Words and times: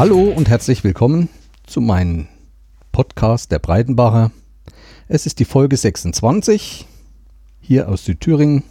Hallo 0.00 0.32
und 0.34 0.48
herzlich 0.48 0.82
willkommen 0.82 1.28
zu 1.66 1.82
meinem 1.82 2.26
Podcast 2.90 3.52
der 3.52 3.58
Breitenbacher. 3.58 4.30
Es 5.08 5.26
ist 5.26 5.40
die 5.40 5.44
Folge 5.44 5.76
26 5.76 6.86
hier 7.60 7.86
aus 7.86 8.06
Südthüringen 8.06 8.64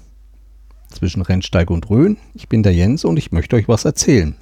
zwischen 0.90 1.22
Rennsteig 1.22 1.70
und 1.70 1.88
Rhön. 1.88 2.18
Ich 2.34 2.50
bin 2.50 2.64
der 2.64 2.74
Jens 2.74 3.06
und 3.06 3.18
ich 3.18 3.32
möchte 3.32 3.58
euch 3.58 3.68
was 3.68 3.86
erzählen. 3.86 4.34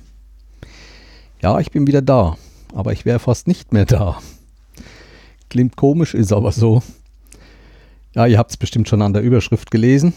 Ja, 1.42 1.60
ich 1.60 1.72
bin 1.72 1.88
wieder 1.88 2.02
da, 2.02 2.38
aber 2.74 2.94
ich 2.94 3.04
wäre 3.04 3.20
fast 3.20 3.50
nicht 3.50 3.74
mehr 3.74 3.86
da. 3.86 4.22
Klingt 5.50 5.76
komisch, 5.76 6.14
ist 6.14 6.32
aber 6.32 6.54
so. 6.54 6.82
Ja, 8.16 8.28
ihr 8.28 8.38
habt 8.38 8.52
es 8.52 8.56
bestimmt 8.56 8.88
schon 8.88 9.02
an 9.02 9.12
der 9.12 9.24
Überschrift 9.24 9.72
gelesen. 9.72 10.14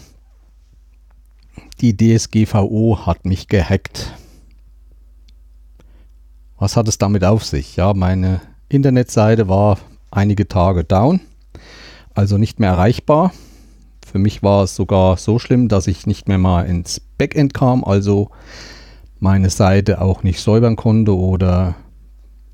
Die 1.81 1.97
DSGVO 1.97 3.05
hat 3.05 3.25
mich 3.25 3.49
gehackt. 3.49 4.13
Was 6.61 6.77
hat 6.77 6.87
es 6.87 6.99
damit 6.99 7.23
auf 7.23 7.43
sich? 7.43 7.75
Ja, 7.75 7.95
meine 7.95 8.39
Internetseite 8.69 9.47
war 9.47 9.79
einige 10.11 10.47
Tage 10.47 10.83
down, 10.83 11.19
also 12.13 12.37
nicht 12.37 12.59
mehr 12.59 12.69
erreichbar. 12.69 13.33
Für 14.05 14.19
mich 14.19 14.43
war 14.43 14.65
es 14.65 14.75
sogar 14.75 15.17
so 15.17 15.39
schlimm, 15.39 15.69
dass 15.69 15.87
ich 15.87 16.05
nicht 16.05 16.27
mehr 16.27 16.37
mal 16.37 16.67
ins 16.67 17.01
Backend 17.17 17.55
kam, 17.55 17.83
also 17.83 18.29
meine 19.19 19.49
Seite 19.49 20.01
auch 20.01 20.21
nicht 20.21 20.39
säubern 20.39 20.75
konnte 20.75 21.17
oder 21.17 21.73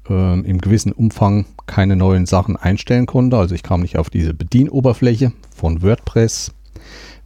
äh, 0.09 0.39
im 0.39 0.61
gewissen 0.61 0.93
Umfang 0.93 1.45
keine 1.65 1.97
neuen 1.97 2.25
Sachen 2.27 2.55
einstellen 2.55 3.07
konnte. 3.07 3.35
Also 3.35 3.55
ich 3.55 3.63
kam 3.63 3.81
nicht 3.81 3.97
auf 3.97 4.09
diese 4.09 4.33
Bedienoberfläche 4.33 5.33
von 5.53 5.81
WordPress. 5.81 6.53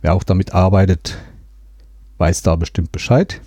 Wer 0.02 0.16
auch 0.16 0.23
damit 0.23 0.56
arbeitet, 0.56 1.19
weiß 2.17 2.41
da 2.41 2.56
bestimmt 2.56 2.91
Bescheid. 2.91 3.39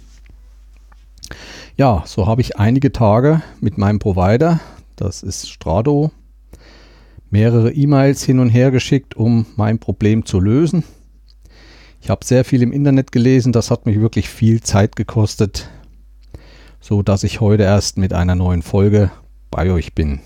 Ja, 1.77 2.05
so 2.07 2.29
habe 2.29 2.41
ich 2.41 2.57
einige 2.57 2.93
Tage 2.93 3.43
mit 3.61 3.79
meinem 3.79 3.99
Provider, 3.99 4.61
das 4.95 5.25
ist 5.25 5.51
Strado, 5.51 6.13
mehrere 7.31 7.73
E-Mails 7.73 8.23
hin 8.23 8.39
und 8.39 8.49
her 8.49 8.71
geschickt, 8.71 9.17
um 9.17 9.45
mein 9.57 9.81
Problem 9.81 10.25
zu 10.25 10.39
lösen. 10.39 10.85
Ich 12.01 12.11
habe 12.11 12.25
sehr 12.25 12.45
viel 12.45 12.63
im 12.63 12.71
Internet 12.71 13.11
gelesen, 13.11 13.51
das 13.51 13.73
hat 13.73 13.87
mich 13.87 14.01
wirklich 14.01 14.29
viel 14.29 14.63
Zeit 14.63 14.95
gekostet, 14.95 15.69
so 16.79 17.03
dass 17.03 17.25
ich 17.25 17.41
heute 17.41 17.65
erst 17.65 17.99
mit 17.99 18.13
einer 18.13 18.37
neuen 18.37 18.63
Folge 18.63 19.11
bei 19.51 19.69
euch 19.73 19.97
bin. 19.97 20.21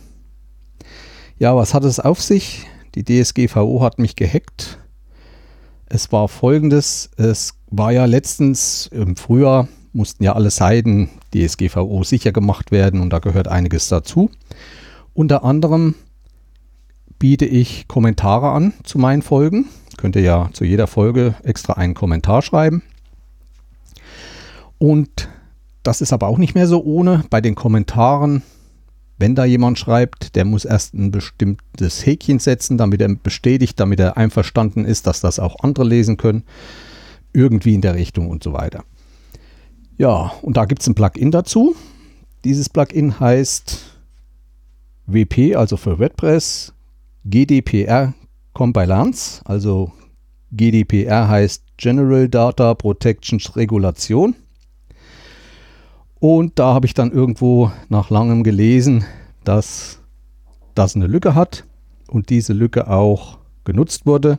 Ja, 1.39 1.57
was 1.57 1.73
hat 1.73 1.85
es 1.85 1.99
auf 1.99 2.21
sich? 2.21 2.67
Die 2.95 3.05
DSGVO 3.05 3.81
hat 3.81 3.99
mich 3.99 4.17
gehackt. 4.17 4.81
Es 5.87 6.13
war 6.13 6.29
folgendes, 6.29 7.09
es 7.17 7.55
war 7.71 7.91
ja 7.91 8.05
letztens 8.05 8.91
im 8.93 9.17
Frühjahr 9.17 9.67
mussten 9.93 10.25
ja 10.25 10.35
alle 10.35 10.51
Seiten 10.51 11.11
DSGVO 11.35 12.03
sicher 12.05 12.33
gemacht 12.33 12.71
werden 12.71 13.01
und 13.01 13.11
da 13.11 13.19
gehört 13.19 13.49
einiges 13.49 13.89
dazu. 13.89 14.31
Unter 15.15 15.45
anderem 15.45 15.95
biete 17.19 17.45
ich 17.45 17.89
Kommentare 17.89 18.51
an 18.51 18.73
zu 18.85 18.99
meinen 18.99 19.23
Folgen. 19.23 19.67
Könnt 19.97 20.17
ihr 20.17 20.23
ja 20.23 20.51
zu 20.53 20.65
jeder 20.65 20.87
Folge 20.87 21.35
extra 21.43 21.75
einen 21.75 21.95
Kommentar 21.95 22.43
schreiben. 22.43 22.83
Und 24.79 25.29
das 25.83 26.01
ist 26.01 26.13
aber 26.13 26.29
auch 26.29 26.39
nicht 26.39 26.55
mehr 26.55 26.69
so 26.69 26.83
ohne. 26.85 27.25
Bei 27.31 27.41
den 27.41 27.57
Kommentaren, 27.57 28.43
wenn 29.19 29.35
da 29.35 29.45
jemand 29.45 29.79
schreibt, 29.79 30.37
der 30.37 30.45
muss 30.45 30.65
erst 30.65 30.95
ein 30.95 31.11
bestimmtes 31.11 32.07
Häkchen 32.07 32.39
setzen, 32.39 32.79
damit 32.79 33.01
er 33.01 33.09
bestätigt, 33.09 33.81
damit 33.81 33.99
er 33.99 34.17
einverstanden 34.17 34.85
ist, 34.85 35.09
dass 35.09 35.21
das 35.21 35.41
auch 35.41 35.57
andere 35.65 35.85
lesen 35.85 36.17
können. 36.17 36.45
Irgendwie 37.33 37.75
in 37.75 37.81
der 37.81 37.97
Richtung 37.97 38.29
und 38.29 38.45
so 38.45 38.53
weiter. 38.53 38.85
Ja, 39.99 40.33
und 40.43 40.57
da 40.57 40.65
gibt 40.65 40.81
es 40.81 40.87
ein 40.87 40.95
Plugin 40.95 41.33
dazu. 41.33 41.75
Dieses 42.45 42.69
Plugin 42.69 43.19
heißt 43.19 43.85
WP, 45.07 45.57
also 45.57 45.77
für 45.77 45.99
WordPress, 45.99 46.73
GDPR 47.25 48.15
Compliance, 48.53 49.43
also 49.45 49.91
GDPR 50.53 51.27
heißt 51.29 51.65
General 51.77 52.29
Data 52.29 52.75
Protection 52.75 53.41
Regulation. 53.57 54.37
Und 56.21 56.61
da 56.61 56.75
habe 56.75 56.87
ich 56.87 56.95
dann 56.95 57.11
irgendwo 57.11 57.73
nach 57.89 58.09
langem 58.09 58.45
gelesen, 58.45 59.05
dass 59.43 59.99
das 60.77 60.95
eine 60.95 61.09
Lücke 61.09 61.35
hat 61.35 61.65
und 62.07 62.31
diese 62.31 62.53
Lücke 62.53 62.89
auch 62.89 63.39
genutzt 63.65 64.07
wurde 64.07 64.39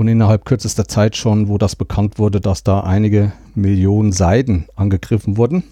und 0.00 0.08
innerhalb 0.08 0.46
kürzester 0.46 0.88
Zeit 0.88 1.14
schon, 1.14 1.48
wo 1.48 1.58
das 1.58 1.76
bekannt 1.76 2.18
wurde, 2.18 2.40
dass 2.40 2.64
da 2.64 2.80
einige 2.80 3.32
Millionen 3.54 4.12
Seiten 4.12 4.64
angegriffen 4.74 5.36
wurden. 5.36 5.62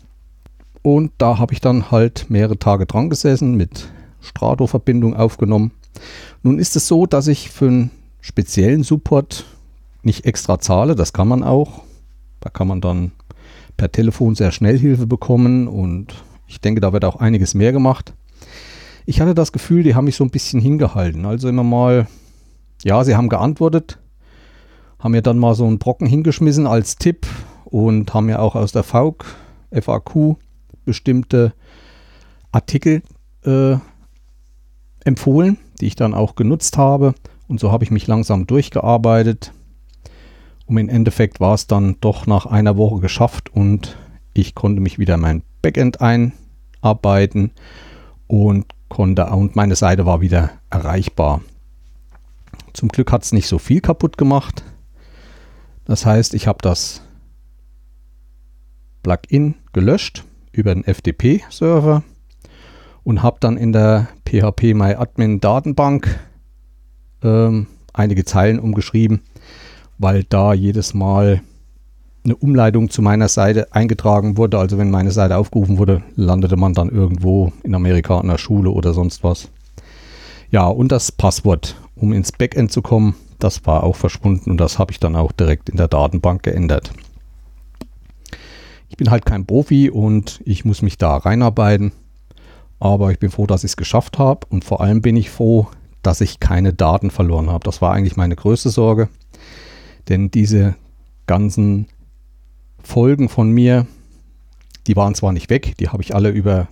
Und 0.83 1.13
da 1.17 1.39
habe 1.39 1.55
ich 1.55 1.63
dann 1.63 1.91
halt 1.91 2.27
mehrere 2.29 2.59
Tage 2.59 2.85
dran 2.85 3.09
gesessen, 3.09 3.55
mit 3.55 3.89
Strato-Verbindung 4.21 5.17
aufgenommen. 5.17 5.71
Nun 6.43 6.59
ist 6.59 6.77
es 6.77 6.87
so, 6.87 7.07
dass 7.07 7.27
ich 7.27 7.49
für 7.49 7.69
einen 7.69 7.91
speziellen 8.21 8.83
Support 8.83 9.47
nicht 10.03 10.27
extra 10.27 10.59
zahle, 10.59 10.95
das 10.95 11.15
kann 11.15 11.27
man 11.27 11.43
auch. 11.43 11.81
Da 12.41 12.51
kann 12.51 12.69
man 12.69 12.83
dann 12.83 13.13
per 13.79 13.91
Telefon 13.91 14.35
sehr 14.35 14.53
schnell 14.53 14.79
Hilfe 14.79 15.07
bekommen 15.07 15.69
und 15.69 16.23
ich 16.47 16.61
denke, 16.61 16.83
da 16.83 16.93
wird 16.93 17.07
auch 17.07 17.17
einiges 17.17 17.55
mehr 17.55 17.73
gemacht. 17.73 18.13
Ich 19.07 19.23
hatte 19.23 19.35
das 19.35 19.53
Gefühl, 19.53 19.85
die 19.85 19.95
haben 19.95 20.05
mich 20.05 20.17
so 20.17 20.25
ein 20.25 20.31
bisschen 20.31 20.61
hingehalten. 20.61 21.25
Also 21.25 21.49
immer 21.49 21.65
mal, 21.65 22.09
ja, 22.85 23.03
sie 23.05 23.17
haben 23.17 23.31
geantwortet, 23.31 23.99
haben 24.99 25.13
mir 25.13 25.23
dann 25.23 25.39
mal 25.39 25.55
so 25.55 25.67
einen 25.67 25.79
Brocken 25.79 26.07
hingeschmissen 26.07 26.67
als 26.67 26.97
Tipp 26.97 27.27
und 27.65 28.15
haben 28.15 28.27
mir 28.27 28.41
auch 28.41 28.55
aus 28.55 28.73
der 28.73 28.83
FAQ, 28.83 29.25
FAQ 29.73 30.37
bestimmte 30.85 31.53
Artikel 32.51 33.03
äh, 33.45 33.77
empfohlen, 35.05 35.59
die 35.81 35.87
ich 35.87 35.97
dann 35.97 36.15
auch 36.15 36.35
genutzt 36.35 36.79
habe. 36.79 37.15
Und 37.47 37.61
so 37.61 37.73
habe 37.73 37.85
ich 37.85 37.91
mich 37.91 38.07
langsam 38.07 38.47
durchgearbeitet. 38.47 39.53
Und 40.67 40.77
im 40.77 40.89
Endeffekt 40.89 41.41
war 41.41 41.55
es 41.55 41.67
dann 41.67 41.97
doch 42.01 42.27
nach 42.27 42.47
einer 42.47 42.77
Woche 42.77 43.01
geschafft 43.01 43.51
und 43.55 43.97
ich 44.35 44.55
konnte 44.55 44.83
mich 44.83 44.99
wieder 44.99 45.15
in 45.15 45.21
mein 45.21 45.43
Backend 45.63 45.99
einarbeiten 46.01 47.53
und 48.27 48.67
konnte 48.89 49.27
und 49.27 49.57
meine 49.57 49.77
Seite 49.77 50.05
war 50.05 50.21
wieder 50.21 50.51
erreichbar. 50.71 51.41
Zum 52.75 52.91
Glück 52.91 53.11
hat 53.13 53.25
es 53.25 53.33
nicht 53.33 53.49
so 53.49 53.59
viel 53.59 53.81
kaputt 53.81 54.19
gemacht. 54.19 54.63
Das 55.89 56.05
heißt, 56.05 56.35
ich 56.35 56.47
habe 56.47 56.59
das 56.61 57.01
Plugin 59.03 59.55
gelöscht 59.73 60.23
über 60.53 60.75
den 60.75 60.85
FTP-Server 60.85 62.03
und 63.05 63.23
habe 63.23 63.39
dann 63.41 63.57
in 63.57 63.73
der 63.73 64.09
PHP 64.27 64.75
MyAdmin 64.75 65.41
Datenbank 65.41 66.21
ähm, 67.23 67.69
einige 67.95 68.27
Zeilen 68.27 68.61
umgeschrieben, 68.61 69.23
weil 69.97 70.25
da 70.25 70.53
jedes 70.53 70.93
Mal 70.93 71.41
eine 72.23 72.37
Umleitung 72.37 72.91
zu 72.91 73.01
meiner 73.01 73.29
Seite 73.29 73.73
eingetragen 73.73 74.37
wurde. 74.37 74.59
Also 74.59 74.77
wenn 74.77 74.91
meine 74.91 75.11
Seite 75.11 75.39
aufgerufen 75.39 75.79
wurde, 75.79 76.03
landete 76.17 76.57
man 76.57 76.75
dann 76.75 76.91
irgendwo 76.91 77.51
in 77.63 77.75
Amerika 77.75 78.19
an 78.19 78.29
der 78.29 78.37
Schule 78.37 78.71
oder 78.71 78.93
sonst 78.93 79.25
was. 79.25 79.49
Ja, 80.51 80.67
und 80.67 80.93
das 80.93 81.13
Passwort, 81.13 81.77
um 81.97 82.13
ins 82.13 82.33
Backend 82.33 82.73
zu 82.73 82.83
kommen, 82.83 83.15
das 83.39 83.67
war 83.67 83.85
auch 83.85 83.97
verschwunden 83.97 84.51
und 84.51 84.59
das 84.59 84.79
habe 84.79 84.93
ich 84.93 85.01
dann 85.01 85.17
auch 85.17 85.33
direkt 85.33 85.69
in 85.69 85.77
der 85.77 85.89
Datenbank 85.89 86.43
geändert. 86.43 86.93
Ich 88.89 88.97
bin 88.97 89.11
halt 89.11 89.27
kein 89.27 89.47
Profi 89.47 89.91
und 89.91 90.41
ich 90.45 90.65
muss 90.65 90.83
mich 90.83 90.99
da 90.99 91.17
reinarbeiten. 91.17 91.93
Aber 92.81 93.11
ich 93.11 93.19
bin 93.19 93.31
froh, 93.31 93.47
dass 93.47 93.65
ich 93.65 93.73
es 93.73 93.77
geschafft 93.77 94.19
habe 94.19 94.47
und 94.51 94.65
vor 94.65 94.81
allem 94.81 95.03
bin 95.03 95.17
ich 95.17 95.31
froh, 95.31 95.69
dass 96.03 96.21
ich 96.21 96.41
keine 96.41 96.73
Daten 96.73 97.11
verloren 97.11 97.51
habe. 97.51 97.65
Das 97.65 97.83
war 97.83 97.93
eigentlich 97.93 98.17
meine 98.17 98.37
größte 98.37 98.71
Sorge. 98.71 99.09
Denn 100.09 100.31
diese 100.31 100.77
ganzen 101.27 101.87
Folgen 102.83 103.29
von 103.29 103.51
mir, 103.51 103.87
die 104.87 104.97
waren 104.97 105.15
zwar 105.15 105.33
nicht 105.33 105.51
weg, 105.51 105.75
die 105.79 105.89
habe 105.89 106.03
ich 106.03 106.15
alle 106.15 106.31
über, 106.31 106.69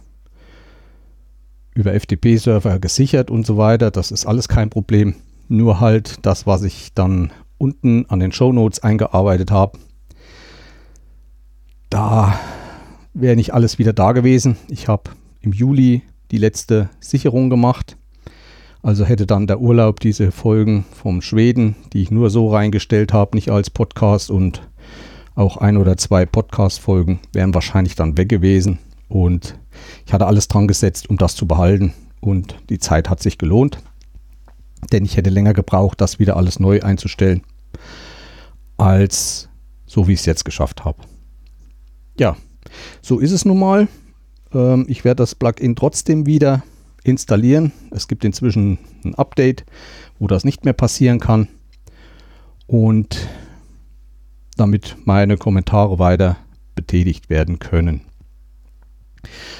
über 1.74 1.92
FTP-Server 1.92 2.78
gesichert 2.78 3.30
und 3.30 3.44
so 3.44 3.58
weiter. 3.58 3.90
Das 3.90 4.10
ist 4.10 4.26
alles 4.26 4.48
kein 4.48 4.70
Problem. 4.70 5.16
Nur 5.48 5.80
halt 5.80 6.26
das, 6.26 6.46
was 6.46 6.62
ich 6.62 6.92
dann 6.94 7.30
unten 7.58 8.06
an 8.08 8.20
den 8.20 8.32
Show 8.32 8.52
Notes 8.52 8.82
eingearbeitet 8.82 9.50
habe, 9.50 9.78
da 11.90 12.38
wäre 13.14 13.36
nicht 13.36 13.54
alles 13.54 13.78
wieder 13.78 13.92
da 13.92 14.12
gewesen. 14.12 14.56
Ich 14.68 14.88
habe 14.88 15.10
im 15.40 15.52
Juli 15.52 16.02
die 16.30 16.38
letzte 16.38 16.90
Sicherung 17.00 17.50
gemacht. 17.50 17.96
Also 18.82 19.04
hätte 19.04 19.26
dann 19.26 19.46
der 19.46 19.60
Urlaub 19.60 20.00
diese 20.00 20.30
Folgen 20.30 20.84
vom 20.92 21.22
Schweden, 21.22 21.76
die 21.92 22.02
ich 22.02 22.10
nur 22.10 22.30
so 22.30 22.48
reingestellt 22.48 23.12
habe, 23.12 23.36
nicht 23.36 23.50
als 23.50 23.70
Podcast 23.70 24.30
und 24.30 24.62
auch 25.34 25.56
ein 25.56 25.76
oder 25.76 25.96
zwei 25.96 26.24
Podcast-Folgen 26.24 27.20
wären 27.32 27.54
wahrscheinlich 27.54 27.94
dann 27.94 28.16
weg 28.16 28.28
gewesen. 28.28 28.78
Und 29.08 29.58
ich 30.06 30.12
hatte 30.12 30.26
alles 30.26 30.48
dran 30.48 30.68
gesetzt, 30.68 31.10
um 31.10 31.16
das 31.16 31.36
zu 31.36 31.46
behalten. 31.46 31.94
Und 32.20 32.56
die 32.70 32.78
Zeit 32.78 33.10
hat 33.10 33.22
sich 33.22 33.38
gelohnt 33.38 33.78
denn 34.92 35.04
ich 35.04 35.16
hätte 35.16 35.30
länger 35.30 35.54
gebraucht, 35.54 36.00
das 36.00 36.18
wieder 36.18 36.36
alles 36.36 36.60
neu 36.60 36.80
einzustellen, 36.82 37.42
als 38.76 39.48
so 39.86 40.08
wie 40.08 40.12
ich 40.12 40.20
es 40.20 40.26
jetzt 40.26 40.44
geschafft 40.44 40.84
habe. 40.84 40.98
Ja, 42.18 42.36
so 43.02 43.18
ist 43.18 43.32
es 43.32 43.44
nun 43.44 43.58
mal. 43.58 43.88
Ähm, 44.52 44.86
ich 44.88 45.04
werde 45.04 45.22
das 45.22 45.34
Plugin 45.34 45.76
trotzdem 45.76 46.26
wieder 46.26 46.62
installieren. 47.04 47.72
Es 47.90 48.08
gibt 48.08 48.24
inzwischen 48.24 48.78
ein 49.04 49.14
Update, 49.14 49.64
wo 50.18 50.26
das 50.26 50.44
nicht 50.44 50.64
mehr 50.64 50.74
passieren 50.74 51.20
kann. 51.20 51.48
Und 52.66 53.28
damit 54.56 54.96
meine 55.04 55.36
Kommentare 55.36 55.98
weiter 55.98 56.36
betätigt 56.74 57.30
werden 57.30 57.58
können. 57.58 58.00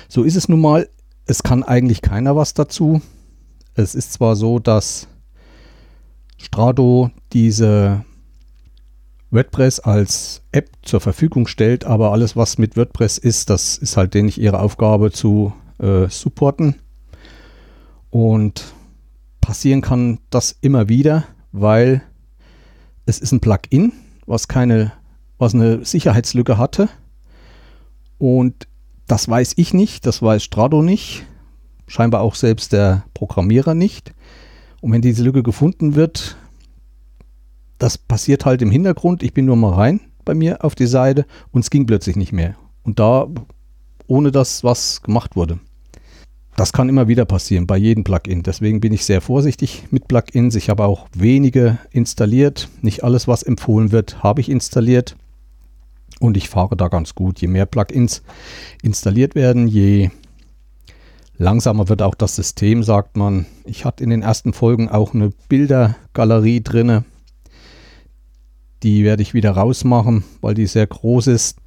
So 0.09 0.23
ist 0.25 0.37
es 0.37 0.49
nun 0.49 0.61
mal. 0.61 0.89
Es 1.27 1.43
kann 1.43 1.63
eigentlich 1.63 2.03
keiner 2.03 2.37
was 2.37 2.55
dazu. 2.55 3.01
Es 3.79 3.95
ist 3.95 4.15
zwar 4.15 4.37
so, 4.37 4.59
dass 4.59 5.07
Strado 6.39 7.11
diese 7.35 8.07
WordPress 9.31 9.81
als 9.81 10.41
App 10.51 10.71
zur 10.81 11.01
Verfügung 11.01 11.47
stellt, 11.47 11.85
aber 11.85 12.11
alles, 12.11 12.37
was 12.37 12.57
mit 12.57 12.79
WordPress 12.79 13.19
ist, 13.19 13.51
das 13.51 13.77
ist 13.77 13.99
halt 13.99 14.15
denen 14.15 14.27
nicht 14.27 14.39
ihre 14.39 14.61
Aufgabe 14.61 15.13
zu 15.13 15.53
äh, 15.79 16.09
supporten. 16.09 16.77
Und 18.09 18.65
passieren 19.43 19.83
kann 19.83 20.21
das 20.31 20.57
immer 20.63 20.89
wieder, 20.89 21.25
weil 21.53 22.01
es 23.05 23.19
ist 23.19 23.33
ein 23.33 23.41
Plugin, 23.41 23.93
was 24.25 24.49
keine, 24.49 24.93
was 25.37 25.53
eine 25.53 25.85
Sicherheitslücke 25.85 26.57
hatte. 26.57 26.89
Und 28.17 28.69
das 29.07 29.29
weiß 29.29 29.53
ich 29.57 29.75
nicht, 29.75 30.07
das 30.07 30.23
weiß 30.23 30.43
Strado 30.43 30.81
nicht, 30.81 31.27
scheinbar 31.87 32.21
auch 32.21 32.35
selbst 32.35 32.73
der 32.73 33.05
Programmierer 33.15 33.75
nicht. 33.75 34.15
Und 34.81 34.93
wenn 34.93 35.03
diese 35.03 35.23
Lücke 35.23 35.43
gefunden 35.43 35.95
wird, 35.95 36.37
das 37.79 37.99
passiert 37.99 38.45
halt 38.45 38.63
im 38.63 38.71
Hintergrund. 38.71 39.23
Ich 39.23 39.35
bin 39.35 39.45
nur 39.45 39.57
mal 39.57 39.75
rein 39.75 40.01
bei 40.25 40.35
mir 40.35 40.65
auf 40.65 40.75
die 40.75 40.87
Seite 40.87 41.27
und 41.53 41.61
es 41.61 41.71
ging 41.71 41.87
plötzlich 41.87 42.17
nicht 42.17 42.33
mehr. 42.33 42.57
Und 42.83 42.99
da, 42.99 43.29
ohne 44.07 44.31
dass 44.33 44.65
was 44.65 45.03
gemacht 45.03 45.37
wurde. 45.37 45.59
Das 46.57 46.73
kann 46.73 46.89
immer 46.89 47.07
wieder 47.07 47.27
passieren 47.27 47.67
bei 47.67 47.77
jedem 47.77 48.03
Plugin. 48.03 48.43
Deswegen 48.43 48.81
bin 48.81 48.93
ich 48.95 49.05
sehr 49.05 49.21
vorsichtig 49.21 49.85
mit 49.91 50.09
Plugins. 50.09 50.55
Ich 50.55 50.71
habe 50.71 50.87
auch 50.87 51.07
wenige 51.15 51.79
installiert. 51.91 52.71
Nicht 52.81 53.05
alles, 53.05 53.29
was 53.29 53.43
empfohlen 53.43 53.93
wird, 53.93 54.23
habe 54.23 54.41
ich 54.41 54.49
installiert. 54.49 55.17
Und 56.19 56.39
ich 56.39 56.49
fahre 56.49 56.75
da 56.75 56.89
ganz 56.89 57.15
gut. 57.15 57.43
Je 57.43 57.49
mehr 57.49 57.67
Plugins 57.67 58.23
installiert 58.83 59.35
werden, 59.35 59.69
je 59.69 60.11
langsamer 61.39 61.89
wird 61.89 62.03
auch 62.03 62.15
das 62.15 62.37
System, 62.37 62.83
sagt 62.83 63.17
man. 63.17 63.47
Ich 63.65 63.85
hatte 63.85 64.05
in 64.05 64.11
den 64.11 64.23
ersten 64.23 64.53
Folgen 64.53 64.89
auch 64.89 65.15
eine 65.15 65.31
Bildergalerie 65.49 66.63
drinne 66.63 67.05
die 68.83 69.05
werde 69.05 69.23
ich 69.23 69.35
wieder 69.35 69.51
rausmachen, 69.51 70.25
weil 70.41 70.55
die 70.55 70.67
sehr 70.67 70.87
groß 70.87 71.27
ist. 71.29 71.59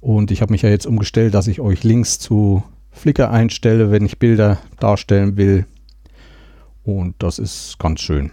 Und 0.00 0.30
ich 0.30 0.42
habe 0.42 0.52
mich 0.52 0.62
ja 0.62 0.68
jetzt 0.68 0.86
umgestellt, 0.86 1.34
dass 1.34 1.46
ich 1.46 1.60
euch 1.60 1.84
Links 1.84 2.18
zu 2.18 2.62
Flickr 2.90 3.30
einstelle, 3.30 3.90
wenn 3.90 4.04
ich 4.04 4.18
Bilder 4.18 4.58
darstellen 4.78 5.36
will. 5.36 5.66
Und 6.82 7.14
das 7.20 7.38
ist 7.38 7.78
ganz 7.78 8.00
schön. 8.00 8.30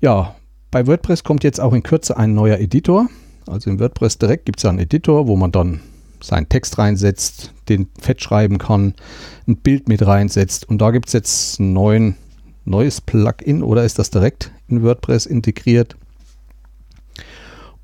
Ja, 0.00 0.34
bei 0.70 0.86
WordPress 0.86 1.22
kommt 1.22 1.44
jetzt 1.44 1.60
auch 1.60 1.72
in 1.72 1.82
Kürze 1.82 2.16
ein 2.16 2.34
neuer 2.34 2.58
Editor. 2.58 3.08
Also 3.46 3.70
im 3.70 3.78
WordPress 3.78 4.18
direkt 4.18 4.46
gibt 4.46 4.58
es 4.58 4.64
einen 4.64 4.78
Editor, 4.78 5.28
wo 5.28 5.36
man 5.36 5.52
dann 5.52 5.80
seinen 6.22 6.48
Text 6.48 6.78
reinsetzt, 6.78 7.52
den 7.68 7.88
fett 8.00 8.22
schreiben 8.22 8.58
kann, 8.58 8.94
ein 9.46 9.56
Bild 9.56 9.88
mit 9.88 10.06
reinsetzt. 10.06 10.68
Und 10.68 10.78
da 10.78 10.90
gibt 10.90 11.08
es 11.08 11.12
jetzt 11.12 11.60
ein 11.60 11.72
neuen, 11.72 12.16
neues 12.64 13.00
Plugin 13.00 13.62
oder 13.62 13.84
ist 13.84 13.98
das 13.98 14.10
direkt 14.10 14.52
in 14.68 14.82
WordPress 14.82 15.26
integriert? 15.26 15.96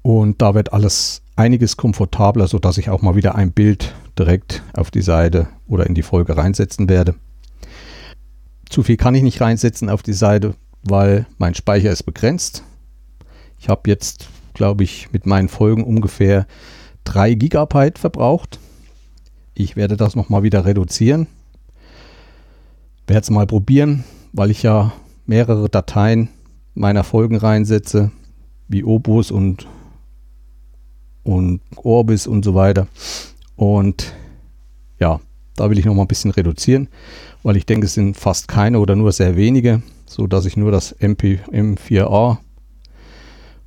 Und 0.03 0.41
da 0.41 0.55
wird 0.55 0.73
alles 0.73 1.23
einiges 1.37 1.77
komfortabler, 1.77 2.49
sodass 2.49 2.79
ich 2.79 2.91
auch 2.91 3.03
mal 3.03 3.15
wieder 3.15 3.35
ein 3.35 3.53
Bild 3.53 3.95
direkt 4.19 4.63
auf 4.75 4.91
die 4.91 5.03
Seite 5.03 5.49
oder 5.67 5.87
in 5.87 5.95
die 5.95 6.03
Folge 6.03 6.37
reinsetzen 6.37 6.89
werde. 6.89 7.15
Zu 8.69 8.83
viel 8.83 8.97
kann 8.97 9.15
ich 9.15 9.23
nicht 9.23 9.41
reinsetzen 9.41 9.89
auf 9.89 10.03
die 10.03 10.13
Seite, 10.13 10.55
weil 10.83 11.27
mein 11.39 11.55
Speicher 11.55 11.91
ist 11.91 12.03
begrenzt. 12.03 12.65
Ich 13.59 13.69
habe 13.69 13.89
jetzt, 13.89 14.29
glaube 14.55 14.85
ich, 14.85 15.13
mit 15.13 15.27
meinen 15.27 15.49
Folgen 15.49 15.85
ungefähr 15.85 16.47
3 17.09 17.35
GB 17.35 17.93
verbraucht. 17.97 18.59
Ich 19.55 19.77
werde 19.77 19.97
das 19.97 20.15
nochmal 20.15 20.43
wieder 20.43 20.67
reduzieren. 20.67 21.27
Werde 23.07 23.23
es 23.23 23.31
mal 23.31 23.47
probieren, 23.47 24.05
weil 24.33 24.51
ich 24.51 24.63
ja 24.63 24.93
mehrere 25.25 25.71
Dateien 25.71 26.29
meiner 26.75 27.05
Folgen 27.05 27.37
reinsetze, 27.37 28.11
wie 28.69 28.85
Obus 28.85 29.31
und 29.31 29.67
und 31.23 31.61
Orbis 31.77 32.27
und 32.27 32.45
so 32.45 32.55
weiter. 32.55 32.89
Und 33.57 34.15
ja, 35.01 35.21
da 35.57 35.71
will 35.71 35.79
ich 35.79 35.87
noch 35.87 35.95
mal 35.95 36.03
ein 36.03 36.09
bisschen 36.09 36.31
reduzieren, 36.31 36.89
weil 37.43 37.57
ich 37.57 37.65
denke, 37.65 37.87
es 37.87 37.95
sind 37.95 38.19
fast 38.19 38.49
keine 38.49 38.81
oder 38.81 38.97
nur 38.97 39.13
sehr 39.13 39.35
wenige, 39.35 39.83
so 40.07 40.27
dass 40.27 40.45
ich 40.45 40.59
nur 40.59 40.71
das 40.71 40.93
MP, 40.93 41.41
M4A, 41.51 42.39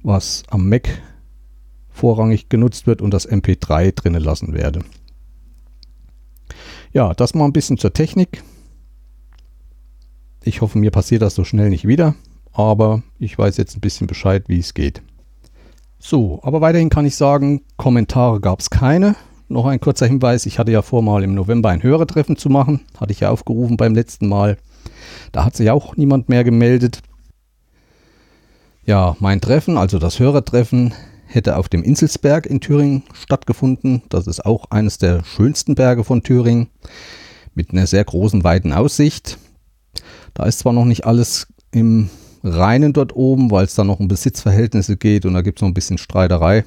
was 0.03 0.43
am 0.49 0.69
Mac 0.69 0.89
vorrangig 2.01 2.49
genutzt 2.49 2.87
wird, 2.87 2.99
und 2.99 3.13
das 3.13 3.29
MP3 3.29 3.93
drinnen 3.93 4.23
lassen 4.23 4.53
werde. 4.53 4.79
Ja, 6.93 7.13
das 7.13 7.35
mal 7.35 7.45
ein 7.45 7.53
bisschen 7.53 7.77
zur 7.77 7.93
Technik. 7.93 8.43
Ich 10.43 10.61
hoffe, 10.61 10.79
mir 10.79 10.89
passiert 10.89 11.21
das 11.21 11.35
so 11.35 11.43
schnell 11.43 11.69
nicht 11.69 11.87
wieder, 11.87 12.15
aber 12.51 13.03
ich 13.19 13.37
weiß 13.37 13.57
jetzt 13.57 13.77
ein 13.77 13.81
bisschen 13.81 14.07
Bescheid, 14.07 14.45
wie 14.47 14.57
es 14.57 14.73
geht. 14.73 15.03
So, 15.99 16.39
aber 16.41 16.59
weiterhin 16.59 16.89
kann 16.89 17.05
ich 17.05 17.15
sagen, 17.15 17.61
Kommentare 17.77 18.41
gab 18.41 18.61
es 18.61 18.71
keine. 18.71 19.15
Noch 19.47 19.67
ein 19.67 19.79
kurzer 19.79 20.07
Hinweis, 20.07 20.47
ich 20.47 20.57
hatte 20.57 20.71
ja 20.71 20.81
vor, 20.81 21.03
mal 21.03 21.23
im 21.23 21.35
November 21.35 21.69
ein 21.69 21.83
Hörertreffen 21.83 22.35
zu 22.35 22.49
machen. 22.49 22.79
Hatte 22.99 23.11
ich 23.11 23.19
ja 23.19 23.29
aufgerufen 23.29 23.77
beim 23.77 23.93
letzten 23.93 24.27
Mal. 24.27 24.57
Da 25.31 25.45
hat 25.45 25.55
sich 25.55 25.69
auch 25.69 25.95
niemand 25.97 26.29
mehr 26.29 26.43
gemeldet. 26.43 27.03
Ja, 28.83 29.15
mein 29.19 29.39
Treffen, 29.41 29.77
also 29.77 29.99
das 29.99 30.19
Hörertreffen, 30.19 30.95
hätte 31.33 31.57
auf 31.57 31.69
dem 31.69 31.83
Inselsberg 31.83 32.45
in 32.45 32.59
Thüringen 32.59 33.03
stattgefunden. 33.13 34.03
Das 34.09 34.27
ist 34.27 34.45
auch 34.45 34.65
eines 34.69 34.97
der 34.97 35.23
schönsten 35.23 35.75
Berge 35.75 36.03
von 36.03 36.23
Thüringen 36.23 36.67
mit 37.55 37.71
einer 37.71 37.87
sehr 37.87 38.03
großen, 38.03 38.43
weiten 38.43 38.73
Aussicht. 38.73 39.37
Da 40.33 40.45
ist 40.45 40.59
zwar 40.59 40.73
noch 40.73 40.85
nicht 40.85 41.05
alles 41.05 41.47
im 41.71 42.09
Reinen 42.43 42.93
dort 42.93 43.15
oben, 43.15 43.51
weil 43.51 43.65
es 43.65 43.75
da 43.75 43.83
noch 43.83 43.99
um 43.99 44.07
Besitzverhältnisse 44.07 44.97
geht 44.97 45.25
und 45.25 45.33
da 45.33 45.41
gibt 45.41 45.59
es 45.59 45.61
noch 45.61 45.69
ein 45.69 45.73
bisschen 45.73 45.97
Streiterei. 45.97 46.65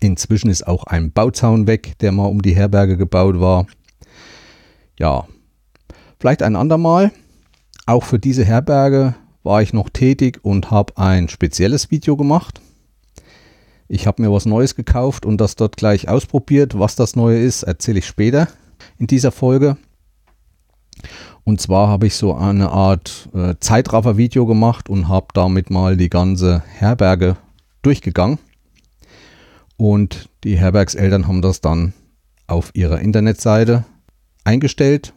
Inzwischen 0.00 0.50
ist 0.50 0.66
auch 0.66 0.84
ein 0.84 1.12
Bauzaun 1.12 1.66
weg, 1.66 1.98
der 2.00 2.12
mal 2.12 2.26
um 2.26 2.42
die 2.42 2.54
Herberge 2.54 2.96
gebaut 2.96 3.40
war. 3.40 3.66
Ja, 4.98 5.26
vielleicht 6.20 6.42
ein 6.42 6.56
andermal. 6.56 7.12
Auch 7.86 8.04
für 8.04 8.18
diese 8.18 8.44
Herberge 8.44 9.14
war 9.42 9.62
ich 9.62 9.72
noch 9.72 9.88
tätig 9.88 10.40
und 10.42 10.70
habe 10.70 10.98
ein 10.98 11.28
spezielles 11.28 11.90
Video 11.90 12.16
gemacht. 12.16 12.60
Ich 13.88 14.06
habe 14.06 14.20
mir 14.22 14.30
was 14.30 14.44
Neues 14.44 14.74
gekauft 14.74 15.24
und 15.24 15.40
das 15.40 15.56
dort 15.56 15.78
gleich 15.78 16.08
ausprobiert. 16.08 16.78
Was 16.78 16.94
das 16.94 17.16
Neue 17.16 17.38
ist, 17.38 17.62
erzähle 17.62 18.00
ich 18.00 18.06
später 18.06 18.48
in 18.98 19.06
dieser 19.06 19.32
Folge. 19.32 19.78
Und 21.44 21.62
zwar 21.62 21.88
habe 21.88 22.06
ich 22.06 22.14
so 22.14 22.34
eine 22.34 22.70
Art 22.70 23.30
äh, 23.34 23.54
Zeitraffer-Video 23.58 24.44
gemacht 24.44 24.90
und 24.90 25.08
habe 25.08 25.28
damit 25.32 25.70
mal 25.70 25.96
die 25.96 26.10
ganze 26.10 26.62
Herberge 26.66 27.38
durchgegangen. 27.80 28.38
Und 29.78 30.28
die 30.44 30.58
Herbergseltern 30.58 31.26
haben 31.26 31.40
das 31.40 31.62
dann 31.62 31.94
auf 32.46 32.70
ihrer 32.74 33.00
Internetseite 33.00 33.86
eingestellt, 34.44 35.14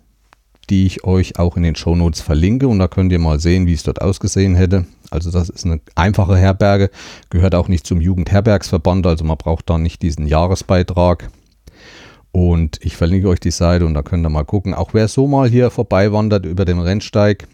die 0.71 0.85
ich 0.85 1.03
euch 1.03 1.37
auch 1.37 1.57
in 1.57 1.63
den 1.63 1.75
Shownotes 1.75 2.21
verlinke. 2.21 2.67
Und 2.67 2.79
da 2.79 2.87
könnt 2.87 3.11
ihr 3.11 3.19
mal 3.19 3.39
sehen, 3.39 3.67
wie 3.67 3.73
es 3.73 3.83
dort 3.83 4.01
ausgesehen 4.01 4.55
hätte. 4.55 4.85
Also 5.11 5.29
das 5.29 5.49
ist 5.49 5.65
eine 5.65 5.81
einfache 5.95 6.37
Herberge, 6.37 6.89
gehört 7.29 7.53
auch 7.53 7.67
nicht 7.67 7.85
zum 7.85 7.99
Jugendherbergsverband, 7.99 9.05
also 9.05 9.25
man 9.25 9.37
braucht 9.37 9.69
da 9.69 9.77
nicht 9.77 10.01
diesen 10.01 10.25
Jahresbeitrag. 10.25 11.29
Und 12.31 12.79
ich 12.81 12.95
verlinke 12.95 13.27
euch 13.27 13.41
die 13.41 13.51
Seite 13.51 13.85
und 13.85 13.93
da 13.93 14.03
könnt 14.03 14.25
ihr 14.25 14.29
mal 14.29 14.45
gucken. 14.45 14.73
Auch 14.73 14.93
wer 14.93 15.09
so 15.09 15.27
mal 15.27 15.49
hier 15.49 15.69
vorbei 15.69 16.13
wandert 16.13 16.45
über 16.45 16.63
dem 16.63 16.79
Rennsteig, 16.79 17.45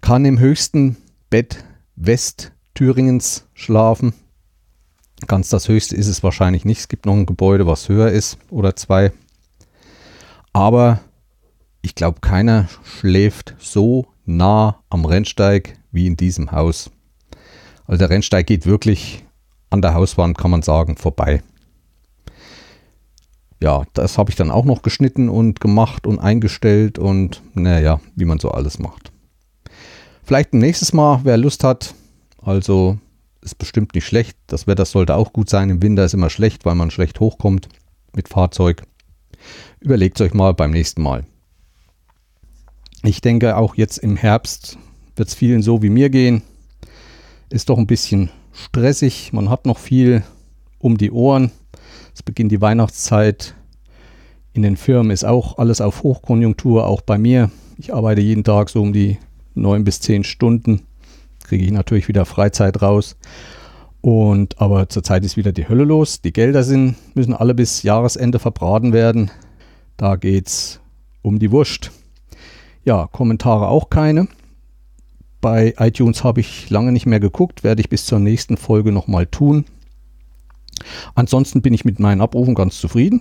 kann 0.00 0.24
im 0.24 0.40
höchsten 0.40 0.96
Bett 1.30 1.64
West-Thüringens 1.94 3.46
schlafen. 3.54 4.12
Ganz 5.28 5.50
das 5.50 5.68
höchste 5.68 5.94
ist 5.94 6.08
es 6.08 6.24
wahrscheinlich 6.24 6.64
nicht. 6.64 6.80
Es 6.80 6.88
gibt 6.88 7.06
noch 7.06 7.14
ein 7.14 7.26
Gebäude, 7.26 7.64
was 7.68 7.88
höher 7.88 8.10
ist 8.10 8.38
oder 8.50 8.74
zwei. 8.74 9.12
Aber 10.52 10.98
ich 11.82 11.94
glaube, 11.94 12.20
keiner 12.20 12.68
schläft 12.84 13.54
so 13.58 14.06
nah 14.24 14.78
am 14.88 15.04
Rennsteig 15.04 15.78
wie 15.90 16.06
in 16.06 16.16
diesem 16.16 16.52
Haus. 16.52 16.90
Also 17.86 17.98
der 17.98 18.10
Rennsteig 18.10 18.46
geht 18.46 18.66
wirklich 18.66 19.24
an 19.70 19.82
der 19.82 19.94
Hauswand, 19.94 20.38
kann 20.38 20.50
man 20.50 20.62
sagen, 20.62 20.96
vorbei 20.96 21.42
ja, 23.62 23.84
das 23.94 24.18
habe 24.18 24.30
ich 24.30 24.36
dann 24.36 24.50
auch 24.50 24.64
noch 24.64 24.82
geschnitten 24.82 25.28
und 25.28 25.60
gemacht 25.60 26.06
und 26.06 26.18
eingestellt 26.18 26.98
und 26.98 27.42
naja, 27.54 28.00
wie 28.16 28.24
man 28.24 28.40
so 28.40 28.50
alles 28.50 28.80
macht. 28.80 29.12
Vielleicht 30.24 30.52
ein 30.52 30.58
nächstes 30.58 30.92
Mal, 30.92 31.20
wer 31.22 31.36
Lust 31.36 31.62
hat. 31.62 31.94
Also 32.42 32.98
ist 33.40 33.58
bestimmt 33.58 33.94
nicht 33.94 34.04
schlecht. 34.04 34.36
Das 34.48 34.66
Wetter 34.66 34.84
sollte 34.84 35.14
auch 35.14 35.32
gut 35.32 35.48
sein. 35.48 35.70
Im 35.70 35.80
Winter 35.80 36.04
ist 36.04 36.14
immer 36.14 36.30
schlecht, 36.30 36.64
weil 36.64 36.74
man 36.74 36.90
schlecht 36.90 37.20
hochkommt 37.20 37.68
mit 38.14 38.28
Fahrzeug. 38.28 38.82
Überlegt 39.80 40.20
euch 40.20 40.34
mal 40.34 40.54
beim 40.54 40.72
nächsten 40.72 41.02
Mal. 41.02 41.24
Ich 43.04 43.20
denke, 43.20 43.56
auch 43.56 43.74
jetzt 43.74 43.98
im 43.98 44.16
Herbst 44.16 44.78
wird 45.16 45.28
es 45.28 45.34
vielen 45.34 45.62
so 45.62 45.82
wie 45.82 45.90
mir 45.90 46.08
gehen. 46.08 46.42
Ist 47.50 47.68
doch 47.68 47.78
ein 47.78 47.88
bisschen 47.88 48.30
stressig. 48.52 49.32
Man 49.32 49.50
hat 49.50 49.66
noch 49.66 49.78
viel 49.78 50.22
um 50.78 50.96
die 50.96 51.10
Ohren. 51.10 51.50
Es 52.14 52.22
beginnt 52.22 52.52
die 52.52 52.60
Weihnachtszeit. 52.60 53.54
In 54.52 54.62
den 54.62 54.76
Firmen 54.76 55.10
ist 55.10 55.24
auch 55.24 55.58
alles 55.58 55.80
auf 55.80 56.04
Hochkonjunktur, 56.04 56.86
auch 56.86 57.00
bei 57.00 57.18
mir. 57.18 57.50
Ich 57.76 57.92
arbeite 57.92 58.20
jeden 58.20 58.44
Tag 58.44 58.70
so 58.70 58.80
um 58.80 58.92
die 58.92 59.18
neun 59.54 59.82
bis 59.82 59.98
zehn 59.98 60.22
Stunden. 60.22 60.82
Kriege 61.42 61.64
ich 61.64 61.72
natürlich 61.72 62.06
wieder 62.06 62.24
Freizeit 62.24 62.82
raus. 62.82 63.16
Und 64.00 64.60
aber 64.60 64.88
zurzeit 64.88 65.24
ist 65.24 65.36
wieder 65.36 65.50
die 65.50 65.68
Hölle 65.68 65.84
los. 65.84 66.20
Die 66.20 66.32
Gelder 66.32 66.62
sind, 66.62 66.94
müssen 67.14 67.34
alle 67.34 67.54
bis 67.54 67.82
Jahresende 67.82 68.38
verbraten 68.38 68.92
werden. 68.92 69.30
Da 69.96 70.14
geht 70.14 70.46
es 70.46 70.80
um 71.22 71.40
die 71.40 71.50
Wurst. 71.50 71.90
Ja, 72.84 73.06
Kommentare 73.06 73.68
auch 73.68 73.90
keine. 73.90 74.26
Bei 75.40 75.74
iTunes 75.78 76.24
habe 76.24 76.40
ich 76.40 76.70
lange 76.70 76.92
nicht 76.92 77.06
mehr 77.06 77.20
geguckt, 77.20 77.64
werde 77.64 77.80
ich 77.80 77.88
bis 77.88 78.06
zur 78.06 78.18
nächsten 78.18 78.56
Folge 78.56 78.92
nochmal 78.92 79.26
tun. 79.26 79.64
Ansonsten 81.14 81.62
bin 81.62 81.74
ich 81.74 81.84
mit 81.84 82.00
meinen 82.00 82.20
Abrufen 82.20 82.54
ganz 82.54 82.80
zufrieden 82.80 83.20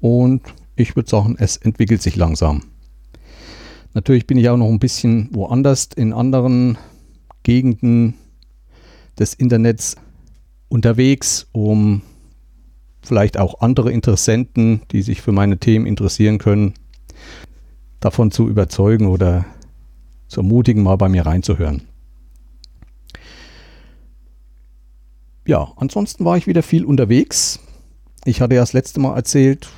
und 0.00 0.42
ich 0.76 0.96
würde 0.96 1.08
sagen, 1.08 1.36
es 1.38 1.56
entwickelt 1.56 2.02
sich 2.02 2.16
langsam. 2.16 2.62
Natürlich 3.94 4.26
bin 4.26 4.36
ich 4.36 4.48
auch 4.48 4.56
noch 4.56 4.68
ein 4.68 4.80
bisschen 4.80 5.28
woanders 5.32 5.88
in 5.94 6.12
anderen 6.12 6.76
Gegenden 7.42 8.14
des 9.18 9.34
Internets 9.34 9.96
unterwegs, 10.68 11.46
um 11.52 12.02
vielleicht 13.02 13.38
auch 13.38 13.60
andere 13.60 13.92
Interessenten, 13.92 14.82
die 14.90 15.02
sich 15.02 15.22
für 15.22 15.32
meine 15.32 15.58
Themen 15.58 15.86
interessieren 15.86 16.38
können, 16.38 16.74
davon 18.04 18.30
zu 18.30 18.48
überzeugen 18.48 19.06
oder 19.06 19.46
zu 20.28 20.40
ermutigen, 20.40 20.82
mal 20.82 20.96
bei 20.96 21.08
mir 21.08 21.24
reinzuhören. 21.24 21.82
Ja, 25.46 25.72
ansonsten 25.76 26.24
war 26.24 26.36
ich 26.36 26.46
wieder 26.46 26.62
viel 26.62 26.84
unterwegs. 26.84 27.60
Ich 28.26 28.40
hatte 28.40 28.54
ja 28.54 28.60
das 28.60 28.74
letzte 28.74 29.00
Mal 29.00 29.16
erzählt, 29.16 29.68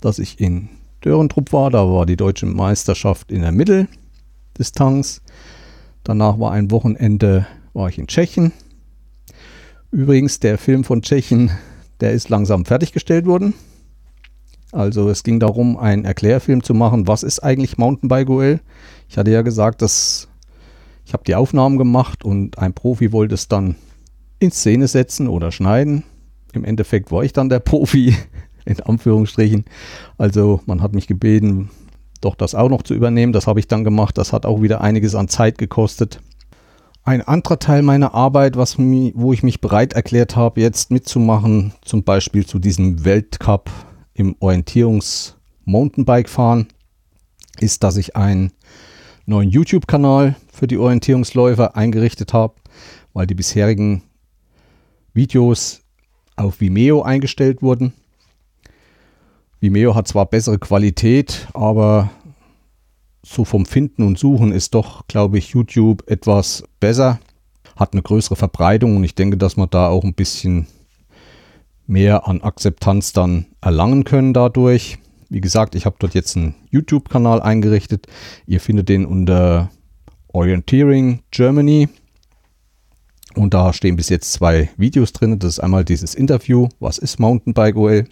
dass 0.00 0.20
ich 0.20 0.40
in 0.40 0.68
Dörentrupp 1.00 1.52
war. 1.52 1.70
Da 1.70 1.88
war 1.88 2.06
die 2.06 2.16
deutsche 2.16 2.46
Meisterschaft 2.46 3.32
in 3.32 3.42
der 3.42 3.52
Mitteldistanz. 3.52 5.20
Danach 6.04 6.38
war 6.38 6.52
ein 6.52 6.70
Wochenende, 6.70 7.46
war 7.72 7.88
ich 7.88 7.98
in 7.98 8.06
Tschechien. 8.06 8.52
Übrigens, 9.90 10.38
der 10.38 10.56
Film 10.56 10.84
von 10.84 11.02
Tschechien, 11.02 11.50
der 12.00 12.12
ist 12.12 12.28
langsam 12.28 12.64
fertiggestellt 12.64 13.26
worden. 13.26 13.54
Also 14.72 15.08
es 15.08 15.22
ging 15.22 15.40
darum, 15.40 15.76
einen 15.76 16.04
Erklärfilm 16.04 16.62
zu 16.62 16.74
machen, 16.74 17.06
was 17.06 17.22
ist 17.22 17.40
eigentlich 17.40 17.78
Mountainbike-OL. 17.78 18.60
Ich 19.08 19.16
hatte 19.16 19.30
ja 19.30 19.42
gesagt, 19.42 19.80
dass 19.82 20.28
ich 21.06 21.14
habe 21.14 21.24
die 21.24 21.34
Aufnahmen 21.34 21.78
gemacht 21.78 22.22
und 22.22 22.58
ein 22.58 22.74
Profi 22.74 23.12
wollte 23.12 23.34
es 23.34 23.48
dann 23.48 23.76
in 24.40 24.50
Szene 24.50 24.88
setzen 24.88 25.26
oder 25.26 25.50
schneiden. 25.52 26.04
Im 26.52 26.64
Endeffekt 26.64 27.10
war 27.10 27.24
ich 27.24 27.32
dann 27.32 27.48
der 27.48 27.60
Profi, 27.60 28.14
in 28.66 28.80
Anführungsstrichen. 28.80 29.64
Also 30.18 30.60
man 30.66 30.82
hat 30.82 30.92
mich 30.92 31.06
gebeten, 31.06 31.70
doch 32.20 32.34
das 32.34 32.54
auch 32.54 32.68
noch 32.68 32.82
zu 32.82 32.92
übernehmen. 32.92 33.32
Das 33.32 33.46
habe 33.46 33.60
ich 33.60 33.68
dann 33.68 33.84
gemacht. 33.84 34.18
Das 34.18 34.34
hat 34.34 34.44
auch 34.44 34.60
wieder 34.60 34.82
einiges 34.82 35.14
an 35.14 35.28
Zeit 35.28 35.56
gekostet. 35.56 36.20
Ein 37.04 37.22
anderer 37.22 37.58
Teil 37.58 37.80
meiner 37.80 38.12
Arbeit, 38.12 38.58
was 38.58 38.76
wo 38.76 39.32
ich 39.32 39.42
mich 39.42 39.62
bereit 39.62 39.94
erklärt 39.94 40.36
habe, 40.36 40.60
jetzt 40.60 40.90
mitzumachen, 40.90 41.72
zum 41.82 42.04
Beispiel 42.04 42.44
zu 42.44 42.58
diesem 42.58 43.06
Weltcup 43.06 43.70
im 44.18 44.36
Orientierungs-Mountainbike-Fahren, 44.40 46.66
ist, 47.60 47.84
dass 47.84 47.96
ich 47.96 48.16
einen 48.16 48.52
neuen 49.26 49.50
YouTube-Kanal 49.50 50.36
für 50.52 50.66
die 50.66 50.78
Orientierungsläufer 50.78 51.76
eingerichtet 51.76 52.32
habe, 52.32 52.54
weil 53.12 53.26
die 53.26 53.34
bisherigen 53.34 54.02
Videos 55.14 55.82
auf 56.36 56.60
Vimeo 56.60 57.02
eingestellt 57.02 57.62
wurden. 57.62 57.92
Vimeo 59.60 59.94
hat 59.94 60.08
zwar 60.08 60.26
bessere 60.26 60.58
Qualität, 60.58 61.48
aber 61.54 62.10
so 63.24 63.44
vom 63.44 63.64
Finden 63.66 64.02
und 64.02 64.18
Suchen 64.18 64.52
ist 64.52 64.74
doch, 64.74 65.06
glaube 65.08 65.38
ich, 65.38 65.50
YouTube 65.50 66.08
etwas 66.08 66.64
besser, 66.80 67.20
hat 67.76 67.92
eine 67.92 68.02
größere 68.02 68.36
Verbreitung 68.36 68.96
und 68.96 69.04
ich 69.04 69.14
denke, 69.14 69.36
dass 69.36 69.56
man 69.56 69.70
da 69.70 69.88
auch 69.88 70.04
ein 70.04 70.14
bisschen 70.14 70.66
mehr 71.88 72.28
an 72.28 72.42
Akzeptanz 72.42 73.12
dann 73.12 73.46
erlangen 73.60 74.04
können 74.04 74.32
dadurch. 74.32 74.98
Wie 75.28 75.40
gesagt, 75.40 75.74
ich 75.74 75.86
habe 75.86 75.96
dort 75.98 76.14
jetzt 76.14 76.36
einen 76.36 76.54
YouTube-Kanal 76.70 77.42
eingerichtet. 77.42 78.06
Ihr 78.46 78.60
findet 78.60 78.88
den 78.88 79.04
unter 79.04 79.70
Orienteering 80.28 81.20
Germany. 81.30 81.88
Und 83.34 83.54
da 83.54 83.72
stehen 83.72 83.96
bis 83.96 84.08
jetzt 84.08 84.32
zwei 84.32 84.70
Videos 84.76 85.12
drin. 85.12 85.38
Das 85.38 85.54
ist 85.54 85.60
einmal 85.60 85.84
dieses 85.84 86.14
Interview, 86.14 86.68
was 86.80 86.98
ist 86.98 87.18
Mountainbike 87.18 87.76
OL? 87.76 88.04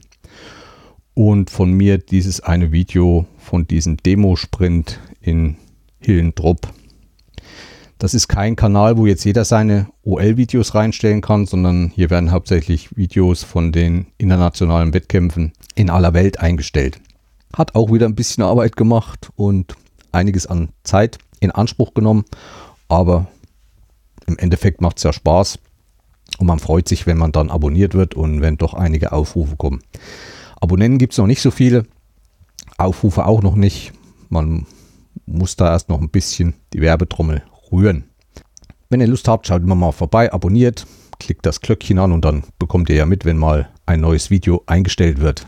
Und 1.14 1.50
von 1.50 1.72
mir 1.72 1.98
dieses 1.98 2.40
eine 2.40 2.72
Video 2.72 3.26
von 3.38 3.66
diesem 3.66 3.96
Demo-Sprint 3.96 5.00
in 5.20 5.56
Hillentrupp. 5.98 6.68
Das 7.98 8.12
ist 8.12 8.28
kein 8.28 8.56
Kanal, 8.56 8.98
wo 8.98 9.06
jetzt 9.06 9.24
jeder 9.24 9.46
seine 9.46 9.86
OL-Videos 10.02 10.74
reinstellen 10.74 11.22
kann, 11.22 11.46
sondern 11.46 11.90
hier 11.94 12.10
werden 12.10 12.30
hauptsächlich 12.30 12.94
Videos 12.94 13.42
von 13.42 13.72
den 13.72 14.08
internationalen 14.18 14.92
Wettkämpfen 14.92 15.52
in 15.74 15.88
aller 15.88 16.12
Welt 16.12 16.38
eingestellt. 16.38 17.00
Hat 17.54 17.74
auch 17.74 17.90
wieder 17.90 18.04
ein 18.04 18.14
bisschen 18.14 18.44
Arbeit 18.44 18.76
gemacht 18.76 19.30
und 19.34 19.76
einiges 20.12 20.46
an 20.46 20.68
Zeit 20.84 21.16
in 21.40 21.50
Anspruch 21.50 21.94
genommen, 21.94 22.26
aber 22.88 23.28
im 24.26 24.36
Endeffekt 24.36 24.82
macht 24.82 24.98
es 24.98 25.04
ja 25.04 25.14
Spaß 25.14 25.58
und 26.36 26.46
man 26.46 26.58
freut 26.58 26.88
sich, 26.88 27.06
wenn 27.06 27.16
man 27.16 27.32
dann 27.32 27.50
abonniert 27.50 27.94
wird 27.94 28.14
und 28.14 28.42
wenn 28.42 28.58
doch 28.58 28.74
einige 28.74 29.12
Aufrufe 29.12 29.56
kommen. 29.56 29.82
Abonnenten 30.60 30.98
gibt 30.98 31.14
es 31.14 31.18
noch 31.18 31.26
nicht 31.26 31.40
so 31.40 31.50
viele, 31.50 31.86
Aufrufe 32.76 33.24
auch 33.24 33.40
noch 33.40 33.54
nicht. 33.54 33.92
Man 34.28 34.66
muss 35.24 35.56
da 35.56 35.70
erst 35.70 35.88
noch 35.88 36.00
ein 36.02 36.10
bisschen 36.10 36.52
die 36.74 36.82
Werbetrommel 36.82 37.42
rühren. 37.72 38.04
Wenn 38.88 39.00
ihr 39.00 39.06
Lust 39.06 39.28
habt, 39.28 39.46
schaut 39.46 39.62
immer 39.62 39.74
mal 39.74 39.92
vorbei, 39.92 40.32
abonniert, 40.32 40.86
klickt 41.18 41.46
das 41.46 41.60
Glöckchen 41.60 41.98
an 41.98 42.12
und 42.12 42.24
dann 42.24 42.44
bekommt 42.58 42.88
ihr 42.88 42.96
ja 42.96 43.06
mit, 43.06 43.24
wenn 43.24 43.38
mal 43.38 43.68
ein 43.84 44.00
neues 44.00 44.30
Video 44.30 44.62
eingestellt 44.66 45.20
wird. 45.20 45.46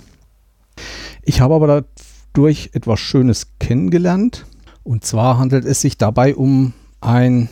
Ich 1.22 1.40
habe 1.40 1.54
aber 1.54 1.84
dadurch 2.32 2.70
etwas 2.72 3.00
Schönes 3.00 3.52
kennengelernt. 3.58 4.46
Und 4.82 5.04
zwar 5.04 5.38
handelt 5.38 5.64
es 5.64 5.80
sich 5.80 5.98
dabei 5.98 6.34
um 6.34 6.72
ein 7.00 7.48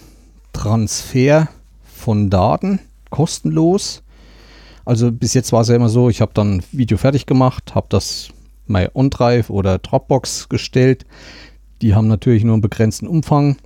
Transfer 0.52 1.48
von 1.84 2.30
Daten, 2.30 2.80
kostenlos. 3.10 4.02
Also 4.84 5.12
bis 5.12 5.34
jetzt 5.34 5.52
war 5.52 5.60
es 5.60 5.68
ja 5.68 5.76
immer 5.76 5.88
so, 5.88 6.08
ich 6.08 6.20
habe 6.20 6.32
dann 6.34 6.56
ein 6.56 6.62
Video 6.72 6.96
fertig 6.96 7.26
gemacht, 7.26 7.74
habe 7.74 7.86
das 7.90 8.30
bei 8.66 8.90
OnDrive 8.94 9.50
oder 9.50 9.78
Dropbox 9.78 10.48
gestellt. 10.48 11.04
Die 11.82 11.94
haben 11.94 12.08
natürlich 12.08 12.44
nur 12.44 12.54
einen 12.54 12.62
begrenzten 12.62 13.06
Umfang 13.06 13.56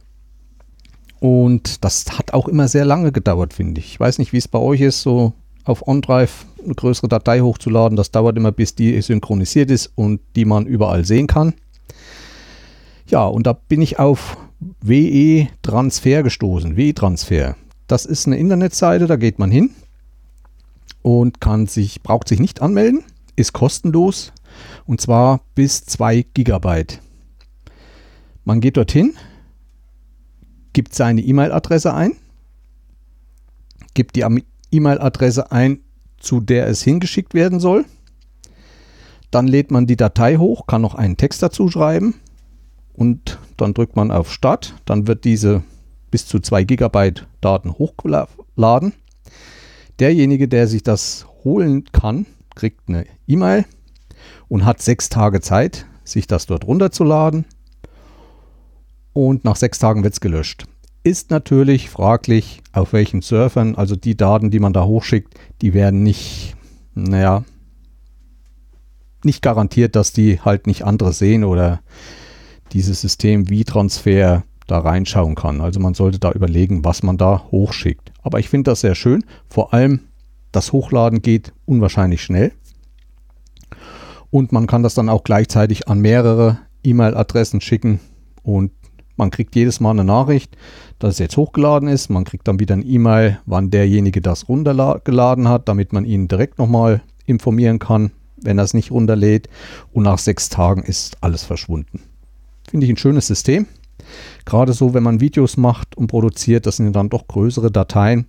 und 1.21 1.85
das 1.85 2.19
hat 2.19 2.33
auch 2.33 2.49
immer 2.49 2.67
sehr 2.67 2.85
lange 2.85 3.13
gedauert, 3.13 3.53
finde 3.53 3.81
ich. 3.81 3.93
Ich 3.93 4.01
weiß 4.01 4.19
nicht, 4.19 4.33
wie 4.33 4.39
es 4.39 4.49
bei 4.49 4.59
euch 4.59 4.81
ist, 4.81 5.03
so 5.03 5.35
auf 5.65 5.87
OneDrive 5.87 6.47
eine 6.65 6.75
größere 6.75 7.09
Datei 7.09 7.41
hochzuladen. 7.41 7.97
Das 7.97 8.11
dauert 8.11 8.37
immer, 8.37 8.53
bis 8.53 8.75
die 8.75 9.01
synchronisiert 9.01 9.71
ist 9.71 9.93
und 9.95 10.21
die 10.35 10.45
man 10.47 10.67
überall 10.67 11.05
sehen 11.05 11.27
kann. 11.27 11.55
Ja, 13.07 13.27
und 13.27 13.47
da 13.47 13.53
bin 13.53 13.83
ich 13.83 13.99
auf 13.99 14.37
WE 14.81 15.49
Transfer 15.63 16.23
gestoßen. 16.23 16.77
WE 16.77 16.95
Transfer. 16.95 17.57
Das 17.87 18.07
ist 18.07 18.27
eine 18.27 18.39
Internetseite, 18.39 19.07
da 19.07 19.17
geht 19.17 19.39
man 19.39 19.51
hin 19.51 19.71
und 21.03 21.41
kann 21.41 21.67
sich, 21.67 22.03
braucht 22.03 22.29
sich 22.29 22.41
nicht 22.41 22.63
anmelden, 22.63 23.03
ist 23.37 23.53
kostenlos 23.53 24.33
und 24.87 25.01
zwar 25.01 25.41
bis 25.55 25.85
2 25.85 26.25
Gigabyte. 26.35 27.01
Man 28.45 28.61
geht 28.61 28.77
dorthin, 28.77 29.15
gibt 30.73 30.95
seine 30.95 31.21
E-Mail-Adresse 31.21 31.95
ein, 31.95 32.13
gibt 33.95 34.17
die 34.17 34.25
E-Mail-Adresse 34.71 35.51
ein, 35.53 35.81
zu 36.19 36.41
der 36.41 36.67
es 36.69 36.83
hingeschickt 36.83 37.35
werden 37.35 37.61
soll. 37.61 37.85
Dann 39.31 39.47
lädt 39.47 39.71
man 39.71 39.87
die 39.87 39.97
Datei 39.97 40.37
hoch, 40.37 40.67
kann 40.67 40.83
noch 40.83 40.95
einen 40.95 41.17
Text 41.17 41.43
dazu 41.43 41.69
schreiben 41.69 42.15
und 42.93 43.39
dann 43.57 43.75
drückt 43.75 43.97
man 43.97 44.11
auf 44.11 44.33
Start. 44.33 44.75
Dann 44.85 45.07
wird 45.07 45.25
diese 45.25 45.63
bis 46.11 46.27
zu 46.27 46.41
2 46.41 46.65
GB 46.65 47.13
Daten 47.41 47.73
hochgeladen. 47.73 48.93
Derjenige, 50.01 50.49
der 50.49 50.67
sich 50.67 50.83
das 50.83 51.27
holen 51.45 51.85
kann, 51.93 52.27
kriegt 52.55 52.89
eine 52.89 53.07
E-Mail 53.27 53.65
und 54.49 54.65
hat 54.65 54.83
sechs 54.83 55.09
Tage 55.09 55.41
Zeit, 55.41 55.87
sich 56.05 56.27
das 56.27 56.47
dort 56.47 56.67
runterzuladen 56.67 57.45
und 59.13 59.45
nach 59.45 59.57
sechs 59.57 59.79
Tagen 59.79 60.05
wird 60.05 60.15
es 60.15 60.21
gelöscht. 60.21 60.65
Ist 61.03 61.31
natürlich 61.31 61.89
fraglich, 61.89 62.63
auf 62.73 62.93
welchen 62.93 63.23
Surfern, 63.23 63.75
also 63.75 63.97
die 63.97 64.17
Daten, 64.17 64.51
die 64.51 64.61
man 64.61 64.73
da 64.73 64.85
hochschickt, 64.85 65.35
die 65.63 65.73
werden 65.73 66.03
nicht, 66.03 66.55
naja, 66.95 67.45
nicht 69.25 69.43
garantiert, 69.43 69.97
dass 69.97 70.13
die 70.13 70.41
halt 70.41 70.67
nicht 70.67 70.85
andere 70.85 71.13
sehen 71.13 71.45
oder 71.45 71.81
dieses 72.73 73.01
System 73.01 73.49
wie 73.49 73.65
Transfer 73.65 74.45
da 74.67 74.79
reinschauen 74.79 75.35
kann. 75.35 75.61
Also 75.61 75.81
man 75.81 75.95
sollte 75.95 76.19
da 76.19 76.33
überlegen, 76.33 76.85
was 76.85 77.03
man 77.03 77.17
da 77.17 77.45
hochschickt. 77.51 78.13
Aber 78.23 78.39
ich 78.39 78.49
finde 78.49 78.71
das 78.71 78.81
sehr 78.81 78.95
schön. 78.95 79.25
Vor 79.49 79.75
allem 79.75 80.01
das 80.53 80.73
Hochladen 80.73 81.23
geht 81.23 81.53
unwahrscheinlich 81.65 82.23
schnell. 82.23 82.53
Und 84.31 84.53
man 84.53 84.67
kann 84.67 84.83
das 84.83 84.95
dann 84.95 85.09
auch 85.09 85.25
gleichzeitig 85.25 85.89
an 85.89 86.01
mehrere 86.01 86.59
E-Mail-Adressen 86.85 87.61
schicken 87.61 88.01
und 88.43 88.71
man 89.21 89.31
kriegt 89.31 89.55
jedes 89.55 89.79
Mal 89.79 89.91
eine 89.91 90.05
Nachricht, 90.05 90.57
dass 90.99 91.15
es 91.15 91.19
jetzt 91.19 91.37
hochgeladen 91.37 91.89
ist. 91.89 92.09
Man 92.11 92.25
kriegt 92.25 92.49
dann 92.49 92.59
wieder 92.59 92.75
ein 92.75 92.85
E-Mail, 92.85 93.39
wann 93.47 93.71
derjenige 93.71 94.21
das 94.21 94.49
runtergeladen 94.49 95.47
hat, 95.47 95.69
damit 95.69 95.93
man 95.93 96.05
ihn 96.05 96.27
direkt 96.27 96.59
nochmal 96.59 97.03
informieren 97.27 97.79
kann, 97.79 98.11
wenn 98.43 98.59
er 98.59 98.65
es 98.65 98.75
nicht 98.75 98.91
runterlädt. 98.91 99.49
Und 99.93 100.05
nach 100.05 100.19
sechs 100.19 100.49
Tagen 100.49 100.83
ist 100.83 101.19
alles 101.21 101.45
verschwunden. 101.45 102.01
Finde 102.69 102.87
ich 102.87 102.93
ein 102.93 102.97
schönes 102.97 103.27
System. 103.27 103.67
Gerade 104.45 104.73
so, 104.73 104.95
wenn 104.95 105.03
man 105.03 105.21
Videos 105.21 105.57
macht 105.57 105.97
und 105.97 106.07
produziert, 106.07 106.67
das 106.67 106.77
sind 106.77 106.95
dann 106.95 107.11
doch 107.11 107.29
größere 107.29 107.71
Dateien, 107.71 108.27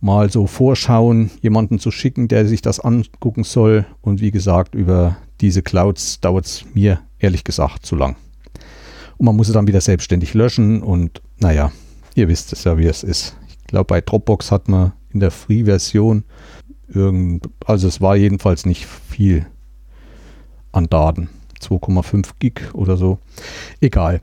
mal 0.00 0.30
so 0.30 0.46
vorschauen, 0.46 1.30
jemanden 1.40 1.78
zu 1.78 1.90
schicken, 1.90 2.26
der 2.28 2.46
sich 2.46 2.62
das 2.62 2.80
angucken 2.80 3.44
soll. 3.44 3.86
Und 4.00 4.20
wie 4.20 4.32
gesagt, 4.32 4.74
über 4.74 5.16
diese 5.40 5.62
Clouds 5.62 6.20
dauert 6.20 6.46
es 6.46 6.64
mir 6.74 7.00
ehrlich 7.18 7.44
gesagt 7.44 7.86
zu 7.86 7.94
lang. 7.96 8.16
Und 9.22 9.26
man 9.26 9.36
muss 9.36 9.46
es 9.46 9.54
dann 9.54 9.68
wieder 9.68 9.80
selbstständig 9.80 10.34
löschen 10.34 10.82
und 10.82 11.22
naja, 11.38 11.70
ihr 12.16 12.26
wisst 12.26 12.52
es 12.52 12.64
ja, 12.64 12.76
wie 12.76 12.86
es 12.86 13.04
ist. 13.04 13.36
Ich 13.48 13.68
glaube, 13.68 13.84
bei 13.84 14.00
Dropbox 14.00 14.50
hat 14.50 14.66
man 14.68 14.94
in 15.12 15.20
der 15.20 15.30
Free-Version 15.30 16.24
also 17.64 17.88
es 17.88 18.00
war 18.00 18.16
jedenfalls 18.16 18.66
nicht 18.66 18.86
viel 18.86 19.46
an 20.72 20.88
Daten. 20.88 21.28
2,5 21.60 22.30
Gig 22.38 22.74
oder 22.74 22.96
so. 22.96 23.18
Egal. 23.80 24.20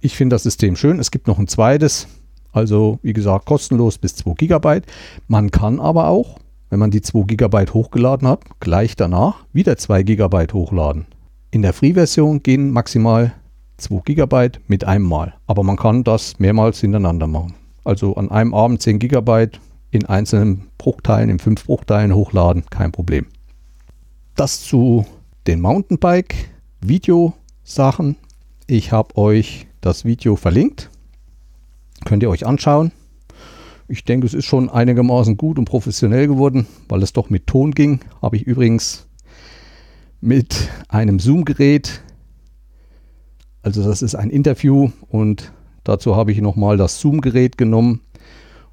Ich 0.00 0.16
finde 0.16 0.34
das 0.34 0.44
System 0.44 0.76
schön. 0.76 1.00
Es 1.00 1.10
gibt 1.10 1.26
noch 1.26 1.38
ein 1.38 1.48
zweites, 1.48 2.06
also 2.52 2.98
wie 3.02 3.12
gesagt 3.12 3.46
kostenlos 3.46 3.98
bis 3.98 4.14
2 4.14 4.34
GB. 4.34 4.82
Man 5.26 5.50
kann 5.50 5.80
aber 5.80 6.08
auch, 6.08 6.38
wenn 6.70 6.78
man 6.78 6.90
die 6.90 7.02
2 7.02 7.22
GB 7.22 7.66
hochgeladen 7.72 8.28
hat, 8.28 8.44
gleich 8.60 8.94
danach 8.94 9.44
wieder 9.52 9.76
2 9.76 10.04
GB 10.04 10.46
hochladen. 10.52 11.06
In 11.50 11.62
der 11.62 11.72
Free-Version 11.72 12.42
gehen 12.42 12.70
maximal 12.70 13.34
2 13.78 14.02
GB 14.04 14.50
mit 14.68 14.84
einem 14.84 15.04
Mal, 15.04 15.34
aber 15.46 15.62
man 15.62 15.76
kann 15.76 16.02
das 16.04 16.38
mehrmals 16.38 16.80
hintereinander 16.80 17.26
machen. 17.26 17.54
Also 17.84 18.14
an 18.16 18.30
einem 18.30 18.54
Abend 18.54 18.80
10 18.82 18.98
GB 18.98 19.48
in 19.90 20.06
einzelnen 20.06 20.68
Bruchteilen, 20.78 21.28
in 21.30 21.38
5 21.38 21.66
Bruchteilen 21.66 22.14
hochladen, 22.14 22.64
kein 22.70 22.92
Problem. 22.92 23.26
Das 24.34 24.62
zu 24.62 25.04
den 25.46 25.60
Mountainbike-Video-Sachen. 25.60 28.16
Ich 28.66 28.92
habe 28.92 29.16
euch 29.16 29.66
das 29.80 30.04
Video 30.04 30.36
verlinkt. 30.36 30.90
Könnt 32.04 32.22
ihr 32.22 32.28
euch 32.30 32.46
anschauen. 32.46 32.92
Ich 33.88 34.04
denke, 34.04 34.26
es 34.26 34.34
ist 34.34 34.46
schon 34.46 34.68
einigermaßen 34.68 35.36
gut 35.36 35.58
und 35.58 35.66
professionell 35.66 36.26
geworden, 36.26 36.66
weil 36.88 37.04
es 37.04 37.12
doch 37.12 37.30
mit 37.30 37.46
Ton 37.46 37.70
ging. 37.70 38.00
Habe 38.20 38.34
ich 38.36 38.42
übrigens 38.42 39.06
mit 40.20 40.68
einem 40.88 41.20
Zoom-Gerät. 41.20 42.02
Also 43.66 43.82
das 43.82 44.00
ist 44.00 44.14
ein 44.14 44.30
Interview 44.30 44.92
und 45.08 45.52
dazu 45.82 46.14
habe 46.14 46.30
ich 46.30 46.40
nochmal 46.40 46.76
das 46.76 47.00
Zoom-Gerät 47.00 47.58
genommen, 47.58 48.00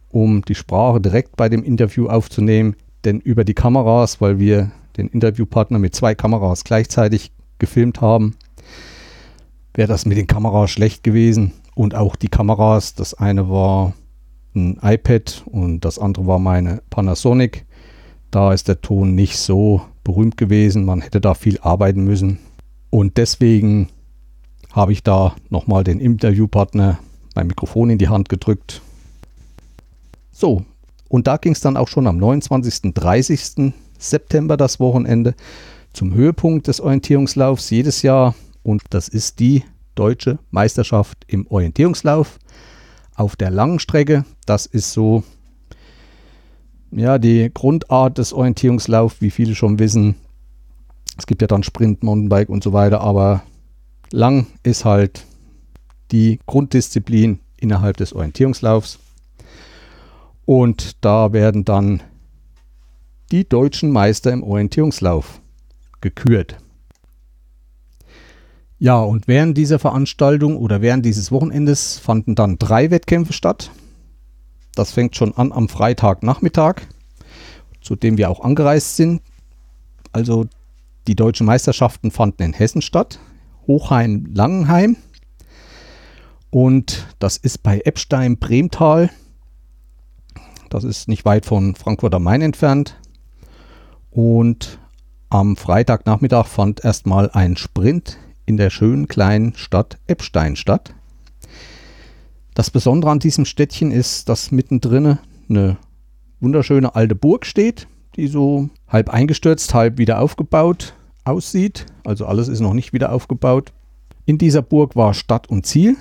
um 0.09 0.43
die 0.43 0.53
Sprache 0.53 1.01
direkt 1.01 1.35
bei 1.35 1.49
dem 1.49 1.63
Interview 1.63 2.09
aufzunehmen. 2.09 2.75
Denn 3.03 3.19
über 3.19 3.43
die 3.43 3.55
Kameras, 3.55 4.21
weil 4.21 4.37
wir 4.37 4.71
den 4.95 5.07
Interviewpartner 5.07 5.79
mit 5.79 5.95
zwei 5.95 6.13
Kameras 6.13 6.63
gleichzeitig 6.63 7.31
gefilmt 7.57 8.01
haben, 8.01 8.35
wäre 9.73 9.87
das 9.87 10.05
mit 10.05 10.15
den 10.15 10.27
Kameras 10.27 10.69
schlecht 10.69 11.03
gewesen. 11.03 11.53
Und 11.73 11.95
auch 11.95 12.15
die 12.15 12.29
Kameras, 12.29 12.93
das 12.93 13.15
eine 13.15 13.49
war 13.49 13.93
ein 14.55 14.77
iPad 14.83 15.43
und 15.47 15.85
das 15.85 15.97
andere 15.97 16.27
war 16.27 16.37
meine 16.37 16.83
Panasonic. 16.91 17.65
Da 18.29 18.53
ist 18.53 18.67
der 18.67 18.81
Ton 18.81 19.15
nicht 19.15 19.39
so 19.39 19.81
berühmt 20.03 20.37
gewesen. 20.37 20.85
Man 20.85 21.01
hätte 21.01 21.19
da 21.19 21.33
viel 21.33 21.57
arbeiten 21.63 22.03
müssen. 22.03 22.37
Und 22.91 23.17
deswegen 23.17 23.89
habe 24.73 24.91
ich 24.91 25.03
da 25.03 25.35
nochmal 25.49 25.83
den 25.83 25.99
Interviewpartner 25.99 26.99
mein 27.35 27.47
Mikrofon 27.47 27.91
in 27.91 27.97
die 27.97 28.09
Hand 28.09 28.27
gedrückt. 28.27 28.81
So, 30.31 30.65
und 31.07 31.27
da 31.27 31.37
ging 31.37 31.53
es 31.53 31.61
dann 31.61 31.77
auch 31.77 31.87
schon 31.87 32.07
am 32.07 32.17
29. 32.17 32.93
30. 32.93 33.73
September 33.99 34.57
das 34.57 34.79
Wochenende 34.79 35.35
zum 35.93 36.13
Höhepunkt 36.13 36.67
des 36.67 36.81
Orientierungslaufs 36.81 37.69
jedes 37.69 38.01
Jahr 38.01 38.33
und 38.63 38.81
das 38.89 39.07
ist 39.07 39.39
die 39.39 39.63
deutsche 39.93 40.39
Meisterschaft 40.49 41.23
im 41.27 41.45
Orientierungslauf 41.47 42.39
auf 43.15 43.35
der 43.35 43.51
langen 43.51 43.77
Strecke. 43.77 44.25
Das 44.47 44.65
ist 44.65 44.91
so 44.91 45.23
ja 46.91 47.19
die 47.19 47.51
Grundart 47.53 48.17
des 48.17 48.33
Orientierungslaufs, 48.33 49.21
wie 49.21 49.31
viele 49.31 49.53
schon 49.53 49.77
wissen. 49.77 50.15
Es 51.17 51.27
gibt 51.27 51.41
ja 51.41 51.47
dann 51.47 51.61
Sprint, 51.61 52.01
Mountainbike 52.01 52.49
und 52.49 52.63
so 52.63 52.73
weiter, 52.73 53.01
aber 53.01 53.43
lang 54.13 54.45
ist 54.61 54.85
halt 54.85 55.25
die 56.11 56.39
Grunddisziplin 56.45 57.39
innerhalb 57.57 57.97
des 57.97 58.13
Orientierungslaufs. 58.13 58.99
Und 60.45 61.03
da 61.03 61.33
werden 61.33 61.65
dann 61.65 62.03
die 63.31 63.47
deutschen 63.47 63.91
Meister 63.91 64.31
im 64.31 64.43
Orientierungslauf 64.43 65.41
gekürt. 65.99 66.57
Ja, 68.77 68.99
und 68.99 69.27
während 69.27 69.57
dieser 69.57 69.79
Veranstaltung 69.79 70.57
oder 70.57 70.81
während 70.81 71.05
dieses 71.05 71.31
Wochenendes 71.31 71.97
fanden 71.97 72.35
dann 72.35 72.59
drei 72.59 72.91
Wettkämpfe 72.91 73.33
statt. 73.33 73.71
Das 74.75 74.91
fängt 74.91 75.15
schon 75.15 75.33
an 75.35 75.51
am 75.51 75.69
Freitagnachmittag, 75.69 76.81
zu 77.81 77.95
dem 77.95 78.17
wir 78.17 78.29
auch 78.29 78.41
angereist 78.41 78.95
sind. 78.95 79.21
Also 80.11 80.45
die 81.07 81.15
deutschen 81.15 81.47
Meisterschaften 81.47 82.11
fanden 82.11 82.43
in 82.43 82.53
Hessen 82.53 82.81
statt, 82.81 83.19
Hochheim-Langenheim. 83.67 84.97
Und 86.49 87.07
das 87.19 87.37
ist 87.37 87.63
bei 87.63 87.79
Eppstein-Bremtal. 87.79 89.09
Das 90.69 90.83
ist 90.83 91.07
nicht 91.07 91.25
weit 91.25 91.45
von 91.45 91.75
Frankfurt 91.75 92.13
am 92.15 92.23
Main 92.23 92.41
entfernt. 92.41 92.95
Und 94.11 94.79
am 95.29 95.55
Freitagnachmittag 95.57 96.45
fand 96.45 96.85
erstmal 96.85 97.29
ein 97.31 97.57
Sprint 97.57 98.17
in 98.45 98.57
der 98.57 98.69
schönen 98.69 99.07
kleinen 99.07 99.55
Stadt 99.55 99.97
Eppstein 100.05 100.55
statt. 100.55 100.93
Das 102.53 102.69
Besondere 102.69 103.11
an 103.11 103.19
diesem 103.19 103.45
Städtchen 103.45 103.91
ist, 103.91 104.29
dass 104.29 104.51
mittendrin 104.51 105.17
eine 105.49 105.77
wunderschöne 106.39 106.93
alte 106.93 107.15
Burg 107.15 107.47
steht, 107.47 107.87
die 108.15 108.27
so 108.27 108.69
halb 108.87 109.09
eingestürzt, 109.09 109.73
halb 109.73 109.97
wieder 109.97 110.19
aufgebaut 110.19 110.93
aussieht. 111.23 111.85
Also 112.03 112.25
alles 112.25 112.47
ist 112.47 112.59
noch 112.59 112.73
nicht 112.73 112.93
wieder 112.93 113.11
aufgebaut. 113.11 113.73
In 114.25 114.37
dieser 114.37 114.61
Burg 114.61 114.95
war 114.95 115.13
Stadt 115.13 115.49
und 115.49 115.65
Ziel. 115.65 115.97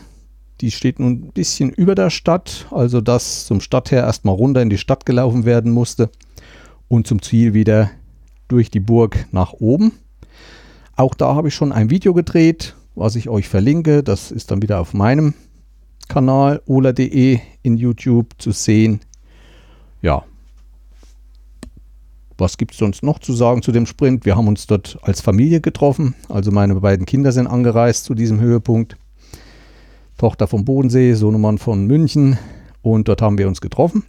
Die 0.61 0.70
steht 0.70 1.00
nun 1.00 1.12
ein 1.12 1.32
bisschen 1.32 1.70
über 1.70 1.94
der 1.94 2.11
Stadt, 2.11 2.66
also 2.70 3.00
dass 3.00 3.46
zum 3.46 3.61
Stadther 3.61 3.98
erstmal 3.98 4.37
runter 4.37 4.62
in 4.62 4.70
die 4.70 4.78
Stadt 4.78 5.04
gelaufen 5.06 5.44
werden 5.44 5.72
musste 5.72 6.11
und 6.88 7.06
zum 7.06 7.20
Ziel 7.20 7.52
wieder 7.52 7.90
durch 8.46 8.70
die 8.70 8.80
Burg 8.80 9.26
nach 9.32 9.54
oben. 9.54 9.92
Auch 10.94 11.14
da 11.14 11.35
habe 11.35 11.48
ich 11.48 11.54
schon 11.54 11.72
ein 11.72 11.90
Video 11.90 12.14
gedreht, 12.14 12.76
was 12.94 13.16
ich 13.16 13.28
euch 13.28 13.48
verlinke. 13.48 14.02
Das 14.02 14.30
ist 14.30 14.50
dann 14.50 14.62
wieder 14.62 14.78
auf 14.80 14.94
meinem 14.94 15.35
Kanal 16.08 16.62
ola.de 16.66 17.40
in 17.62 17.76
YouTube 17.76 18.28
zu 18.38 18.52
sehen. 18.52 19.00
Ja. 20.00 20.24
Was 22.42 22.57
gibt 22.57 22.72
es 22.72 22.78
sonst 22.78 23.05
noch 23.05 23.20
zu 23.20 23.35
sagen 23.35 23.62
zu 23.62 23.70
dem 23.70 23.87
Sprint? 23.87 24.26
Wir 24.26 24.35
haben 24.35 24.48
uns 24.48 24.66
dort 24.66 24.98
als 25.02 25.20
Familie 25.20 25.61
getroffen. 25.61 26.16
Also 26.28 26.50
meine 26.50 26.74
beiden 26.74 27.07
Kinder 27.07 27.31
sind 27.31 27.46
angereist 27.46 28.05
zu 28.05 28.16
diesem 28.16 28.40
Höhepunkt. 28.40 28.96
Tochter 30.18 30.48
vom 30.48 30.64
Bodensee, 30.64 31.14
Sohnemann 31.14 31.59
von 31.59 31.87
München. 31.87 32.37
Und 32.83 33.07
dort 33.07 33.22
haben 33.22 33.38
wir 33.38 33.46
uns 33.46 33.61
getroffen. 33.61 34.02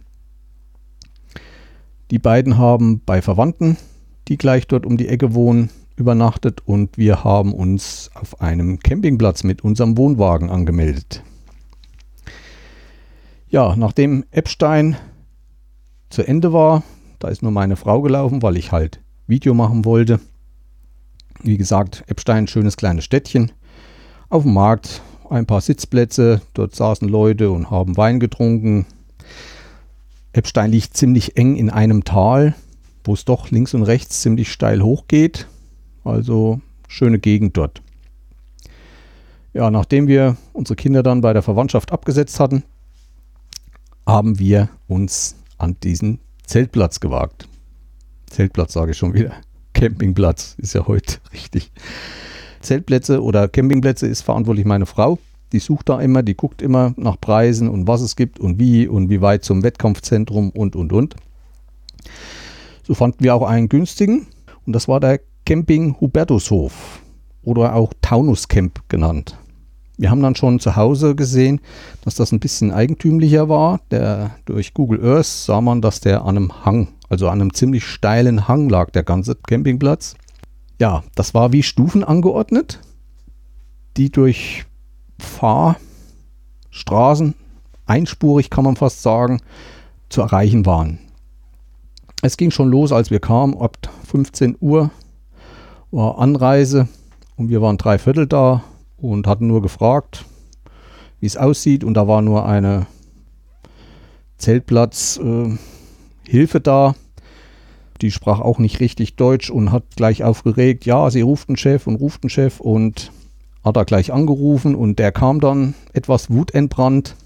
Die 2.10 2.18
beiden 2.18 2.58
haben 2.58 3.02
bei 3.06 3.22
Verwandten, 3.22 3.76
die 4.26 4.36
gleich 4.36 4.66
dort 4.66 4.84
um 4.84 4.96
die 4.96 5.06
Ecke 5.06 5.32
wohnen, 5.34 5.70
übernachtet 5.94 6.60
und 6.66 6.98
wir 6.98 7.22
haben 7.22 7.52
uns 7.52 8.10
auf 8.14 8.40
einem 8.40 8.80
Campingplatz 8.80 9.44
mit 9.44 9.62
unserem 9.62 9.96
Wohnwagen 9.96 10.50
angemeldet. 10.50 11.22
Ja, 13.48 13.76
nachdem 13.76 14.24
Epstein 14.32 14.96
zu 16.10 16.26
Ende 16.26 16.52
war, 16.52 16.82
da 17.24 17.30
ist 17.30 17.42
nur 17.42 17.52
meine 17.52 17.76
Frau 17.76 18.02
gelaufen, 18.02 18.42
weil 18.42 18.58
ich 18.58 18.70
halt 18.70 19.00
Video 19.26 19.54
machen 19.54 19.86
wollte. 19.86 20.20
Wie 21.42 21.56
gesagt, 21.56 22.04
Epstein, 22.06 22.46
schönes 22.46 22.76
kleines 22.76 23.04
Städtchen. 23.04 23.50
Auf 24.28 24.42
dem 24.42 24.52
Markt 24.52 25.00
ein 25.30 25.46
paar 25.46 25.62
Sitzplätze, 25.62 26.42
dort 26.52 26.74
saßen 26.74 27.08
Leute 27.08 27.50
und 27.50 27.70
haben 27.70 27.96
Wein 27.96 28.20
getrunken. 28.20 28.84
Epstein 30.34 30.70
liegt 30.70 30.98
ziemlich 30.98 31.38
eng 31.38 31.56
in 31.56 31.70
einem 31.70 32.04
Tal, 32.04 32.54
wo 33.04 33.14
es 33.14 33.24
doch 33.24 33.50
links 33.50 33.72
und 33.72 33.84
rechts 33.84 34.20
ziemlich 34.20 34.52
steil 34.52 34.82
hochgeht. 34.82 35.46
Also 36.04 36.60
schöne 36.88 37.18
Gegend 37.18 37.56
dort. 37.56 37.80
Ja, 39.54 39.70
nachdem 39.70 40.08
wir 40.08 40.36
unsere 40.52 40.76
Kinder 40.76 41.02
dann 41.02 41.22
bei 41.22 41.32
der 41.32 41.40
Verwandtschaft 41.42 41.90
abgesetzt 41.90 42.38
hatten, 42.38 42.64
haben 44.06 44.38
wir 44.38 44.68
uns 44.88 45.36
an 45.56 45.78
diesen 45.82 46.18
Zeltplatz 46.46 47.00
gewagt. 47.00 47.48
Zeltplatz 48.28 48.72
sage 48.72 48.92
ich 48.92 48.98
schon 48.98 49.14
wieder. 49.14 49.32
Campingplatz 49.72 50.54
ist 50.58 50.74
ja 50.74 50.86
heute 50.86 51.18
richtig. 51.32 51.72
Zeltplätze 52.60 53.22
oder 53.22 53.48
Campingplätze 53.48 54.06
ist 54.06 54.22
verantwortlich 54.22 54.64
meine 54.64 54.86
Frau. 54.86 55.18
Die 55.52 55.58
sucht 55.58 55.88
da 55.88 56.00
immer, 56.00 56.22
die 56.22 56.34
guckt 56.36 56.62
immer 56.62 56.94
nach 56.96 57.20
Preisen 57.20 57.68
und 57.68 57.86
was 57.86 58.00
es 58.00 58.16
gibt 58.16 58.40
und 58.40 58.58
wie 58.58 58.88
und 58.88 59.10
wie 59.10 59.20
weit 59.20 59.44
zum 59.44 59.62
Wettkampfzentrum 59.62 60.50
und 60.50 60.74
und 60.74 60.92
und. 60.92 61.14
So 62.82 62.94
fanden 62.94 63.22
wir 63.22 63.34
auch 63.34 63.46
einen 63.46 63.68
günstigen 63.68 64.26
und 64.66 64.72
das 64.72 64.88
war 64.88 65.00
der 65.00 65.20
Camping 65.46 65.96
Hubertushof 66.00 67.00
oder 67.42 67.74
auch 67.74 67.92
Taunus 68.00 68.48
Camp 68.48 68.80
genannt. 68.88 69.38
Wir 69.96 70.10
haben 70.10 70.22
dann 70.22 70.34
schon 70.34 70.58
zu 70.58 70.74
Hause 70.74 71.14
gesehen, 71.14 71.60
dass 72.02 72.16
das 72.16 72.32
ein 72.32 72.40
bisschen 72.40 72.72
eigentümlicher 72.72 73.48
war. 73.48 73.80
Der, 73.90 74.32
durch 74.44 74.74
Google 74.74 75.04
Earth 75.04 75.26
sah 75.26 75.60
man, 75.60 75.82
dass 75.82 76.00
der 76.00 76.22
an 76.22 76.36
einem 76.36 76.64
Hang, 76.64 76.88
also 77.08 77.28
an 77.28 77.40
einem 77.40 77.54
ziemlich 77.54 77.84
steilen 77.84 78.48
Hang 78.48 78.68
lag, 78.68 78.90
der 78.90 79.04
ganze 79.04 79.36
Campingplatz. 79.36 80.16
Ja, 80.80 81.04
das 81.14 81.34
war 81.34 81.52
wie 81.52 81.62
Stufen 81.62 82.02
angeordnet, 82.02 82.80
die 83.96 84.10
durch 84.10 84.64
Fahrstraßen, 85.20 87.34
einspurig 87.86 88.50
kann 88.50 88.64
man 88.64 88.74
fast 88.74 89.02
sagen, 89.02 89.40
zu 90.08 90.22
erreichen 90.22 90.66
waren. 90.66 90.98
Es 92.22 92.36
ging 92.36 92.50
schon 92.50 92.68
los, 92.68 92.90
als 92.90 93.12
wir 93.12 93.20
kamen, 93.20 93.56
ab 93.56 93.76
15 94.08 94.56
Uhr 94.60 94.90
war 95.92 96.18
Anreise 96.18 96.88
und 97.36 97.50
wir 97.50 97.62
waren 97.62 97.76
drei 97.76 97.98
Viertel 97.98 98.26
da 98.26 98.64
und 98.96 99.26
hatten 99.26 99.46
nur 99.46 99.62
gefragt, 99.62 100.24
wie 101.20 101.26
es 101.26 101.36
aussieht. 101.36 101.84
Und 101.84 101.94
da 101.94 102.08
war 102.08 102.22
nur 102.22 102.46
eine 102.46 102.86
Zeltplatz-Hilfe 104.38 105.58
äh, 106.58 106.60
da. 106.60 106.94
Die 108.00 108.10
sprach 108.10 108.40
auch 108.40 108.58
nicht 108.58 108.80
richtig 108.80 109.16
Deutsch 109.16 109.50
und 109.50 109.72
hat 109.72 109.84
gleich 109.96 110.24
aufgeregt, 110.24 110.84
ja, 110.84 111.10
sie 111.10 111.20
ruft 111.20 111.48
einen 111.48 111.56
Chef 111.56 111.86
und 111.86 111.96
ruft 111.96 112.24
einen 112.24 112.30
Chef 112.30 112.60
und 112.60 113.12
hat 113.62 113.76
er 113.76 113.84
gleich 113.84 114.12
angerufen 114.12 114.74
und 114.74 114.98
der 114.98 115.12
kam 115.12 115.40
dann 115.40 115.74
etwas 115.92 116.30
wutentbrannt. 116.30 117.16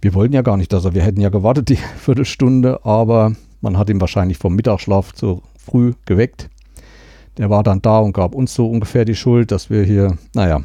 Wir 0.00 0.14
wollten 0.14 0.32
ja 0.32 0.42
gar 0.42 0.56
nicht, 0.56 0.72
dass 0.72 0.84
er, 0.86 0.94
wir 0.94 1.02
hätten 1.02 1.20
ja 1.20 1.28
gewartet 1.28 1.68
die 1.68 1.76
Viertelstunde, 1.98 2.84
aber 2.84 3.34
man 3.60 3.76
hat 3.76 3.90
ihn 3.90 4.00
wahrscheinlich 4.00 4.38
vom 4.38 4.54
Mittagsschlaf 4.54 5.12
zu 5.12 5.42
früh 5.58 5.92
geweckt. 6.06 6.48
Der 7.40 7.48
war 7.48 7.62
dann 7.62 7.80
da 7.80 8.00
und 8.00 8.12
gab 8.12 8.34
uns 8.34 8.52
so 8.52 8.68
ungefähr 8.68 9.06
die 9.06 9.14
Schuld, 9.14 9.50
dass 9.50 9.70
wir 9.70 9.82
hier, 9.82 10.18
naja, 10.34 10.60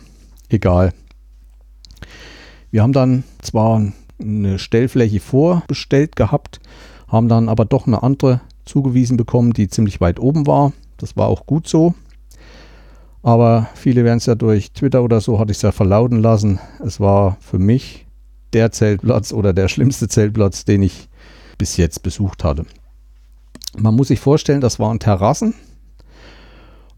egal. 0.49 0.91
Wir 2.69 2.83
haben 2.83 2.91
dann 2.91 3.23
zwar 3.41 3.81
eine 4.19 4.59
Stellfläche 4.59 5.21
vorbestellt 5.21 6.17
gehabt, 6.17 6.59
haben 7.07 7.29
dann 7.29 7.47
aber 7.47 7.63
doch 7.63 7.87
eine 7.87 8.03
andere 8.03 8.41
zugewiesen 8.65 9.15
bekommen, 9.15 9.53
die 9.53 9.69
ziemlich 9.69 10.01
weit 10.01 10.19
oben 10.19 10.47
war. 10.47 10.73
Das 10.97 11.15
war 11.15 11.29
auch 11.29 11.45
gut 11.45 11.65
so. 11.65 11.93
Aber 13.23 13.69
viele 13.75 14.03
werden 14.03 14.17
es 14.17 14.25
ja 14.25 14.35
durch 14.35 14.73
Twitter 14.73 15.01
oder 15.01 15.21
so, 15.21 15.39
hatte 15.39 15.51
ich 15.51 15.59
es 15.59 15.61
ja 15.61 15.71
verlauten 15.71 16.21
lassen. 16.21 16.59
Es 16.83 16.99
war 16.99 17.37
für 17.39 17.57
mich 17.57 18.05
der 18.51 18.73
Zeltplatz 18.73 19.31
oder 19.31 19.53
der 19.53 19.69
schlimmste 19.69 20.09
Zeltplatz, 20.09 20.65
den 20.65 20.83
ich 20.83 21.07
bis 21.57 21.77
jetzt 21.77 22.03
besucht 22.03 22.43
hatte. 22.43 22.65
Man 23.77 23.95
muss 23.95 24.09
sich 24.09 24.19
vorstellen, 24.19 24.59
das 24.59 24.77
waren 24.77 24.99
Terrassen 24.99 25.53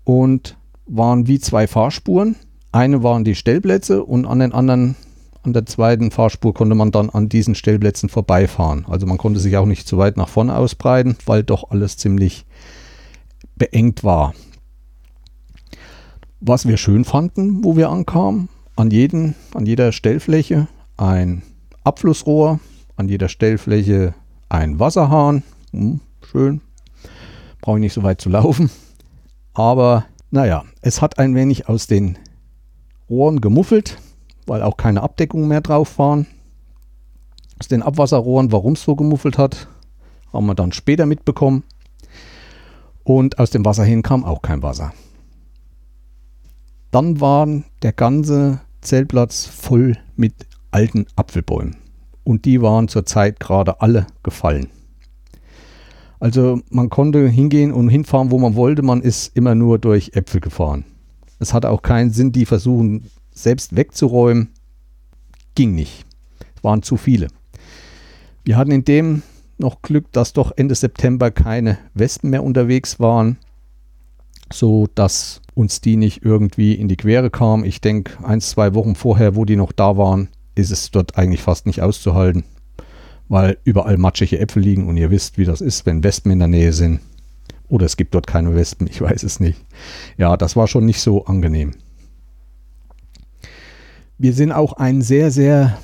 und 0.08 0.56
waren 0.86 1.28
wie 1.28 1.38
zwei 1.38 1.68
Fahrspuren. 1.68 2.38
Eine 2.72 3.04
waren 3.04 3.26
die 3.26 3.36
Stellplätze 3.36 4.06
und 4.06 4.26
an 4.26 4.40
den 4.40 4.54
anderen, 4.54 4.96
an 5.44 5.52
der 5.52 5.66
zweiten 5.66 6.12
Fahrspur 6.12 6.54
konnte 6.54 6.76
man 6.76 6.92
dann 6.92 7.10
an 7.10 7.28
diesen 7.28 7.56
Stellplätzen 7.56 8.08
vorbeifahren. 8.08 8.86
Also 8.88 9.06
man 9.06 9.18
konnte 9.18 9.42
sich 9.42 9.58
auch 9.58 9.66
nicht 9.66 9.86
zu 9.86 9.98
weit 9.98 10.16
nach 10.16 10.30
vorne 10.30 10.56
ausbreiten, 10.56 11.18
weil 11.26 11.44
doch 11.44 11.72
alles 11.72 11.98
ziemlich 11.98 12.46
beengt 13.58 14.06
war. 14.06 14.34
Was 16.40 16.66
wir 16.66 16.78
schön 16.78 17.04
fanden, 17.04 17.66
wo 17.66 17.76
wir 17.76 17.90
ankamen, 17.90 18.48
an, 18.78 18.92
jeden, 18.92 19.36
an 19.54 19.66
jeder 19.66 19.92
Stellfläche 19.92 20.70
ein 20.96 21.42
Abflussrohr, 21.84 22.62
an 22.96 23.10
jeder 23.10 23.28
Stellfläche 23.28 24.14
ein 24.48 24.80
Wasserhahn. 24.80 25.44
Hm, 25.74 26.00
schön. 26.32 26.62
Brauche 27.60 27.80
ich 27.80 27.82
nicht 27.82 27.94
so 27.94 28.04
weit 28.04 28.22
zu 28.22 28.30
laufen. 28.30 28.72
Aber 29.58 30.06
naja, 30.30 30.66
es 30.84 31.02
hat 31.02 31.18
ein 31.18 31.34
wenig 31.34 31.68
aus 31.68 31.88
den 31.88 32.20
Rohren 33.10 33.42
gemuffelt, 33.42 33.98
weil 34.46 34.62
auch 34.62 34.78
keine 34.78 35.02
Abdeckungen 35.02 35.48
mehr 35.48 35.62
drauf 35.62 35.98
waren. 35.98 36.28
Aus 37.60 37.68
den 37.68 37.82
Abwasserrohren, 37.82 38.52
warum 38.52 38.74
es 38.74 38.84
so 38.84 38.96
gemuffelt 38.96 39.40
hat, 39.40 39.68
haben 40.32 40.46
wir 40.46 40.54
dann 40.54 40.74
später 40.74 41.08
mitbekommen. 41.08 41.64
Und 43.04 43.40
aus 43.40 43.50
dem 43.50 43.66
Wasser 43.66 43.84
hin 43.84 44.04
kam 44.04 44.26
auch 44.26 44.44
kein 44.44 44.62
Wasser. 44.62 44.94
Dann 46.92 47.20
war 47.20 47.48
der 47.82 47.94
ganze 47.94 48.62
Zeltplatz 48.82 49.48
voll 49.48 49.98
mit 50.16 50.36
alten 50.70 51.08
Apfelbäumen. 51.16 51.78
Und 52.24 52.46
die 52.46 52.62
waren 52.62 52.90
zurzeit 52.90 53.40
gerade 53.40 53.82
alle 53.82 54.06
gefallen. 54.22 54.70
Also 56.20 56.62
man 56.70 56.90
konnte 56.90 57.28
hingehen 57.28 57.72
und 57.72 57.90
hinfahren, 57.90 58.32
wo 58.32 58.40
man 58.40 58.56
wollte. 58.56 58.82
Man 58.82 59.02
ist 59.02 59.36
immer 59.36 59.56
nur 59.56 59.80
durch 59.80 60.12
Äpfel 60.14 60.42
gefahren. 60.42 60.86
Es 61.40 61.54
hatte 61.54 61.70
auch 61.70 61.82
keinen 61.82 62.12
Sinn, 62.12 62.32
die 62.32 62.46
versuchen 62.46 63.10
selbst 63.32 63.76
wegzuräumen. 63.76 64.50
Ging 65.54 65.76
nicht. 65.76 66.06
Es 66.56 66.64
waren 66.64 66.82
zu 66.82 66.98
viele. 66.98 67.28
Wir 68.44 68.58
hatten 68.58 68.72
in 68.72 68.86
dem 68.86 69.22
noch 69.60 69.82
Glück, 69.82 70.12
dass 70.12 70.34
doch 70.34 70.52
Ende 70.56 70.76
September 70.76 71.32
keine 71.32 71.78
Wespen 71.94 72.30
mehr 72.30 72.44
unterwegs 72.44 73.00
waren, 73.00 73.38
so 74.52 74.88
dass 74.96 75.42
uns 75.54 75.82
die 75.82 75.98
nicht 75.98 76.24
irgendwie 76.24 76.74
in 76.74 76.88
die 76.88 76.96
Quere 76.96 77.30
kamen. 77.30 77.66
Ich 77.66 77.82
denke, 77.82 78.24
ein, 78.24 78.42
zwei 78.42 78.74
Wochen 78.74 78.96
vorher, 78.96 79.36
wo 79.36 79.46
die 79.46 79.56
noch 79.56 79.72
da 79.72 79.98
waren, 79.98 80.30
ist 80.56 80.72
es 80.72 80.92
dort 80.92 81.18
eigentlich 81.18 81.42
fast 81.42 81.66
nicht 81.66 81.82
auszuhalten 81.82 82.44
weil 83.30 83.58
überall 83.64 83.98
matschige 83.98 84.40
Äpfel 84.40 84.64
liegen 84.64 84.88
und 84.88 84.98
ihr 84.98 85.12
wisst, 85.12 85.38
wie 85.38 85.46
das 85.46 85.62
ist, 85.62 85.86
wenn 85.86 86.04
Wespen 86.04 86.32
in 86.32 86.40
der 86.40 86.48
Nähe 86.48 86.74
sind. 86.74 87.00
Oder 87.70 87.86
es 87.86 87.98
gibt 87.98 88.16
dort 88.16 88.28
keine 88.28 88.56
Wespen, 88.56 88.88
ich 88.88 89.02
weiß 89.02 89.24
es 89.24 89.40
nicht. 89.40 89.64
Ja, 90.18 90.38
das 90.38 90.56
war 90.56 90.68
schon 90.68 90.86
nicht 90.86 91.02
so 91.02 91.26
angenehm. 91.26 91.74
Wir 94.18 94.34
sind 94.34 94.52
auch 94.52 94.74
einen 94.74 95.02
sehr, 95.02 95.32
sehr 95.32 95.78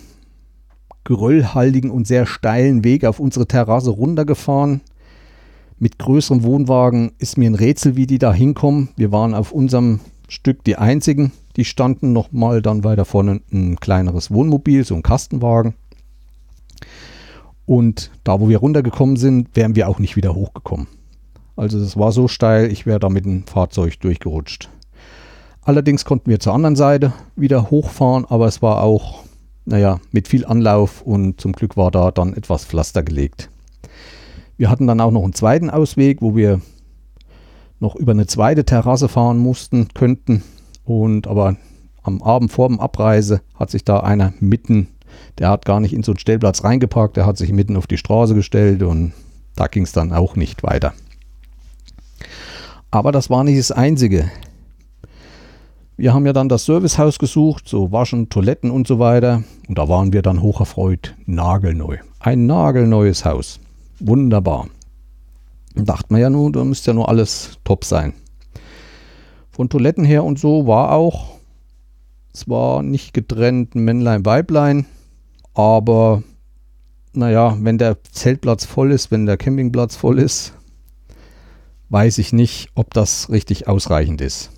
geröllhaltigen 1.04 1.92
und 1.92 2.08
sehr 2.08 2.26
steilen 2.26 2.84
Weg 2.84 3.06
auf 3.06 3.20
unsere 3.20 3.48
Terrasse 3.48 3.92
runtergefahren. 3.92 4.82
Mit 5.78 6.00
größeren 6.00 6.44
Wohnwagen 6.44 7.12
ist 7.18 7.38
mir 7.38 7.50
ein 7.50 7.56
Rätsel, 7.56 7.98
wie 7.98 8.08
die 8.08 8.20
da 8.20 8.34
hinkommen. 8.34 8.90
Wir 8.96 9.12
waren 9.12 9.36
auf 9.36 9.52
unserem 9.52 10.00
Stück 10.30 10.64
die 10.64 10.78
einzigen. 10.78 11.34
Die 11.58 11.66
standen 11.66 12.14
nochmal 12.14 12.62
dann 12.62 12.84
weiter 12.84 13.06
vorne 13.06 13.42
ein 13.52 13.76
kleineres 13.80 14.32
Wohnmobil, 14.32 14.86
so 14.86 14.96
ein 14.96 15.04
Kastenwagen. 15.04 15.74
Und 17.66 18.12
da, 18.24 18.40
wo 18.40 18.50
wir 18.50 18.58
runtergekommen 18.60 19.16
sind, 19.16 19.56
wären 19.56 19.76
wir 19.76 19.88
auch 19.88 20.00
nicht 20.00 20.16
wieder 20.16 20.36
hochgekommen. 20.36 20.88
Also 21.56 21.78
es 21.78 21.98
war 21.98 22.12
so 22.12 22.28
steil, 22.28 22.72
ich 22.72 22.86
wäre 22.86 23.00
da 23.00 23.10
mit 23.10 23.26
dem 23.26 23.46
Fahrzeug 23.46 24.00
durchgerutscht. 24.00 24.70
Allerdings 25.62 26.04
konnten 26.04 26.30
wir 26.30 26.40
zur 26.40 26.54
anderen 26.54 26.76
Seite 26.76 27.14
wieder 27.36 27.70
hochfahren, 27.70 28.26
aber 28.26 28.48
es 28.48 28.62
war 28.62 28.84
auch, 28.84 29.24
naja, 29.66 30.00
mit 30.12 30.28
viel 30.28 30.46
Anlauf 30.46 31.02
und 31.02 31.40
zum 31.40 31.54
Glück 31.54 31.78
war 31.78 31.90
da 31.90 32.12
dann 32.12 32.34
etwas 32.34 32.66
Pflaster 32.66 33.04
gelegt. 33.04 33.50
Wir 34.58 34.70
hatten 34.70 34.88
dann 34.88 35.00
auch 35.00 35.12
noch 35.12 35.24
einen 35.24 35.34
zweiten 35.34 35.70
Ausweg, 35.70 36.22
wo 36.22 36.36
wir 36.36 36.60
noch 37.80 37.96
über 37.96 38.12
eine 38.12 38.28
zweite 38.28 38.66
Terrasse 38.66 39.08
fahren 39.08 39.38
mussten, 39.38 39.90
könnten. 39.94 40.44
Und 40.84 41.28
aber 41.28 41.56
am 42.02 42.22
Abend 42.22 42.52
vor 42.52 42.68
dem 42.68 42.80
Abreise 42.80 43.42
hat 43.56 43.72
sich 43.72 43.86
da 43.86 44.02
einer 44.02 44.34
mitten 44.40 44.90
der 45.40 45.50
hat 45.50 45.66
gar 45.66 45.80
nicht 45.80 45.94
in 45.94 46.04
so 46.04 46.12
einen 46.12 46.20
Stellplatz 46.20 46.64
reingeparkt, 46.64 47.18
der 47.18 47.26
hat 47.26 47.38
sich 47.38 47.52
mitten 47.52 47.78
auf 47.78 47.88
die 47.88 47.98
Straße 47.98 48.36
gestellt 48.36 48.84
und 48.84 49.14
da 49.56 49.68
ging 49.68 49.84
es 49.84 49.92
dann 49.92 50.14
auch 50.14 50.36
nicht 50.36 50.64
weiter. 50.64 50.94
Aber 52.92 53.12
das 53.12 53.30
war 53.30 53.44
nicht 53.44 53.60
das 53.60 53.72
Einzige. 53.72 54.30
Wir 55.96 56.14
haben 56.14 56.26
ja 56.26 56.34
dann 56.34 56.50
das 56.50 56.66
Servicehaus 56.66 57.20
gesucht, 57.20 57.68
so 57.68 57.92
Waschen, 57.92 58.30
Toiletten 58.30 58.72
und 58.72 58.88
so 58.88 58.98
weiter. 59.00 59.44
Und 59.68 59.78
da 59.78 59.90
waren 59.90 60.12
wir 60.12 60.22
dann 60.22 60.42
hocherfreut, 60.42 61.16
nagelneu. 61.26 61.98
Ein 62.20 62.46
nagelneues 62.46 63.26
Haus. 63.26 63.60
Wunderbar. 64.00 64.68
Und 65.76 65.90
dachten 65.90 66.16
wir 66.16 66.22
ja 66.22 66.30
nun, 66.30 66.54
da 66.54 66.64
müsste 66.64 66.92
ja 66.92 66.96
nur 66.96 67.10
alles 67.10 67.60
top 67.64 67.86
sein. 67.86 68.14
Von 69.52 69.70
Toiletten 69.70 70.04
her 70.04 70.24
und 70.24 70.40
so 70.40 70.66
war 70.66 70.94
auch, 70.94 71.38
es 72.34 72.50
war 72.50 72.82
nicht 72.82 73.14
getrennt 73.14 73.76
Männlein, 73.76 74.26
Weiblein. 74.26 74.88
Aber 75.54 76.24
naja, 77.14 77.58
wenn 77.60 77.78
der 77.78 78.04
Zeltplatz 78.04 78.66
voll 78.66 78.92
ist, 78.92 79.12
wenn 79.12 79.26
der 79.26 79.38
Campingplatz 79.38 79.96
voll 79.96 80.20
ist, 80.20 80.54
weiß 81.90 82.18
ich 82.18 82.34
nicht, 82.34 82.70
ob 82.74 82.94
das 82.94 83.30
richtig 83.30 83.68
ausreichend 83.68 84.22
ist. 84.22 84.52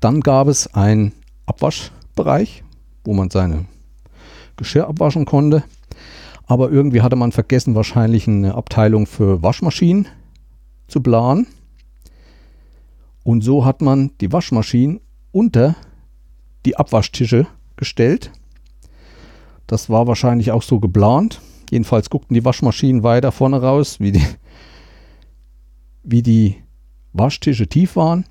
Dann 0.00 0.20
gab 0.20 0.48
es 0.48 0.74
einen 0.74 1.12
Abwaschbereich, 1.46 2.64
wo 3.04 3.14
man 3.14 3.30
seine 3.30 3.66
Geschirr 4.56 4.88
abwaschen 4.88 5.24
konnte. 5.24 5.62
Aber 6.46 6.70
irgendwie 6.70 7.02
hatte 7.02 7.16
man 7.16 7.30
vergessen, 7.30 7.74
wahrscheinlich 7.74 8.26
eine 8.26 8.54
Abteilung 8.54 9.06
für 9.06 9.42
Waschmaschinen 9.42 10.08
zu 10.88 11.00
planen. 11.00 11.46
Und 13.22 13.42
so 13.42 13.64
hat 13.64 13.82
man 13.82 14.10
die 14.20 14.32
Waschmaschinen 14.32 15.00
unter 15.30 15.76
die 16.64 16.76
Abwaschtische 16.76 17.46
gestellt. 17.76 18.32
Das 19.68 19.88
war 19.88 20.08
wahrscheinlich 20.08 20.50
auch 20.50 20.62
so 20.62 20.80
geplant. 20.80 21.40
Jedenfalls 21.70 22.10
guckten 22.10 22.34
die 22.34 22.44
Waschmaschinen 22.44 23.04
weiter 23.04 23.30
vorne 23.30 23.62
raus, 23.62 24.00
wie 24.00 24.12
die, 24.12 24.26
wie 26.02 26.22
die 26.22 26.56
Waschtische 27.12 27.68
tief 27.68 27.94
waren, 27.94 28.24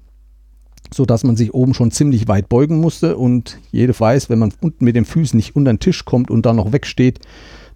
sodass 0.91 1.23
man 1.23 1.36
sich 1.36 1.54
oben 1.54 1.73
schon 1.76 1.91
ziemlich 1.91 2.28
weit 2.28 2.50
beugen 2.50 2.82
musste. 2.82 3.15
Und 3.15 3.60
jede 3.71 3.97
weiß, 3.97 4.30
wenn 4.30 4.39
man 4.39 4.52
unten 4.60 4.84
mit 4.84 4.95
den 4.95 5.06
Füßen 5.06 5.38
nicht 5.38 5.56
unter 5.56 5.71
den 5.71 5.80
Tisch 5.80 6.04
kommt 6.04 6.32
und 6.32 6.45
dann 6.45 6.56
noch 6.56 6.73
wegsteht, 6.73 7.19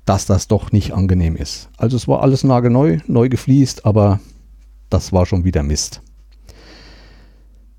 dass 0.05 0.25
das 0.25 0.47
doch 0.47 0.71
nicht 0.71 0.93
angenehm 0.93 1.35
ist. 1.35 1.69
Also 1.77 1.95
es 1.95 2.07
war 2.07 2.23
alles 2.23 2.43
nagelneu, 2.43 2.97
neu 3.05 3.29
gefliest, 3.29 3.85
aber 3.85 4.19
das 4.89 5.13
war 5.13 5.27
schon 5.27 5.43
wieder 5.43 5.61
Mist. 5.61 6.01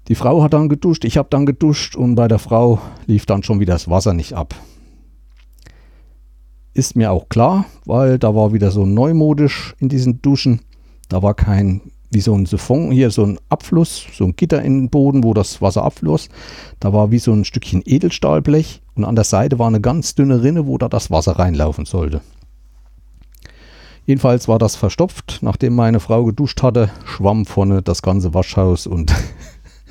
Die 0.07 0.15
Frau 0.15 0.45
hat 0.45 0.53
dann 0.53 0.69
geduscht, 0.69 1.05
ich 1.05 1.17
habe 1.17 1.29
dann 1.29 1.45
geduscht 1.45 1.97
und 1.97 2.15
bei 2.15 2.29
der 2.29 2.39
Frau 2.39 2.81
lief 3.07 3.27
dann 3.27 3.43
schon 3.43 3.59
wieder 3.59 3.73
das 3.73 3.91
Wasser 3.91 4.15
nicht 4.15 4.35
ab. 4.35 4.55
Ist 6.75 6.97
mir 6.97 7.13
auch 7.13 7.29
klar, 7.29 7.67
weil 7.85 8.19
da 8.19 8.35
war 8.35 8.53
wieder 8.53 8.71
so 8.71 8.87
neumodisch 8.87 9.75
in 9.79 9.89
diesen 9.89 10.23
Duschen. 10.23 10.63
Da 11.09 11.23
war 11.23 11.35
kein, 11.35 11.83
wie 12.11 12.21
so 12.21 12.35
ein 12.35 12.47
Siphon, 12.47 12.91
hier 12.91 13.11
so 13.11 13.25
ein 13.25 13.39
Abfluss, 13.51 14.07
so 14.15 14.25
ein 14.25 14.37
Gitter 14.37 14.63
in 14.63 14.81
den 14.81 14.91
Boden, 14.91 15.23
wo 15.23 15.35
das 15.35 15.61
Wasser 15.61 15.85
abfloss. 15.85 16.31
Da 16.81 16.95
war 16.95 17.11
wie 17.11 17.19
so 17.19 17.33
ein 17.33 17.45
Stückchen 17.45 17.83
Edelstahlblech 17.85 18.81
und 18.95 19.05
an 19.05 19.17
der 19.17 19.25
Seite 19.25 19.59
war 19.59 19.67
eine 19.67 19.83
ganz 19.83 20.15
dünne 20.15 20.43
Rinne, 20.43 20.67
wo 20.67 20.79
da 20.79 20.89
das 20.89 21.11
Wasser 21.11 21.33
reinlaufen 21.33 21.85
sollte. 21.85 22.23
Jedenfalls 24.07 24.49
war 24.49 24.59
das 24.59 24.75
verstopft. 24.75 25.39
Nachdem 25.43 25.75
meine 25.75 26.01
Frau 26.01 26.25
geduscht 26.25 26.63
hatte, 26.63 26.91
schwamm 27.05 27.47
vorne 27.47 27.83
das 27.83 28.03
ganze 28.03 28.35
Waschhaus 28.35 28.87
und 28.87 29.15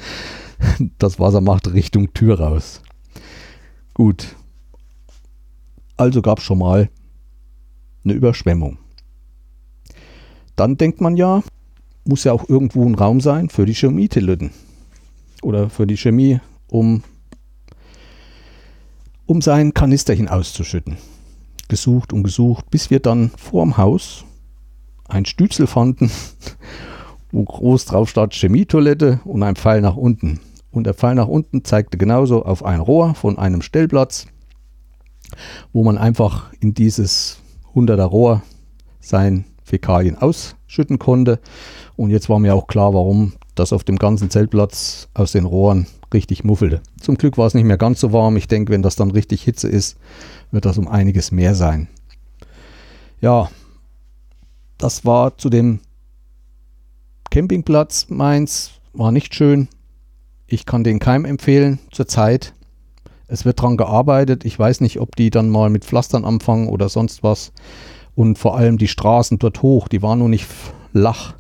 das 0.98 1.20
Wasser 1.20 1.42
macht 1.42 1.72
Richtung 1.74 2.14
Tür 2.14 2.40
raus. 2.40 2.82
Gut, 3.94 4.36
also 5.98 6.22
gab 6.22 6.40
es 6.40 6.44
schon 6.44 6.60
mal 6.60 6.90
eine 8.04 8.14
Überschwemmung. 8.14 8.78
Dann 10.56 10.78
denkt 10.78 11.02
man 11.02 11.16
ja, 11.16 11.44
muss 12.06 12.24
ja 12.24 12.34
auch 12.34 12.48
irgendwo 12.50 12.86
ein 12.86 12.96
Raum 12.96 13.22
sein 13.22 13.50
für 13.50 13.66
die 13.66 13.74
Chemietillütten. 13.74 14.52
Oder 15.42 15.70
für 15.70 15.88
die 15.88 15.98
Chemie, 15.98 16.40
um, 16.68 17.04
um 19.26 19.42
sein 19.42 19.74
Kanisterchen 19.74 20.28
auszuschütten. 20.28 20.98
Gesucht 21.68 22.14
und 22.14 22.24
gesucht, 22.24 22.70
bis 22.70 22.90
wir 22.90 23.00
dann 23.00 23.32
vorm 23.38 23.78
Haus 23.78 24.26
ein 25.08 25.26
Stützel 25.26 25.68
fanden, 25.68 26.12
wo 27.32 27.44
groß 27.44 27.86
drauf 27.86 28.10
stand 28.10 28.34
Chemietoilette 28.34 29.20
und 29.26 29.44
ein 29.44 29.56
Pfeil 29.56 29.82
nach 29.82 29.96
unten. 29.96 30.40
Und 30.72 30.86
der 30.86 30.94
Pfeil 30.94 31.16
nach 31.16 31.28
unten 31.28 31.66
zeigte 31.66 31.98
genauso 31.98 32.46
auf 32.46 32.64
ein 32.64 32.80
Rohr 32.80 33.14
von 33.14 33.38
einem 33.38 33.62
Stellplatz 33.62 34.28
wo 35.74 35.84
man 35.84 35.98
einfach 35.98 36.52
in 36.60 36.74
dieses 36.74 37.40
100er 37.76 38.04
Rohr 38.04 38.42
sein 39.00 39.46
Fäkalien 39.64 40.18
ausschütten 40.18 41.00
konnte. 41.00 41.40
Und 41.96 42.10
jetzt 42.10 42.30
war 42.30 42.40
mir 42.40 42.56
auch 42.56 42.68
klar, 42.68 42.94
warum 42.94 43.34
das 43.56 43.74
auf 43.74 43.84
dem 43.84 43.98
ganzen 43.98 44.30
Zeltplatz 44.30 45.08
aus 45.14 45.32
den 45.32 45.46
Rohren 45.46 45.88
richtig 46.14 46.44
muffelte. 46.44 46.82
Zum 47.00 47.16
Glück 47.16 47.38
war 47.38 47.48
es 47.48 47.54
nicht 47.54 47.64
mehr 47.64 47.78
ganz 47.78 48.00
so 48.00 48.12
warm. 48.12 48.36
Ich 48.38 48.48
denke, 48.48 48.72
wenn 48.72 48.82
das 48.82 48.96
dann 48.96 49.12
richtig 49.12 49.44
Hitze 49.44 49.68
ist, 49.68 49.98
wird 50.52 50.66
das 50.66 50.78
um 50.78 50.88
einiges 50.88 51.32
mehr 51.32 51.56
sein. 51.56 51.88
Ja, 53.22 53.50
das 54.78 55.06
war 55.06 55.38
zu 55.38 55.50
dem 55.50 55.80
Campingplatz 57.30 58.08
Mainz. 58.10 58.72
War 58.94 59.12
nicht 59.12 59.34
schön. 59.36 59.70
Ich 60.48 60.66
kann 60.66 60.84
den 60.84 61.00
keinem 61.00 61.24
empfehlen 61.24 61.80
zurzeit. 61.92 62.54
Es 63.32 63.46
wird 63.46 63.62
dran 63.62 63.78
gearbeitet. 63.78 64.44
Ich 64.44 64.60
weiß 64.60 64.82
nicht, 64.82 65.00
ob 65.00 65.16
die 65.16 65.30
dann 65.30 65.50
mal 65.50 65.70
mit 65.70 65.86
Pflastern 65.86 66.26
anfangen 66.26 66.68
oder 66.68 66.90
sonst 66.90 67.24
was. 67.24 67.54
Und 68.14 68.38
vor 68.38 68.58
allem 68.58 68.78
die 68.78 68.90
Straßen 68.90 69.40
dort 69.40 69.62
hoch, 69.62 69.88
die 69.88 70.02
waren 70.02 70.20
noch 70.20 70.28
nicht 70.28 70.46
flach. 70.92 71.36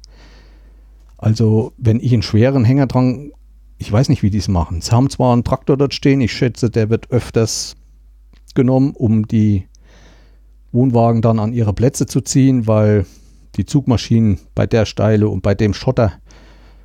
Also, 1.17 1.73
wenn 1.77 1.99
ich 1.99 2.13
einen 2.13 2.21
schweren 2.21 2.63
Hänger 2.63 2.87
dran, 2.87 3.33
ich 3.77 3.91
weiß 3.91 4.07
nicht, 4.07 4.23
wie 4.23 4.29
die 4.29 4.37
es 4.37 4.47
machen. 4.47 4.79
Sie 4.79 4.93
haben 4.93 5.09
zwar 5.09 5.33
einen 5.33 5.43
Traktor 5.43 5.75
dort 5.75 5.93
stehen, 5.93 6.21
ich 6.21 6.31
schätze, 6.31 6.69
der 6.69 6.89
wird 6.89 7.11
öfters 7.11 7.75
genommen, 8.55 8.93
um 8.95 9.27
die 9.27 9.67
Wohnwagen 10.71 11.21
dann 11.21 11.39
an 11.39 11.51
ihre 11.51 11.73
Plätze 11.73 12.05
zu 12.05 12.21
ziehen, 12.21 12.67
weil 12.67 13.05
die 13.57 13.65
Zugmaschinen 13.65 14.39
bei 14.55 14.65
der 14.65 14.85
Steile 14.85 15.27
und 15.27 15.41
bei 15.41 15.55
dem 15.55 15.73
Schotter 15.73 16.13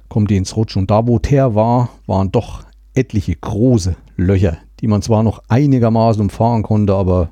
kommen 0.09 0.27
die 0.27 0.37
ins 0.37 0.57
Rutschen. 0.57 0.83
Und 0.83 0.91
da, 0.91 1.07
wo 1.07 1.21
Teer 1.21 1.55
war, 1.55 1.91
waren 2.09 2.33
doch 2.33 2.65
etliche 2.93 3.37
große 3.37 3.95
Löcher, 4.17 4.59
die 4.87 4.91
man 4.91 5.03
zwar 5.03 5.25
noch 5.25 5.43
einigermaßen 5.49 6.23
umfahren 6.23 6.63
konnte, 6.63 6.95
aber 6.95 7.31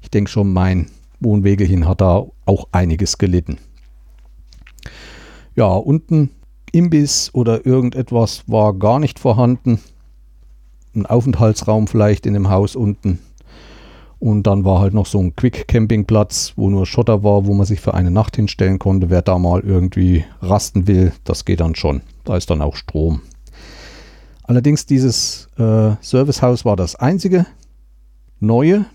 ich 0.00 0.08
denke 0.08 0.30
schon, 0.30 0.50
mein 0.50 0.86
Wohnwegelchen 1.20 1.86
hat 1.86 2.00
da 2.00 2.24
auch 2.46 2.68
einiges 2.72 3.18
gelitten. 3.18 3.58
Ja, 5.54 5.74
unten 5.74 6.30
Imbiss 6.72 7.28
oder 7.34 7.66
irgendetwas 7.66 8.44
war 8.46 8.72
gar 8.72 8.98
nicht 8.98 9.18
vorhanden. 9.18 9.78
Ein 10.94 11.04
Aufenthaltsraum 11.04 11.86
vielleicht 11.86 12.24
in 12.24 12.32
dem 12.32 12.48
Haus 12.48 12.76
unten. 12.76 13.18
Und 14.18 14.44
dann 14.44 14.64
war 14.64 14.80
halt 14.80 14.94
noch 14.94 15.04
so 15.04 15.18
ein 15.18 15.36
Quick-Campingplatz, 15.36 16.54
wo 16.56 16.70
nur 16.70 16.86
Schotter 16.86 17.22
war, 17.22 17.44
wo 17.44 17.52
man 17.52 17.66
sich 17.66 17.82
für 17.82 17.92
eine 17.92 18.10
Nacht 18.10 18.36
hinstellen 18.36 18.78
konnte. 18.78 19.10
Wer 19.10 19.20
da 19.20 19.38
mal 19.38 19.60
irgendwie 19.60 20.24
rasten 20.40 20.86
will, 20.86 21.12
das 21.24 21.44
geht 21.44 21.60
dann 21.60 21.74
schon. 21.74 22.00
Da 22.24 22.38
ist 22.38 22.48
dann 22.48 22.62
auch 22.62 22.74
Strom. 22.74 23.20
Allerdings 24.46 24.86
dieses 24.86 25.48
äh, 25.58 25.92
Servicehaus 26.00 26.64
war 26.64 26.76
das 26.76 26.94
einzige 26.94 27.46
neue. 28.38 28.86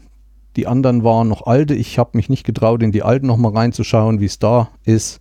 Die 0.55 0.67
anderen 0.67 1.03
waren 1.03 1.27
noch 1.27 1.45
alte. 1.45 1.73
Ich 1.75 1.99
habe 1.99 2.11
mich 2.13 2.29
nicht 2.29 2.45
getraut, 2.45 2.83
in 2.83 2.91
die 2.91 3.03
alten 3.03 3.27
nochmal 3.27 3.53
reinzuschauen, 3.53 4.19
wie 4.19 4.25
es 4.25 4.39
da 4.39 4.69
ist. 4.85 5.19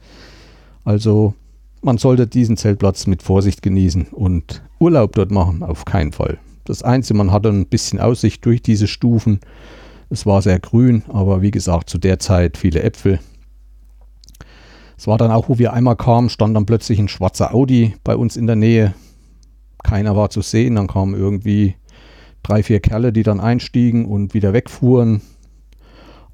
Also 0.85 1.35
man 1.83 1.99
sollte 1.99 2.27
diesen 2.27 2.57
Zeltplatz 2.57 3.07
mit 3.07 3.23
Vorsicht 3.23 3.63
genießen 3.63 4.09
und 4.09 4.63
Urlaub 4.79 5.13
dort 5.13 5.31
machen, 5.31 5.63
auf 5.63 5.85
keinen 5.85 6.13
Fall. 6.13 6.39
Das 6.65 6.83
Einzige, 6.83 7.17
man 7.17 7.33
hatte 7.33 7.49
ein 7.49 7.67
bisschen 7.67 8.01
Aussicht 8.01 8.45
durch 8.45 8.63
diese 8.63 8.87
Stufen. 8.87 9.41
Es 10.11 10.27
war 10.27 10.43
sehr 10.43 10.59
grün, 10.59 11.05
aber 11.09 11.43
wie 11.43 11.51
gesagt, 11.51 11.91
zu 11.91 11.99
der 11.99 12.19
Zeit 12.19 12.57
viele 12.57 12.83
Äpfel. 12.83 13.21
Es 14.97 15.07
war 15.07 15.17
dann 15.17 15.31
auch, 15.31 15.49
wo 15.49 15.59
wir 15.59 15.73
einmal 15.73 15.97
kamen, 15.97 16.29
stand 16.29 16.55
dann 16.55 16.67
plötzlich 16.67 16.99
ein 16.99 17.09
schwarzer 17.09 17.55
Audi 17.55 17.95
bei 18.05 18.15
uns 18.17 18.37
in 18.37 18.47
der 18.47 18.57
Nähe. 18.57 18.95
Keiner 19.83 20.17
war 20.17 20.31
zu 20.31 20.43
sehen. 20.43 20.77
Dann 20.77 20.87
kamen 20.87 21.15
irgendwie 21.15 21.77
drei, 22.43 22.63
vier 22.63 22.81
Kerle, 22.81 23.13
die 23.13 23.23
dann 23.23 23.41
einstiegen 23.41 24.05
und 24.05 24.35
wieder 24.35 24.53
wegfuhren. 24.53 25.23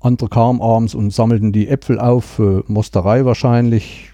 Andere 0.01 0.29
kamen 0.29 0.61
abends 0.61 0.95
und 0.95 1.13
sammelten 1.13 1.53
die 1.53 1.69
Äpfel 1.69 1.99
auf 1.99 2.25
für 2.25 2.65
Mosterei 2.69 3.25
wahrscheinlich. 3.25 4.11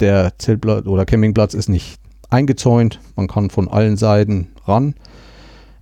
Der 0.00 0.38
Zeltplatz 0.38 0.86
oder 0.86 1.04
Campingplatz 1.04 1.54
ist 1.54 1.68
nicht 1.68 1.98
eingezäunt. 2.30 3.00
Man 3.16 3.26
kann 3.26 3.50
von 3.50 3.68
allen 3.68 3.96
Seiten 3.96 4.48
ran. 4.64 4.94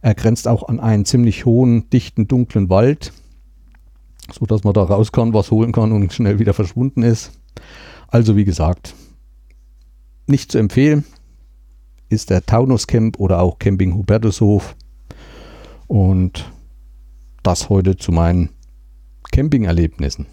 Er 0.03 0.15
grenzt 0.15 0.49
auch 0.49 0.69
an 0.69 0.81
einen 0.81 1.05
ziemlich 1.05 1.45
hohen, 1.45 1.91
dichten, 1.91 2.27
dunklen 2.27 2.71
Wald, 2.71 3.13
so 4.33 4.47
dass 4.47 4.65
man 4.65 4.73
da 4.73 4.83
raus 4.83 5.13
kann, 5.13 5.35
was 5.35 5.51
holen 5.51 5.73
kann 5.73 5.93
und 5.93 6.13
schnell 6.13 6.39
wieder 6.39 6.55
verschwunden 6.55 7.03
ist. 7.03 7.33
Also 8.09 8.37
wie 8.37 8.45
gesagt, 8.45 8.95
nicht 10.27 10.51
zu 10.51 10.59
empfehlen 10.59 11.05
ist 12.11 12.29
der 12.29 12.45
Taunus 12.45 12.87
Camp 12.87 13.19
oder 13.19 13.41
auch 13.41 13.59
Camping 13.59 13.95
Hubertushof. 13.95 14.77
Und 15.87 16.53
das 17.43 17.71
heute 17.71 17.97
zu 17.97 18.13
meinen 18.13 18.51
Campingerlebnissen. 19.33 20.27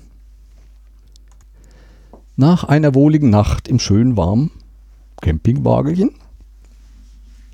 Nach 2.36 2.64
einer 2.64 2.94
wohligen 2.94 3.30
Nacht 3.30 3.68
im 3.68 3.80
schönen 3.80 4.18
warmen 4.18 4.52
Campingwagelchen 5.22 6.12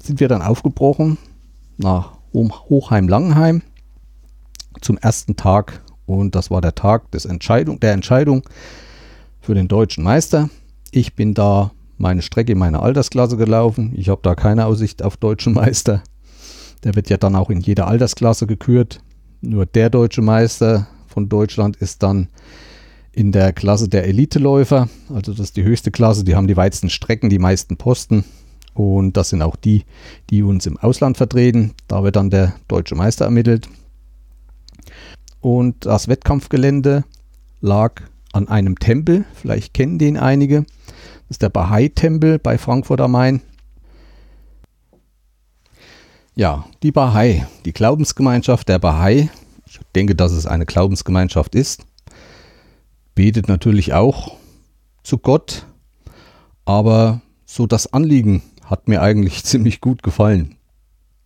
sind 0.01 0.19
wir 0.19 0.27
dann 0.27 0.41
aufgebrochen 0.41 1.17
nach 1.77 2.17
Hochheim-Langenheim 2.33 3.61
zum 4.81 4.97
ersten 4.97 5.35
Tag 5.35 5.81
und 6.05 6.35
das 6.35 6.51
war 6.51 6.59
der 6.59 6.75
Tag 6.75 7.11
des 7.11 7.25
Entscheidung, 7.25 7.79
der 7.79 7.93
Entscheidung 7.93 8.43
für 9.39 9.55
den 9.55 9.67
deutschen 9.67 10.03
Meister. 10.03 10.49
Ich 10.91 11.15
bin 11.15 11.33
da 11.33 11.71
meine 12.03 12.21
Strecke 12.21 12.51
in 12.51 12.59
meiner 12.59 12.83
Altersklasse 12.83 13.37
gelaufen. 13.37 13.93
Ich 13.95 14.09
habe 14.09 14.21
da 14.21 14.35
keine 14.35 14.67
Aussicht 14.67 15.01
auf 15.01 15.17
deutschen 15.17 15.53
Meister. 15.53 16.03
Der 16.83 16.95
wird 16.95 17.09
ja 17.09 17.17
dann 17.17 17.35
auch 17.35 17.49
in 17.49 17.61
jeder 17.61 17.87
Altersklasse 17.87 18.45
gekürt. 18.45 19.01
Nur 19.41 19.65
der 19.65 19.89
deutsche 19.89 20.21
Meister 20.21 20.87
von 21.07 21.29
Deutschland 21.29 21.77
ist 21.77 22.03
dann 22.03 22.27
in 23.13 23.31
der 23.31 23.53
Klasse 23.53 23.87
der 23.87 24.05
Eliteläufer. 24.05 24.89
Also 25.13 25.31
das 25.31 25.39
ist 25.39 25.57
die 25.57 25.63
höchste 25.63 25.91
Klasse. 25.91 26.23
Die 26.23 26.35
haben 26.35 26.47
die 26.47 26.57
weitesten 26.57 26.89
Strecken, 26.89 27.29
die 27.29 27.39
meisten 27.39 27.77
Posten. 27.77 28.25
Und 28.73 29.15
das 29.15 29.29
sind 29.29 29.41
auch 29.41 29.55
die, 29.55 29.85
die 30.29 30.43
uns 30.43 30.65
im 30.65 30.77
Ausland 30.77 31.17
vertreten. 31.17 31.73
Da 31.87 32.03
wird 32.03 32.17
dann 32.17 32.29
der 32.29 32.53
deutsche 32.67 32.95
Meister 32.95 33.25
ermittelt. 33.25 33.69
Und 35.39 35.85
das 35.85 36.07
Wettkampfgelände 36.07 37.05
lag 37.61 38.01
an 38.33 38.49
einem 38.49 38.77
Tempel. 38.77 39.25
Vielleicht 39.35 39.73
kennen 39.73 39.99
den 39.99 40.17
einige. 40.17 40.65
Ist 41.33 41.41
der 41.41 41.49
Bahai-Tempel 41.49 42.37
bei 42.37 42.59
Frankfurt 42.59 43.01
am 43.01 43.13
Main. 43.13 43.41
Ja, 46.35 46.67
die 46.83 46.91
Bahai, 46.91 47.47
die 47.65 47.73
Glaubensgemeinschaft 47.73 48.69
der 48.69 48.77
Bahai. 48.77 49.31
Ich 49.65 49.79
denke, 49.95 50.13
dass 50.13 50.31
es 50.31 50.45
eine 50.45 50.67
Glaubensgemeinschaft 50.67 51.55
ist. 51.55 51.87
Betet 53.15 53.47
natürlich 53.47 53.95
auch 53.95 54.37
zu 55.01 55.17
Gott, 55.17 55.65
aber 56.65 57.21
so 57.45 57.65
das 57.65 57.91
Anliegen 57.91 58.43
hat 58.63 58.87
mir 58.87 59.01
eigentlich 59.01 59.43
ziemlich 59.43 59.81
gut 59.81 60.03
gefallen. 60.03 60.53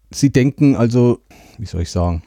Sie 0.09 0.29
denken 0.29 0.77
also, 0.77 1.19
wie 1.57 1.65
soll 1.65 1.81
ich 1.81 1.91
sagen, 1.91 2.23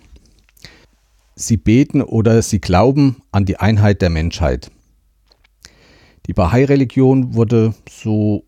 sie 1.34 1.56
beten 1.56 2.02
oder 2.02 2.42
sie 2.42 2.60
glauben 2.60 3.22
an 3.32 3.46
die 3.46 3.56
Einheit 3.56 4.02
der 4.02 4.10
Menschheit. 4.10 4.70
Die 6.26 6.32
Bahai-Religion 6.32 7.34
wurde 7.34 7.74
so, 7.88 8.44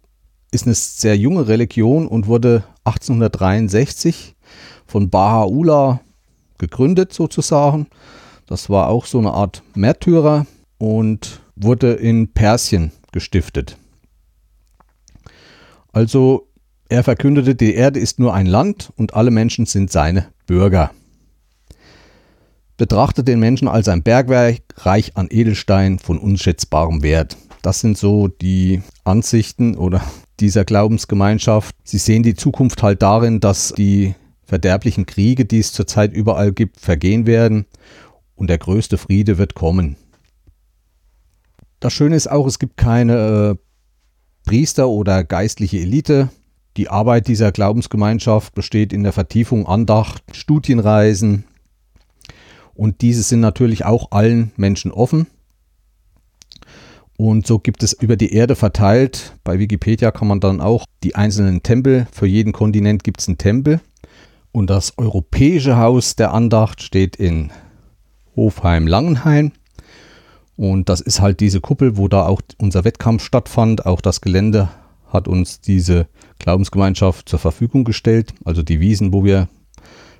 ist 0.51 0.67
eine 0.67 0.75
sehr 0.75 1.17
junge 1.17 1.49
Religion 1.49 2.07
und 2.07 2.27
wurde 2.27 2.65
1863 2.85 4.35
von 4.87 5.11
Baha'u'llah 5.11 6.01
gegründet 6.59 7.13
sozusagen. 7.13 7.87
Das 8.47 8.69
war 8.69 8.89
auch 8.89 9.07
so 9.07 9.19
eine 9.19 9.33
Art 9.33 9.63
Märtyrer 9.75 10.47
und 10.79 11.41
wurde 11.57 11.93
in 11.93 12.33
Persien 12.33 12.93
gestiftet. 13.13 13.77
Also 15.93 16.49
er 16.89 17.05
verkündete, 17.05 17.55
die 17.55 17.75
Erde 17.75 18.01
ist 18.01 18.19
nur 18.19 18.35
ein 18.35 18.47
Land 18.47 18.93
und 18.97 19.15
alle 19.15 19.31
Menschen 19.31 19.67
sind 19.67 19.91
seine 19.91 20.27
Bürger. 20.47 20.91
Betrachtet 22.77 23.29
den 23.29 23.41
Menschen 23.41 23.69
als 23.69 23.89
ein 23.89 24.03
Bergwerk 24.03 24.61
reich 24.79 25.17
an 25.17 25.29
Edelstein 25.31 25.99
von 25.99 26.19
unschätzbarem 26.19 27.03
Wert. 27.03 27.37
Das 27.63 27.79
sind 27.79 27.97
so 27.97 28.29
die 28.29 28.83
Ansichten 29.05 29.77
oder 29.77 30.03
dieser 30.41 30.65
Glaubensgemeinschaft. 30.65 31.75
Sie 31.85 31.99
sehen 31.99 32.23
die 32.23 32.35
Zukunft 32.35 32.83
halt 32.83 33.03
darin, 33.03 33.41
dass 33.41 33.73
die 33.73 34.15
verderblichen 34.45 35.07
Kriege, 35.07 35.45
die 35.45 35.61
es 35.61 35.73
zurzeit 35.73 36.13
überall 36.13 36.53
gibt, 36.53 36.81
vergehen 36.81 37.27
werden 37.27 37.65
und 38.35 38.51
der 38.51 38.59
größte 38.59 38.99
Friede 38.99 39.39
wird 39.39 39.55
kommen. 39.55 39.97
Das 41.81 41.93
Schöne 41.93 42.17
ist 42.17 42.31
auch, 42.31 42.47
es 42.47 42.59
gibt 42.59 42.77
keine 42.77 43.57
äh, 43.57 44.49
Priester 44.49 44.89
oder 44.89 45.25
geistliche 45.25 45.79
Elite. 45.79 46.29
Die 46.77 46.89
Arbeit 46.89 47.29
dieser 47.29 47.53
Glaubensgemeinschaft 47.53 48.55
besteht 48.55 48.93
in 48.93 49.03
der 49.03 49.13
Vertiefung 49.13 49.67
Andacht, 49.67 50.23
Studienreisen 50.33 51.45
und 52.75 53.01
diese 53.03 53.23
sind 53.23 53.41
natürlich 53.41 53.85
auch 53.85 54.11
allen 54.11 54.53
Menschen 54.57 54.91
offen. 54.91 55.27
Und 57.25 57.47
so 57.47 57.61
gibt 57.61 57.85
es 57.85 57.93
über 57.93 58.17
die 58.17 58.35
Erde 58.35 58.57
verteilt, 58.57 59.35
bei 59.45 59.61
Wikipedia 59.61 60.11
kann 60.11 60.27
man 60.27 60.41
dann 60.41 60.61
auch 60.61 60.87
die 61.05 61.15
einzelnen 61.15 61.63
Tempel, 61.63 62.09
für 62.11 62.27
jeden 62.27 62.53
Kontinent 62.53 63.05
gibt 63.05 63.21
es 63.21 63.29
einen 63.29 63.39
Tempel. 63.39 63.81
Und 64.51 64.71
das 64.71 64.99
europäische 64.99 65.77
Haus 65.77 66.17
der 66.17 66.35
Andacht 66.35 66.83
steht 66.83 67.15
in 67.15 67.53
Hofheim-Langenhain. 68.35 69.53
Und 70.57 70.89
das 70.89 71.01
ist 71.01 71.21
halt 71.21 71.39
diese 71.39 71.61
Kuppel, 71.61 71.97
wo 71.97 72.09
da 72.09 72.27
auch 72.27 72.43
unser 72.59 72.83
Wettkampf 72.83 73.23
stattfand. 73.23 73.87
Auch 73.87 74.01
das 74.01 74.21
Gelände 74.21 74.71
hat 75.07 75.29
uns 75.29 75.61
diese 75.61 76.09
Glaubensgemeinschaft 76.41 77.29
zur 77.29 77.39
Verfügung 77.39 77.85
gestellt. 77.85 78.35
Also 78.45 78.65
die 78.65 78.81
Wiesen, 78.81 79.13
wo 79.13 79.23
wir 79.23 79.49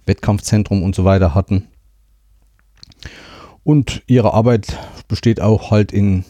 Wettkampfzentrum 0.07 0.85
und 0.85 0.95
so 0.95 1.05
weiter 1.05 1.35
hatten. 1.35 1.67
Und 3.65 4.05
ihre 4.07 4.35
Arbeit 4.35 4.79
besteht 5.09 5.41
auch 5.41 5.73
halt 5.73 5.91
in 5.91 6.25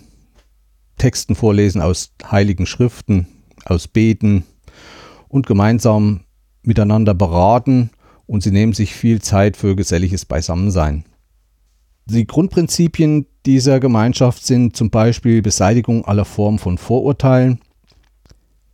Texten 0.98 1.35
vorlesen 1.35 1.81
aus 1.81 2.12
heiligen 2.31 2.66
Schriften, 2.66 3.26
aus 3.64 3.88
Beten 3.88 4.44
und 5.28 5.46
gemeinsam 5.46 6.20
miteinander 6.62 7.14
beraten 7.14 7.90
und 8.26 8.42
sie 8.42 8.50
nehmen 8.50 8.72
sich 8.72 8.94
viel 8.94 9.20
Zeit 9.20 9.57
für 9.57 9.76
geselliges 9.76 10.24
Beisammensein. 10.24 11.05
Die 12.07 12.26
Grundprinzipien 12.26 13.26
dieser 13.46 13.81
Gemeinschaft 13.81 14.44
sind 14.44 14.76
zum 14.76 14.90
Beispiel 14.90 15.42
Beseitigung 15.42 16.05
aller 16.05 16.24
Formen 16.24 16.59
von 16.59 16.78
Vorurteilen, 16.78 17.61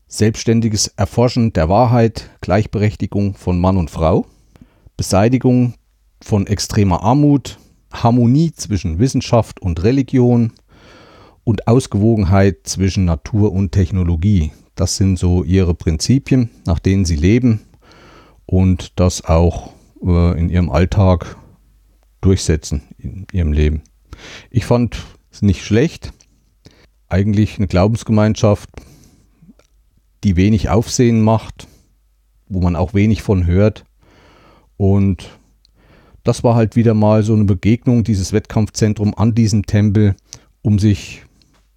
selbstständiges 0.06 0.88
Erforschen 0.88 1.52
der 1.52 1.68
Wahrheit, 1.68 2.30
Gleichberechtigung 2.40 3.34
von 3.34 3.60
Mann 3.60 3.76
und 3.76 3.90
Frau, 3.90 4.26
Beseitigung 4.96 5.74
von 6.22 6.46
extremer 6.46 7.02
Armut, 7.02 7.58
Harmonie 7.92 8.52
zwischen 8.52 8.98
Wissenschaft 8.98 9.60
und 9.60 9.82
Religion 9.82 10.52
und 11.48 11.66
Ausgewogenheit 11.66 12.58
zwischen 12.64 13.06
Natur 13.06 13.52
und 13.52 13.72
Technologie. 13.72 14.52
Das 14.74 14.98
sind 14.98 15.18
so 15.18 15.44
ihre 15.44 15.72
Prinzipien, 15.72 16.50
nach 16.66 16.78
denen 16.78 17.06
sie 17.06 17.16
leben 17.16 17.62
und 18.44 18.92
das 19.00 19.24
auch 19.24 19.72
äh, 20.04 20.38
in 20.38 20.50
ihrem 20.50 20.68
Alltag 20.68 21.38
durchsetzen, 22.20 22.82
in 22.98 23.26
ihrem 23.32 23.54
Leben. 23.54 23.80
Ich 24.50 24.66
fand 24.66 24.98
es 25.32 25.40
nicht 25.40 25.64
schlecht. 25.64 26.12
Eigentlich 27.08 27.56
eine 27.56 27.66
Glaubensgemeinschaft, 27.66 28.68
die 30.24 30.36
wenig 30.36 30.68
Aufsehen 30.68 31.22
macht, 31.22 31.66
wo 32.50 32.60
man 32.60 32.76
auch 32.76 32.92
wenig 32.92 33.22
von 33.22 33.46
hört. 33.46 33.86
Und 34.76 35.30
das 36.24 36.44
war 36.44 36.56
halt 36.56 36.76
wieder 36.76 36.92
mal 36.92 37.22
so 37.22 37.32
eine 37.32 37.44
Begegnung, 37.44 38.04
dieses 38.04 38.34
Wettkampfzentrum 38.34 39.14
an 39.14 39.34
diesem 39.34 39.64
Tempel, 39.64 40.14
um 40.60 40.78
sich 40.78 41.22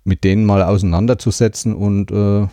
mit 0.04 0.24
denen 0.24 0.46
mal 0.46 0.64
auseinanderzusetzen 0.64 1.76
und 1.76 2.12
äh, 2.12 2.48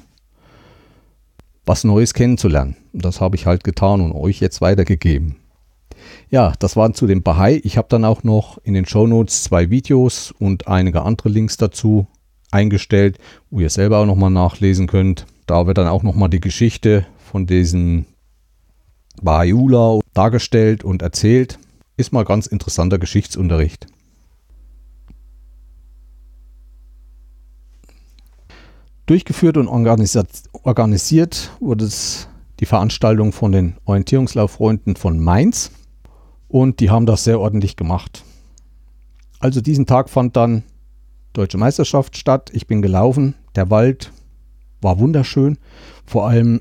was 1.67 1.85
Neues 1.85 2.15
kennenzulernen. 2.15 2.77
Das 2.93 3.21
habe 3.21 3.37
ich 3.37 3.47
halt 3.47 3.65
getan 3.65 4.01
und 4.01 4.13
euch 4.13 4.41
jetzt 4.41 4.61
weitergegeben. 4.61 5.37
Ja, 6.31 6.53
das 6.59 6.77
waren 6.77 6.95
zu 6.95 7.07
dem 7.07 7.23
Bahai. 7.23 7.61
Ich 7.65 7.77
habe 7.77 7.89
dann 7.91 8.05
auch 8.05 8.23
noch 8.23 8.59
in 8.59 8.75
den 8.75 8.87
Show 8.87 9.07
Notes 9.07 9.45
zwei 9.45 9.71
Videos 9.71 10.33
und 10.39 10.69
einige 10.69 11.03
andere 11.03 11.29
Links 11.29 11.57
dazu 11.57 12.07
eingestellt, 12.51 13.19
wo 13.51 13.61
ihr 13.61 13.71
selber 13.71 13.99
auch 13.99 14.07
nochmal 14.07 14.31
nachlesen 14.31 14.87
könnt. 14.87 15.27
Da 15.47 15.67
wird 15.67 15.79
dann 15.79 15.89
auch 15.89 16.03
nochmal 16.03 16.29
die 16.29 16.41
Geschichte 16.41 17.07
von 17.19 17.47
diesen 17.47 18.07
Bahaiula 19.21 20.01
dargestellt 20.15 20.85
und 20.85 21.03
erzählt. 21.03 21.59
Ist 21.97 22.13
mal 22.13 22.25
ganz 22.25 22.47
interessanter 22.47 22.99
Geschichtsunterricht. 22.99 23.87
Durchgeführt 29.09 29.57
und 29.57 29.69
organisiert 29.69 31.51
wurde 31.61 31.89
die 32.61 32.67
Veranstaltung 32.67 33.33
von 33.33 33.53
den 33.53 33.75
Orientierungslauffreunden 33.87 34.97
von 34.97 35.19
Mainz 35.19 35.71
und 36.47 36.79
die 36.81 36.91
haben 36.91 37.07
das 37.07 37.25
sehr 37.25 37.41
ordentlich 37.41 37.77
gemacht. 37.77 38.23
Also 39.41 39.63
diesen 39.63 39.87
Tag 39.87 40.11
fand 40.11 40.37
dann 40.37 40.63
Deutsche 41.33 41.57
Meisterschaft 41.57 42.19
statt. 42.19 42.51
Ich 42.53 42.67
bin 42.67 42.83
gelaufen. 42.83 43.35
Der 43.57 43.71
Wald 43.71 44.13
war 44.83 44.99
wunderschön. 44.99 45.57
Vor 46.05 46.29
allem 46.29 46.61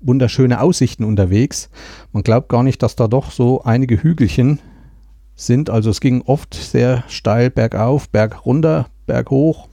wunderschöne 0.00 0.60
Aussichten 0.60 1.02
unterwegs. 1.02 1.68
Man 2.12 2.22
glaubt 2.22 2.48
gar 2.48 2.62
nicht, 2.62 2.80
dass 2.84 2.94
da 2.94 3.08
doch 3.08 3.32
so 3.32 3.64
einige 3.64 4.00
Hügelchen 4.00 4.60
sind. 5.34 5.68
Also 5.68 5.90
es 5.90 6.00
ging 6.00 6.22
oft 6.22 6.54
sehr 6.54 7.02
steil 7.08 7.50
bergauf, 7.50 8.08
berg 8.08 8.46
runter, 8.46 8.86
berg 9.06 9.30
hoch. 9.30 9.68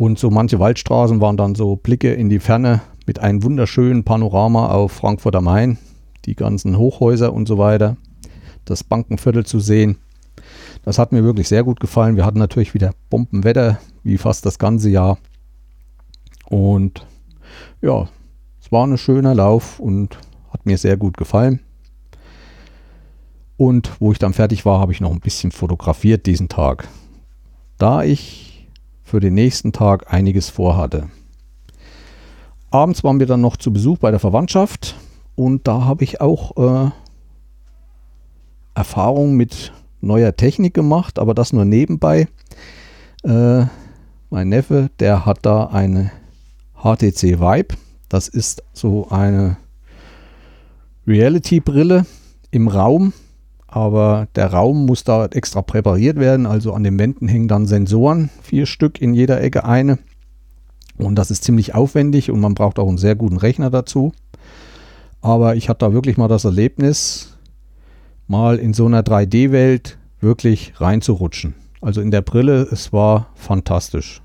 Und 0.00 0.18
so 0.18 0.30
manche 0.30 0.58
Waldstraßen 0.58 1.20
waren 1.20 1.36
dann 1.36 1.54
so 1.54 1.76
Blicke 1.76 2.14
in 2.14 2.30
die 2.30 2.38
Ferne 2.38 2.80
mit 3.06 3.18
einem 3.18 3.42
wunderschönen 3.42 4.02
Panorama 4.02 4.68
auf 4.68 4.92
Frankfurt 4.92 5.36
am 5.36 5.44
Main, 5.44 5.76
die 6.24 6.34
ganzen 6.34 6.78
Hochhäuser 6.78 7.34
und 7.34 7.46
so 7.46 7.58
weiter, 7.58 7.98
das 8.64 8.82
Bankenviertel 8.82 9.44
zu 9.44 9.60
sehen. 9.60 9.98
Das 10.84 10.98
hat 10.98 11.12
mir 11.12 11.22
wirklich 11.22 11.48
sehr 11.48 11.64
gut 11.64 11.80
gefallen. 11.80 12.16
Wir 12.16 12.24
hatten 12.24 12.38
natürlich 12.38 12.72
wieder 12.72 12.94
Bombenwetter, 13.10 13.78
wie 14.02 14.16
fast 14.16 14.46
das 14.46 14.58
ganze 14.58 14.88
Jahr. 14.88 15.18
Und 16.48 17.06
ja, 17.82 18.08
es 18.58 18.72
war 18.72 18.86
ein 18.86 18.96
schöner 18.96 19.34
Lauf 19.34 19.80
und 19.80 20.16
hat 20.50 20.64
mir 20.64 20.78
sehr 20.78 20.96
gut 20.96 21.18
gefallen. 21.18 21.60
Und 23.58 24.00
wo 24.00 24.12
ich 24.12 24.18
dann 24.18 24.32
fertig 24.32 24.64
war, 24.64 24.80
habe 24.80 24.92
ich 24.92 25.02
noch 25.02 25.12
ein 25.12 25.20
bisschen 25.20 25.52
fotografiert 25.52 26.24
diesen 26.24 26.48
Tag. 26.48 26.88
Da 27.76 28.02
ich 28.02 28.49
für 29.10 29.18
den 29.18 29.34
nächsten 29.34 29.72
Tag 29.72 30.12
einiges 30.12 30.50
vorhatte. 30.50 31.08
Abends 32.70 33.02
waren 33.02 33.18
wir 33.18 33.26
dann 33.26 33.40
noch 33.40 33.56
zu 33.56 33.72
Besuch 33.72 33.98
bei 33.98 34.12
der 34.12 34.20
Verwandtschaft 34.20 34.94
und 35.34 35.66
da 35.66 35.84
habe 35.84 36.04
ich 36.04 36.20
auch 36.20 36.56
äh, 36.56 36.90
Erfahrung 38.72 39.34
mit 39.34 39.72
neuer 40.00 40.36
Technik 40.36 40.74
gemacht, 40.74 41.18
aber 41.18 41.34
das 41.34 41.52
nur 41.52 41.64
nebenbei. 41.64 42.28
Äh, 43.24 43.64
mein 44.30 44.48
Neffe, 44.48 44.90
der 45.00 45.26
hat 45.26 45.38
da 45.42 45.64
eine 45.66 46.12
HTC 46.76 47.40
Vibe, 47.40 47.74
Das 48.08 48.28
ist 48.28 48.62
so 48.72 49.08
eine 49.10 49.56
Reality-Brille 51.08 52.06
im 52.52 52.68
Raum, 52.68 53.12
aber 53.70 54.26
der 54.34 54.52
Raum 54.52 54.86
muss 54.86 55.04
da 55.04 55.26
extra 55.26 55.62
präpariert 55.62 56.18
werden. 56.18 56.46
Also 56.46 56.72
an 56.72 56.82
den 56.82 56.98
Wänden 56.98 57.28
hängen 57.28 57.48
dann 57.48 57.66
Sensoren, 57.66 58.30
vier 58.42 58.66
Stück 58.66 59.00
in 59.00 59.14
jeder 59.14 59.40
Ecke 59.40 59.64
eine. 59.64 59.98
Und 60.98 61.14
das 61.14 61.30
ist 61.30 61.44
ziemlich 61.44 61.74
aufwendig 61.74 62.30
und 62.30 62.40
man 62.40 62.54
braucht 62.54 62.78
auch 62.78 62.88
einen 62.88 62.98
sehr 62.98 63.14
guten 63.14 63.36
Rechner 63.36 63.70
dazu. 63.70 64.12
Aber 65.20 65.54
ich 65.54 65.68
hatte 65.68 65.86
da 65.86 65.92
wirklich 65.92 66.16
mal 66.16 66.28
das 66.28 66.44
Erlebnis, 66.44 67.38
mal 68.26 68.58
in 68.58 68.74
so 68.74 68.86
einer 68.86 69.02
3D-Welt 69.02 69.98
wirklich 70.18 70.74
reinzurutschen. 70.76 71.54
Also 71.80 72.00
in 72.00 72.10
der 72.10 72.22
Brille, 72.22 72.62
es 72.70 72.92
war 72.92 73.28
fantastisch. 73.34 74.20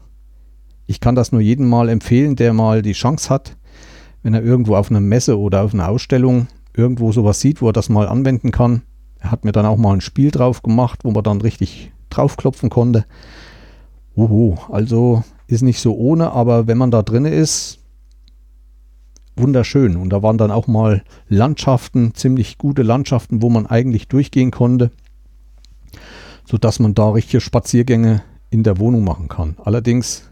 Ich 0.87 0.99
kann 0.99 1.15
das 1.15 1.31
nur 1.31 1.41
jedem 1.41 1.69
mal 1.69 1.89
empfehlen, 1.89 2.35
der 2.35 2.53
mal 2.53 2.81
die 2.81 2.93
Chance 2.93 3.29
hat, 3.29 3.55
wenn 4.23 4.33
er 4.33 4.43
irgendwo 4.43 4.75
auf 4.75 4.89
einer 4.89 4.99
Messe 4.99 5.39
oder 5.39 5.63
auf 5.63 5.73
einer 5.73 5.87
Ausstellung 5.87 6.47
irgendwo 6.75 7.11
sowas 7.11 7.39
sieht, 7.39 7.61
wo 7.61 7.69
er 7.69 7.73
das 7.73 7.89
mal 7.89 8.07
anwenden 8.07 8.51
kann. 8.51 8.81
Hat 9.31 9.45
mir 9.45 9.51
dann 9.51 9.65
auch 9.65 9.77
mal 9.77 9.93
ein 9.93 10.01
Spiel 10.01 10.31
drauf 10.31 10.61
gemacht, 10.61 10.99
wo 11.03 11.11
man 11.11 11.23
dann 11.23 11.41
richtig 11.41 11.91
draufklopfen 12.09 12.69
konnte. 12.69 13.05
Uhu, 14.15 14.55
also 14.71 15.23
ist 15.47 15.61
nicht 15.61 15.79
so 15.79 15.95
ohne, 15.95 16.31
aber 16.31 16.67
wenn 16.67 16.77
man 16.77 16.91
da 16.91 17.01
drin 17.01 17.25
ist, 17.25 17.79
wunderschön. 19.35 19.97
Und 19.97 20.09
da 20.09 20.23
waren 20.23 20.37
dann 20.37 20.51
auch 20.51 20.67
mal 20.67 21.03
Landschaften, 21.27 22.13
ziemlich 22.13 22.57
gute 22.57 22.83
Landschaften, 22.83 23.41
wo 23.41 23.49
man 23.49 23.65
eigentlich 23.65 24.07
durchgehen 24.07 24.51
konnte, 24.51 24.91
sodass 26.45 26.79
man 26.79 26.93
da 26.93 27.09
richtige 27.09 27.41
Spaziergänge 27.41 28.23
in 28.49 28.63
der 28.63 28.79
Wohnung 28.79 29.03
machen 29.03 29.27
kann. 29.27 29.57
Allerdings 29.63 30.31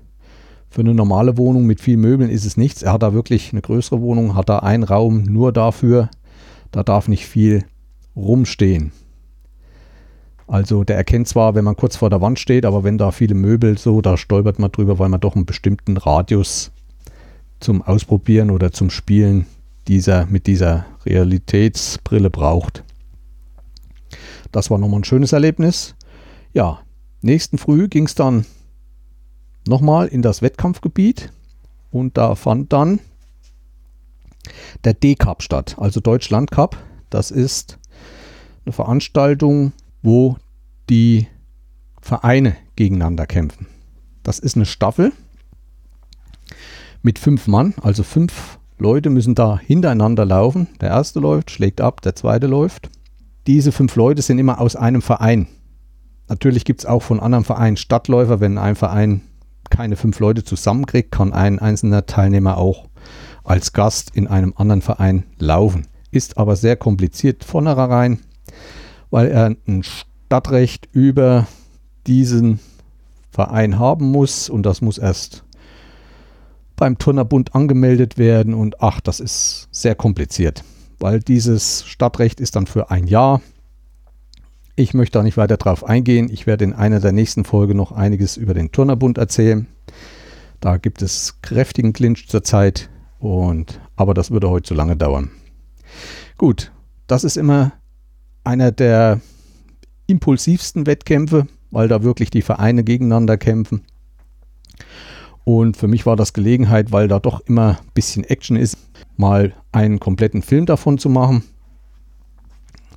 für 0.69 0.81
eine 0.81 0.93
normale 0.93 1.37
Wohnung 1.37 1.65
mit 1.65 1.81
viel 1.81 1.97
Möbeln 1.97 2.29
ist 2.29 2.45
es 2.45 2.57
nichts. 2.57 2.81
Er 2.81 2.93
hat 2.93 3.03
da 3.03 3.13
wirklich 3.13 3.51
eine 3.51 3.61
größere 3.61 4.01
Wohnung, 4.01 4.35
hat 4.35 4.49
da 4.49 4.59
einen 4.59 4.83
Raum 4.83 5.23
nur 5.23 5.51
dafür. 5.51 6.09
Da 6.71 6.81
darf 6.81 7.07
nicht 7.07 7.27
viel 7.27 7.65
rumstehen. 8.15 8.91
Also 10.47 10.83
der 10.83 10.97
erkennt 10.97 11.27
zwar, 11.27 11.55
wenn 11.55 11.63
man 11.63 11.75
kurz 11.75 11.95
vor 11.95 12.09
der 12.09 12.21
Wand 12.21 12.39
steht, 12.39 12.65
aber 12.65 12.83
wenn 12.83 12.97
da 12.97 13.11
viele 13.11 13.33
Möbel 13.33 13.77
so, 13.77 14.01
da 14.01 14.17
stolpert 14.17 14.59
man 14.59 14.71
drüber, 14.71 14.99
weil 14.99 15.09
man 15.09 15.21
doch 15.21 15.35
einen 15.35 15.45
bestimmten 15.45 15.97
Radius 15.97 16.71
zum 17.59 17.81
Ausprobieren 17.81 18.51
oder 18.51 18.71
zum 18.71 18.89
Spielen 18.89 19.47
dieser, 19.87 20.25
mit 20.25 20.47
dieser 20.47 20.85
Realitätsbrille 21.05 22.29
braucht. 22.29 22.83
Das 24.51 24.69
war 24.69 24.77
nochmal 24.77 24.99
ein 24.99 25.05
schönes 25.05 25.33
Erlebnis. 25.33 25.95
Ja, 26.53 26.81
nächsten 27.21 27.57
Früh 27.57 27.87
ging 27.87 28.05
es 28.05 28.15
dann 28.15 28.45
nochmal 29.67 30.07
in 30.07 30.21
das 30.21 30.41
Wettkampfgebiet 30.41 31.31
und 31.89 32.17
da 32.17 32.35
fand 32.35 32.73
dann 32.73 32.99
der 34.83 34.93
D-Cup 34.93 35.41
statt, 35.41 35.75
also 35.79 35.99
Deutschland 35.99 36.51
Cup. 36.51 36.77
Das 37.09 37.31
ist 37.31 37.79
eine 38.65 38.73
Veranstaltung, 38.73 39.73
wo 40.01 40.37
die 40.89 41.27
Vereine 42.01 42.55
gegeneinander 42.75 43.25
kämpfen. 43.25 43.67
Das 44.23 44.39
ist 44.39 44.55
eine 44.55 44.65
Staffel 44.65 45.11
mit 47.01 47.19
fünf 47.19 47.47
Mann, 47.47 47.73
also 47.81 48.03
fünf 48.03 48.59
Leute 48.77 49.09
müssen 49.09 49.35
da 49.35 49.59
hintereinander 49.59 50.25
laufen. 50.25 50.67
Der 50.81 50.89
erste 50.89 51.19
läuft, 51.19 51.51
schlägt 51.51 51.81
ab, 51.81 52.01
der 52.01 52.15
zweite 52.15 52.47
läuft. 52.47 52.89
Diese 53.47 53.71
fünf 53.71 53.95
Leute 53.95 54.21
sind 54.21 54.39
immer 54.39 54.59
aus 54.59 54.75
einem 54.75 55.01
Verein. 55.01 55.47
Natürlich 56.29 56.65
gibt 56.65 56.81
es 56.81 56.85
auch 56.85 57.01
von 57.01 57.19
anderen 57.19 57.43
Vereinen 57.43 57.77
Stadtläufer. 57.77 58.39
Wenn 58.39 58.57
ein 58.57 58.75
Verein 58.75 59.21
keine 59.69 59.95
fünf 59.95 60.19
Leute 60.19 60.43
zusammenkriegt, 60.43 61.11
kann 61.11 61.33
ein 61.33 61.59
einzelner 61.59 62.05
Teilnehmer 62.05 62.57
auch 62.57 62.89
als 63.43 63.73
Gast 63.73 64.11
in 64.15 64.27
einem 64.27 64.53
anderen 64.55 64.81
Verein 64.81 65.25
laufen. 65.37 65.87
Ist 66.11 66.37
aber 66.37 66.55
sehr 66.55 66.75
kompliziert 66.75 67.43
von 67.43 67.65
vornherein, 67.65 68.19
weil 69.09 69.27
er 69.27 69.55
ein 69.67 69.83
Stadtrecht 69.83 70.89
über 70.91 71.47
diesen 72.07 72.59
Verein 73.29 73.79
haben 73.79 74.11
muss 74.11 74.49
und 74.49 74.63
das 74.63 74.81
muss 74.81 74.97
erst 74.97 75.43
beim 76.75 76.97
Turnerbund 76.97 77.55
angemeldet 77.55 78.17
werden 78.17 78.53
und 78.53 78.81
ach, 78.81 78.99
das 78.99 79.19
ist 79.19 79.67
sehr 79.71 79.95
kompliziert, 79.95 80.63
weil 80.99 81.19
dieses 81.19 81.85
Stadtrecht 81.85 82.39
ist 82.39 82.55
dann 82.55 82.67
für 82.67 82.91
ein 82.91 83.07
Jahr. 83.07 83.41
Ich 84.75 84.93
möchte 84.93 85.19
da 85.19 85.23
nicht 85.23 85.37
weiter 85.37 85.57
drauf 85.57 85.83
eingehen. 85.83 86.29
Ich 86.31 86.47
werde 86.47 86.63
in 86.63 86.73
einer 86.73 86.99
der 86.99 87.11
nächsten 87.11 87.45
Folgen 87.45 87.77
noch 87.77 87.91
einiges 87.91 88.37
über 88.37 88.55
den 88.55 88.71
Turnerbund 88.71 89.19
erzählen. 89.19 89.67
Da 90.59 90.77
gibt 90.77 91.01
es 91.01 91.41
kräftigen 91.41 91.93
Clinch 91.93 92.27
zurzeit 92.27 92.89
und 93.19 93.79
aber 93.95 94.13
das 94.13 94.31
würde 94.31 94.49
heute 94.49 94.67
zu 94.67 94.73
lange 94.73 94.97
dauern. 94.97 95.29
Gut, 96.37 96.71
das 97.05 97.23
ist 97.23 97.37
immer 97.37 97.73
einer 98.43 98.71
der 98.71 99.21
impulsivsten 100.07 100.85
Wettkämpfe, 100.85 101.47
weil 101.71 101.87
da 101.87 102.03
wirklich 102.03 102.29
die 102.29 102.41
Vereine 102.41 102.83
gegeneinander 102.83 103.37
kämpfen. 103.37 103.83
Und 105.43 105.75
für 105.75 105.87
mich 105.87 106.05
war 106.05 106.15
das 106.15 106.33
Gelegenheit, 106.33 106.91
weil 106.91 107.07
da 107.07 107.19
doch 107.19 107.41
immer 107.41 107.79
ein 107.79 107.91
bisschen 107.93 108.23
Action 108.23 108.55
ist, 108.55 108.77
mal 109.17 109.53
einen 109.71 109.99
kompletten 109.99 110.41
Film 110.41 110.65
davon 110.65 110.97
zu 110.97 111.09
machen. 111.09 111.43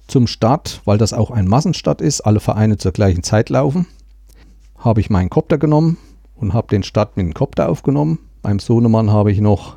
Zum 0.07 0.29
Start, 0.29 0.83
weil 0.85 0.99
das 0.99 1.13
auch 1.13 1.33
ein 1.33 1.49
Massenstart 1.49 2.01
ist, 2.01 2.21
alle 2.21 2.39
Vereine 2.39 2.77
zur 2.77 2.93
gleichen 2.93 3.25
Zeit 3.25 3.51
laufen, 3.51 3.87
habe 4.79 5.01
ich 5.01 5.11
meinen 5.11 5.31
Kopter 5.31 5.59
genommen 5.59 5.99
und 6.37 6.55
habe 6.55 6.69
den 6.69 6.85
Start 6.85 7.17
mit 7.17 7.27
dem 7.27 7.35
Kopter 7.35 7.69
aufgenommen. 7.69 8.21
Beim 8.43 8.61
Sohnemann 8.61 9.11
habe 9.11 9.33
ich 9.33 9.41
noch 9.41 9.77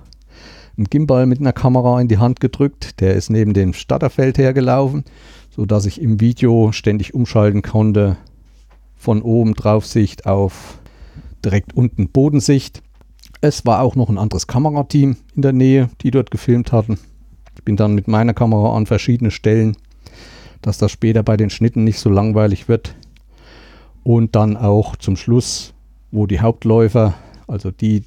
einen 0.77 0.85
Gimbal 0.85 1.25
mit 1.25 1.39
einer 1.39 1.53
Kamera 1.53 1.99
in 1.99 2.07
die 2.07 2.19
Hand 2.19 2.39
gedrückt. 2.39 3.01
Der 3.01 3.15
ist 3.15 3.29
neben 3.29 3.53
dem 3.53 3.73
Starterfeld 3.73 4.37
hergelaufen, 4.37 5.03
sodass 5.59 5.85
ich 5.85 6.01
im 6.01 6.21
Video 6.21 6.71
ständig 6.71 7.13
umschalten 7.13 7.61
konnte. 7.61 8.15
Von 8.95 9.21
oben 9.21 9.55
Draufsicht 9.55 10.25
auf 10.25 10.79
direkt 11.43 11.73
unten 11.73 12.07
Bodensicht. 12.07 12.81
Es 13.41 13.65
war 13.65 13.81
auch 13.81 13.97
noch 13.97 14.07
ein 14.07 14.17
anderes 14.17 14.47
Kamerateam 14.47 15.17
in 15.35 15.41
der 15.41 15.51
Nähe, 15.51 15.89
die 15.99 16.11
dort 16.11 16.31
gefilmt 16.31 16.71
hatten. 16.71 16.97
Ich 17.57 17.63
bin 17.65 17.75
dann 17.75 17.93
mit 17.93 18.07
meiner 18.07 18.33
Kamera 18.33 18.73
an 18.73 18.85
verschiedene 18.85 19.31
Stellen, 19.31 19.75
dass 20.61 20.77
das 20.77 20.93
später 20.93 21.23
bei 21.23 21.35
den 21.35 21.49
Schnitten 21.49 21.83
nicht 21.83 21.99
so 21.99 22.09
langweilig 22.09 22.69
wird. 22.69 22.95
Und 24.03 24.37
dann 24.37 24.55
auch 24.55 24.95
zum 24.95 25.17
Schluss, 25.17 25.73
wo 26.09 26.25
die 26.25 26.39
Hauptläufer, 26.39 27.15
also 27.47 27.69
die 27.69 28.05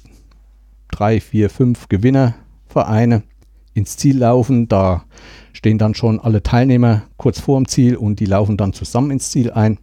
drei, 0.89 1.21
vier, 1.21 1.51
fünf 1.51 1.87
Gewinnervereine 1.87 3.21
ins 3.73 3.97
Ziel 3.97 4.19
laufen. 4.19 4.67
Da 4.67 5.03
stehen 5.53 5.77
dann 5.77 5.95
schon 5.95 6.19
alle 6.19 6.43
Teilnehmer 6.43 7.03
kurz 7.17 7.39
vor 7.39 7.59
dem 7.59 7.67
Ziel 7.67 7.95
und 7.95 8.19
die 8.19 8.25
laufen 8.25 8.57
dann 8.57 8.73
zusammen 8.73 9.11
ins 9.11 9.31
Ziel 9.31 9.51
ein. 9.51 9.79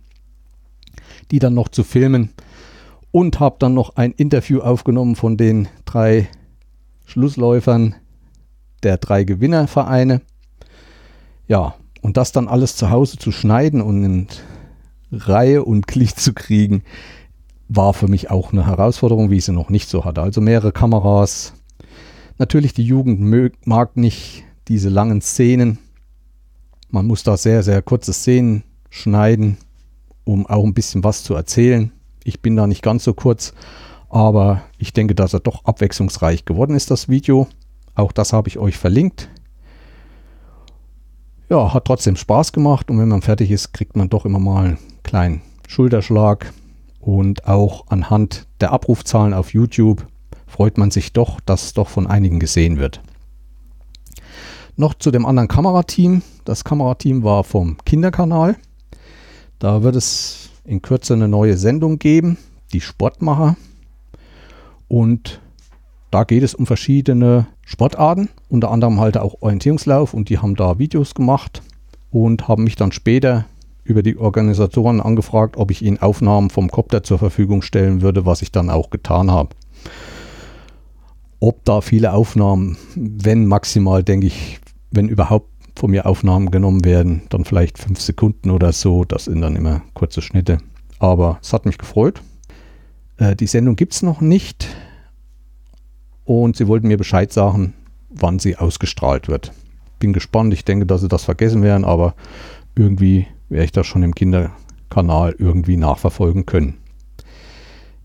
Die 1.30 1.38
dann 1.38 1.54
noch 1.54 1.68
zu 1.68 1.84
filmen, 1.84 2.30
und 3.12 3.40
habe 3.40 3.56
dann 3.58 3.74
noch 3.74 3.96
ein 3.96 4.12
Interview 4.12 4.60
aufgenommen 4.60 5.16
von 5.16 5.36
den 5.36 5.68
drei 5.84 6.28
Schlussläufern 7.06 7.94
der 8.82 8.98
drei 8.98 9.24
Gewinnervereine. 9.24 10.22
Ja, 11.48 11.74
und 12.02 12.16
das 12.16 12.32
dann 12.32 12.48
alles 12.48 12.76
zu 12.76 12.90
Hause 12.90 13.18
zu 13.18 13.32
schneiden 13.32 13.80
und 13.80 14.04
in 14.04 14.26
Reihe 15.12 15.64
und 15.64 15.86
Glied 15.86 16.16
zu 16.18 16.32
kriegen, 16.32 16.82
war 17.68 17.94
für 17.94 18.08
mich 18.08 18.30
auch 18.30 18.52
eine 18.52 18.66
Herausforderung, 18.66 19.30
wie 19.30 19.38
ich 19.38 19.44
sie 19.44 19.52
noch 19.52 19.70
nicht 19.70 19.88
so 19.88 20.04
hatte. 20.04 20.22
Also 20.22 20.40
mehrere 20.40 20.72
Kameras. 20.72 21.54
Natürlich, 22.40 22.72
die 22.72 22.84
Jugend 22.84 23.20
mag 23.66 23.98
nicht 23.98 24.44
diese 24.66 24.88
langen 24.88 25.20
Szenen. 25.20 25.76
Man 26.88 27.06
muss 27.06 27.22
da 27.22 27.36
sehr, 27.36 27.62
sehr 27.62 27.82
kurze 27.82 28.14
Szenen 28.14 28.64
schneiden, 28.88 29.58
um 30.24 30.46
auch 30.46 30.64
ein 30.64 30.72
bisschen 30.72 31.04
was 31.04 31.22
zu 31.22 31.34
erzählen. 31.34 31.92
Ich 32.24 32.40
bin 32.40 32.56
da 32.56 32.66
nicht 32.66 32.82
ganz 32.82 33.04
so 33.04 33.12
kurz, 33.12 33.52
aber 34.08 34.62
ich 34.78 34.94
denke, 34.94 35.14
dass 35.14 35.34
er 35.34 35.40
doch 35.40 35.66
abwechslungsreich 35.66 36.46
geworden 36.46 36.74
ist, 36.74 36.90
das 36.90 37.10
Video. 37.10 37.46
Auch 37.94 38.10
das 38.10 38.32
habe 38.32 38.48
ich 38.48 38.56
euch 38.56 38.78
verlinkt. 38.78 39.28
Ja, 41.50 41.74
hat 41.74 41.84
trotzdem 41.84 42.16
Spaß 42.16 42.52
gemacht 42.52 42.90
und 42.90 42.98
wenn 42.98 43.08
man 43.08 43.20
fertig 43.20 43.50
ist, 43.50 43.74
kriegt 43.74 43.96
man 43.96 44.08
doch 44.08 44.24
immer 44.24 44.38
mal 44.38 44.64
einen 44.64 44.78
kleinen 45.02 45.42
Schulterschlag. 45.68 46.54
Und 47.00 47.46
auch 47.46 47.88
anhand 47.88 48.46
der 48.62 48.72
Abrufzahlen 48.72 49.34
auf 49.34 49.52
YouTube 49.52 50.06
freut 50.50 50.76
man 50.76 50.90
sich 50.90 51.12
doch, 51.12 51.40
dass 51.40 51.72
doch 51.72 51.88
von 51.88 52.06
einigen 52.06 52.40
gesehen 52.40 52.78
wird. 52.78 53.00
Noch 54.76 54.94
zu 54.94 55.10
dem 55.10 55.26
anderen 55.26 55.48
Kamerateam. 55.48 56.22
Das 56.44 56.64
Kamerateam 56.64 57.22
war 57.22 57.44
vom 57.44 57.78
Kinderkanal. 57.84 58.56
Da 59.58 59.82
wird 59.82 59.96
es 59.96 60.50
in 60.64 60.82
Kürze 60.82 61.14
eine 61.14 61.28
neue 61.28 61.56
Sendung 61.56 61.98
geben, 61.98 62.38
die 62.72 62.80
Sportmacher. 62.80 63.56
Und 64.88 65.40
da 66.10 66.24
geht 66.24 66.42
es 66.42 66.54
um 66.54 66.66
verschiedene 66.66 67.46
Sportarten, 67.64 68.28
unter 68.48 68.70
anderem 68.70 68.98
halt 68.98 69.16
auch 69.16 69.42
Orientierungslauf 69.42 70.12
und 70.12 70.28
die 70.28 70.38
haben 70.38 70.56
da 70.56 70.78
Videos 70.78 71.14
gemacht 71.14 71.62
und 72.10 72.48
haben 72.48 72.64
mich 72.64 72.74
dann 72.74 72.90
später 72.90 73.44
über 73.84 74.02
die 74.02 74.18
Organisatoren 74.18 75.00
angefragt, 75.00 75.56
ob 75.56 75.70
ich 75.70 75.82
ihnen 75.82 76.02
Aufnahmen 76.02 76.50
vom 76.50 76.70
Copter 76.70 77.02
zur 77.02 77.18
Verfügung 77.18 77.62
stellen 77.62 78.02
würde, 78.02 78.26
was 78.26 78.42
ich 78.42 78.50
dann 78.50 78.70
auch 78.70 78.90
getan 78.90 79.30
habe. 79.30 79.50
Ob 81.40 81.64
da 81.64 81.80
viele 81.80 82.12
Aufnahmen, 82.12 82.76
wenn 82.94 83.46
maximal, 83.46 84.04
denke 84.04 84.26
ich, 84.26 84.60
wenn 84.90 85.08
überhaupt 85.08 85.48
von 85.74 85.90
mir 85.90 86.06
Aufnahmen 86.06 86.50
genommen 86.50 86.84
werden, 86.84 87.22
dann 87.30 87.44
vielleicht 87.44 87.78
fünf 87.78 88.00
Sekunden 88.00 88.50
oder 88.50 88.72
so. 88.72 89.04
Das 89.04 89.24
sind 89.24 89.40
dann 89.40 89.56
immer 89.56 89.82
kurze 89.94 90.20
Schnitte. 90.20 90.58
Aber 90.98 91.38
es 91.42 91.52
hat 91.54 91.64
mich 91.64 91.78
gefreut. 91.78 92.20
Äh, 93.16 93.34
die 93.34 93.46
Sendung 93.46 93.76
gibt 93.76 93.94
es 93.94 94.02
noch 94.02 94.20
nicht. 94.20 94.68
Und 96.24 96.56
sie 96.56 96.68
wollten 96.68 96.88
mir 96.88 96.98
Bescheid 96.98 97.32
sagen, 97.32 97.72
wann 98.10 98.38
sie 98.38 98.56
ausgestrahlt 98.56 99.28
wird. 99.28 99.52
Bin 99.98 100.12
gespannt. 100.12 100.52
Ich 100.52 100.64
denke, 100.64 100.84
dass 100.84 101.00
sie 101.00 101.08
das 101.08 101.24
vergessen 101.24 101.62
werden, 101.62 101.84
aber 101.84 102.14
irgendwie 102.76 103.26
werde 103.48 103.64
ich 103.64 103.72
das 103.72 103.86
schon 103.86 104.02
im 104.02 104.14
Kinderkanal 104.14 105.34
irgendwie 105.38 105.76
nachverfolgen 105.76 106.44
können. 106.44 106.76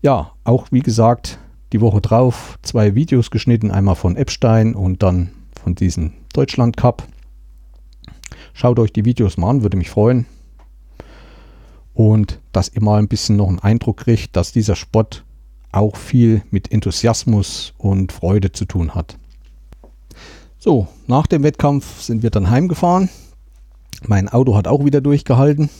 Ja, 0.00 0.32
auch 0.44 0.68
wie 0.70 0.80
gesagt, 0.80 1.38
die 1.72 1.80
Woche 1.80 2.00
drauf 2.00 2.58
zwei 2.62 2.94
Videos 2.94 3.30
geschnitten, 3.30 3.70
einmal 3.70 3.96
von 3.96 4.16
Epstein 4.16 4.74
und 4.74 5.02
dann 5.02 5.30
von 5.62 5.74
diesem 5.74 6.12
Deutschland 6.32 6.76
Cup. 6.76 7.06
Schaut 8.54 8.78
euch 8.78 8.92
die 8.92 9.04
Videos 9.04 9.36
mal 9.36 9.50
an, 9.50 9.62
würde 9.62 9.76
mich 9.76 9.90
freuen. 9.90 10.26
Und 11.92 12.40
dass 12.52 12.72
ihr 12.72 12.82
mal 12.82 12.98
ein 12.98 13.08
bisschen 13.08 13.36
noch 13.36 13.48
einen 13.48 13.58
Eindruck 13.58 13.98
kriegt, 13.98 14.36
dass 14.36 14.52
dieser 14.52 14.76
Sport 14.76 15.24
auch 15.72 15.96
viel 15.96 16.42
mit 16.50 16.72
Enthusiasmus 16.72 17.74
und 17.78 18.12
Freude 18.12 18.52
zu 18.52 18.64
tun 18.64 18.94
hat. 18.94 19.18
So, 20.58 20.88
nach 21.06 21.26
dem 21.26 21.42
Wettkampf 21.42 22.00
sind 22.00 22.22
wir 22.22 22.30
dann 22.30 22.50
heimgefahren. 22.50 23.08
Mein 24.06 24.28
Auto 24.28 24.56
hat 24.56 24.68
auch 24.68 24.84
wieder 24.84 25.00
durchgehalten. 25.00 25.70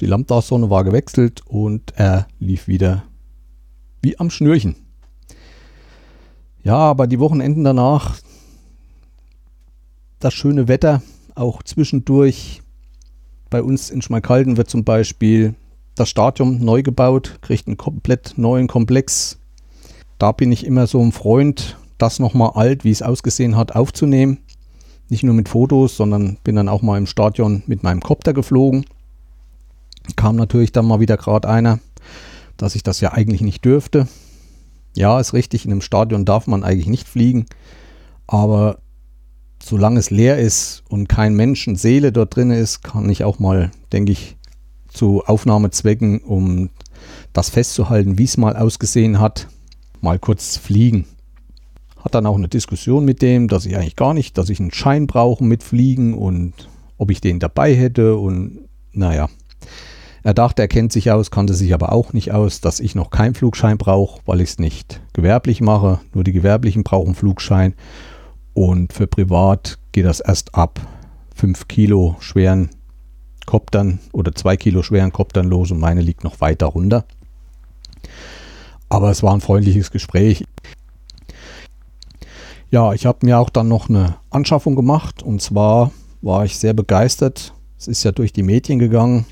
Die 0.00 0.06
Lambda-Sonne 0.06 0.70
war 0.70 0.84
gewechselt 0.84 1.42
und 1.46 1.92
er 1.96 2.26
lief 2.38 2.68
wieder 2.68 3.04
wie 4.02 4.18
am 4.18 4.30
Schnürchen. 4.30 4.76
Ja, 6.64 6.76
aber 6.76 7.06
die 7.06 7.18
Wochenenden 7.18 7.64
danach, 7.64 8.18
das 10.20 10.34
schöne 10.34 10.68
Wetter, 10.68 11.02
auch 11.34 11.62
zwischendurch. 11.62 12.62
Bei 13.50 13.62
uns 13.62 13.90
in 13.90 14.02
Schmalkalden 14.02 14.56
wird 14.56 14.70
zum 14.70 14.84
Beispiel 14.84 15.54
das 15.94 16.08
Stadion 16.08 16.64
neu 16.64 16.82
gebaut, 16.82 17.38
kriegt 17.42 17.66
einen 17.66 17.76
komplett 17.76 18.34
neuen 18.36 18.66
Komplex. 18.66 19.38
Da 20.18 20.32
bin 20.32 20.52
ich 20.52 20.64
immer 20.64 20.86
so 20.86 21.00
ein 21.00 21.12
Freund, 21.12 21.76
das 21.98 22.18
nochmal 22.18 22.52
alt, 22.54 22.84
wie 22.84 22.90
es 22.90 23.02
ausgesehen 23.02 23.56
hat, 23.56 23.74
aufzunehmen. 23.74 24.38
Nicht 25.08 25.24
nur 25.24 25.34
mit 25.34 25.48
Fotos, 25.48 25.96
sondern 25.96 26.38
bin 26.44 26.56
dann 26.56 26.68
auch 26.68 26.80
mal 26.80 26.96
im 26.96 27.06
Stadion 27.06 27.62
mit 27.66 27.82
meinem 27.82 28.00
Kopter 28.00 28.32
geflogen. 28.32 28.86
Kam 30.16 30.36
natürlich 30.36 30.72
dann 30.72 30.86
mal 30.86 31.00
wieder 31.00 31.16
gerade 31.16 31.48
einer, 31.48 31.80
dass 32.62 32.76
ich 32.76 32.82
das 32.82 33.00
ja 33.00 33.12
eigentlich 33.12 33.40
nicht 33.40 33.64
dürfte. 33.64 34.06
Ja, 34.94 35.18
ist 35.18 35.32
richtig, 35.32 35.64
in 35.64 35.72
einem 35.72 35.80
Stadion 35.80 36.24
darf 36.24 36.46
man 36.46 36.62
eigentlich 36.62 36.86
nicht 36.86 37.08
fliegen, 37.08 37.46
aber 38.26 38.78
solange 39.62 39.98
es 39.98 40.10
leer 40.10 40.38
ist 40.38 40.82
und 40.88 41.08
kein 41.08 41.34
Menschenseele 41.34 42.12
dort 42.12 42.36
drin 42.36 42.50
ist, 42.50 42.82
kann 42.82 43.08
ich 43.08 43.24
auch 43.24 43.38
mal, 43.38 43.70
denke 43.92 44.12
ich, 44.12 44.36
zu 44.88 45.24
Aufnahmezwecken, 45.24 46.20
um 46.20 46.70
das 47.32 47.50
festzuhalten, 47.50 48.18
wie 48.18 48.24
es 48.24 48.36
mal 48.36 48.56
ausgesehen 48.56 49.18
hat, 49.18 49.48
mal 50.00 50.18
kurz 50.18 50.56
fliegen. 50.56 51.06
Hat 51.96 52.14
dann 52.14 52.26
auch 52.26 52.36
eine 52.36 52.48
Diskussion 52.48 53.04
mit 53.04 53.22
dem, 53.22 53.48
dass 53.48 53.64
ich 53.64 53.76
eigentlich 53.76 53.96
gar 53.96 54.14
nicht, 54.14 54.36
dass 54.36 54.50
ich 54.50 54.60
einen 54.60 54.72
Schein 54.72 55.06
brauche 55.06 55.42
mit 55.42 55.62
Fliegen 55.62 56.14
und 56.14 56.52
ob 56.98 57.10
ich 57.10 57.20
den 57.20 57.38
dabei 57.38 57.74
hätte 57.74 58.16
und 58.16 58.68
naja. 58.92 59.28
Er 60.24 60.34
dachte, 60.34 60.62
er 60.62 60.68
kennt 60.68 60.92
sich 60.92 61.10
aus, 61.10 61.32
kannte 61.32 61.54
sich 61.54 61.74
aber 61.74 61.92
auch 61.92 62.12
nicht 62.12 62.32
aus, 62.32 62.60
dass 62.60 62.78
ich 62.78 62.94
noch 62.94 63.10
keinen 63.10 63.34
Flugschein 63.34 63.76
brauche, 63.76 64.20
weil 64.24 64.40
ich 64.40 64.50
es 64.50 64.58
nicht 64.58 65.00
gewerblich 65.12 65.60
mache. 65.60 65.98
Nur 66.14 66.22
die 66.22 66.32
Gewerblichen 66.32 66.84
brauchen 66.84 67.14
Flugschein. 67.14 67.74
Und 68.54 68.92
für 68.92 69.08
privat 69.08 69.78
geht 69.90 70.04
das 70.04 70.20
erst 70.20 70.54
ab 70.54 70.80
5 71.34 71.66
Kilo 71.66 72.16
schweren 72.20 72.70
Koptern 73.46 73.98
oder 74.12 74.32
2 74.32 74.56
Kilo 74.56 74.82
schweren 74.84 75.12
Koptern 75.12 75.48
los 75.48 75.72
und 75.72 75.80
meine 75.80 76.02
liegt 76.02 76.22
noch 76.22 76.40
weiter 76.40 76.66
runter. 76.66 77.04
Aber 78.88 79.10
es 79.10 79.22
war 79.24 79.34
ein 79.34 79.40
freundliches 79.40 79.90
Gespräch. 79.90 80.44
Ja, 82.70 82.92
ich 82.92 83.06
habe 83.06 83.26
mir 83.26 83.38
auch 83.38 83.50
dann 83.50 83.68
noch 83.68 83.88
eine 83.88 84.16
Anschaffung 84.30 84.76
gemacht 84.76 85.22
und 85.22 85.42
zwar 85.42 85.90
war 86.20 86.44
ich 86.44 86.58
sehr 86.58 86.74
begeistert. 86.74 87.52
Es 87.76 87.88
ist 87.88 88.04
ja 88.04 88.12
durch 88.12 88.32
die 88.32 88.44
Medien 88.44 88.78
gegangen 88.78 89.26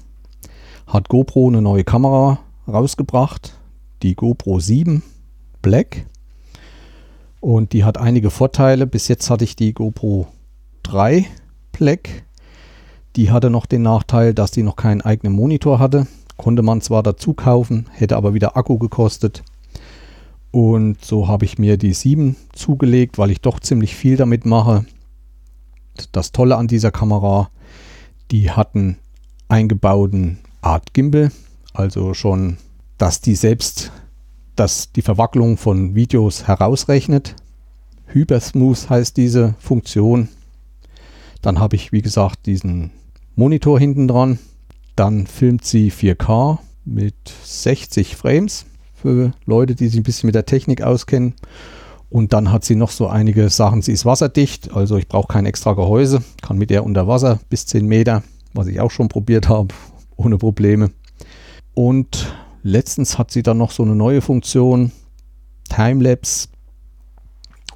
hat 0.90 1.08
GoPro 1.08 1.46
eine 1.46 1.62
neue 1.62 1.84
Kamera 1.84 2.40
rausgebracht, 2.66 3.56
die 4.02 4.16
GoPro 4.16 4.58
7 4.58 5.02
Black. 5.62 6.04
Und 7.40 7.72
die 7.72 7.84
hat 7.84 7.96
einige 7.96 8.30
Vorteile. 8.30 8.86
Bis 8.86 9.06
jetzt 9.06 9.30
hatte 9.30 9.44
ich 9.44 9.54
die 9.54 9.72
GoPro 9.72 10.26
3 10.82 11.26
Black. 11.70 12.24
Die 13.14 13.30
hatte 13.30 13.50
noch 13.50 13.66
den 13.66 13.82
Nachteil, 13.82 14.34
dass 14.34 14.50
die 14.50 14.64
noch 14.64 14.76
keinen 14.76 15.00
eigenen 15.00 15.32
Monitor 15.32 15.78
hatte. 15.78 16.08
Konnte 16.36 16.62
man 16.62 16.80
zwar 16.80 17.02
dazu 17.02 17.34
kaufen, 17.34 17.88
hätte 17.92 18.16
aber 18.16 18.34
wieder 18.34 18.56
Akku 18.56 18.78
gekostet. 18.78 19.44
Und 20.50 21.04
so 21.04 21.28
habe 21.28 21.44
ich 21.44 21.56
mir 21.58 21.76
die 21.76 21.92
7 21.92 22.34
zugelegt, 22.52 23.16
weil 23.16 23.30
ich 23.30 23.40
doch 23.40 23.60
ziemlich 23.60 23.94
viel 23.94 24.16
damit 24.16 24.44
mache. 24.44 24.84
Das 26.10 26.32
Tolle 26.32 26.56
an 26.56 26.66
dieser 26.66 26.90
Kamera, 26.90 27.50
die 28.32 28.50
hatten 28.50 28.96
eingebauten 29.48 30.38
Art 30.60 30.92
Gimbal, 30.94 31.30
also 31.72 32.14
schon, 32.14 32.58
dass 32.98 33.20
die 33.20 33.34
selbst 33.34 33.90
dass 34.60 34.92
die 34.92 35.00
Verwacklung 35.00 35.56
von 35.56 35.94
Videos 35.94 36.46
herausrechnet. 36.46 37.34
Hypersmooth 38.08 38.90
heißt 38.90 39.16
diese 39.16 39.54
Funktion. 39.58 40.28
Dann 41.40 41.58
habe 41.58 41.76
ich, 41.76 41.92
wie 41.92 42.02
gesagt, 42.02 42.44
diesen 42.44 42.90
Monitor 43.36 43.78
hinten 43.78 44.06
dran. 44.06 44.38
Dann 44.96 45.26
filmt 45.26 45.64
sie 45.64 45.90
4K 45.90 46.58
mit 46.84 47.14
60 47.42 48.16
Frames 48.16 48.66
für 48.94 49.32
Leute, 49.46 49.74
die 49.74 49.88
sich 49.88 49.98
ein 49.98 50.02
bisschen 50.02 50.26
mit 50.26 50.34
der 50.34 50.44
Technik 50.44 50.82
auskennen. 50.82 51.36
Und 52.10 52.34
dann 52.34 52.52
hat 52.52 52.66
sie 52.66 52.74
noch 52.74 52.90
so 52.90 53.06
einige 53.06 53.48
Sachen. 53.48 53.80
Sie 53.80 53.92
ist 53.92 54.04
wasserdicht, 54.04 54.74
also 54.74 54.98
ich 54.98 55.08
brauche 55.08 55.32
kein 55.32 55.46
extra 55.46 55.72
Gehäuse. 55.72 56.22
Kann 56.42 56.58
mit 56.58 56.68
der 56.68 56.84
unter 56.84 57.08
Wasser 57.08 57.38
bis 57.48 57.64
10 57.64 57.86
Meter, 57.86 58.24
was 58.52 58.66
ich 58.66 58.78
auch 58.78 58.90
schon 58.90 59.08
probiert 59.08 59.48
habe 59.48 59.68
ohne 60.20 60.38
Probleme. 60.38 60.90
Und 61.74 62.34
letztens 62.62 63.18
hat 63.18 63.30
sie 63.30 63.42
dann 63.42 63.58
noch 63.58 63.70
so 63.70 63.82
eine 63.82 63.94
neue 63.94 64.20
Funktion, 64.20 64.92
Timelapse 65.68 66.48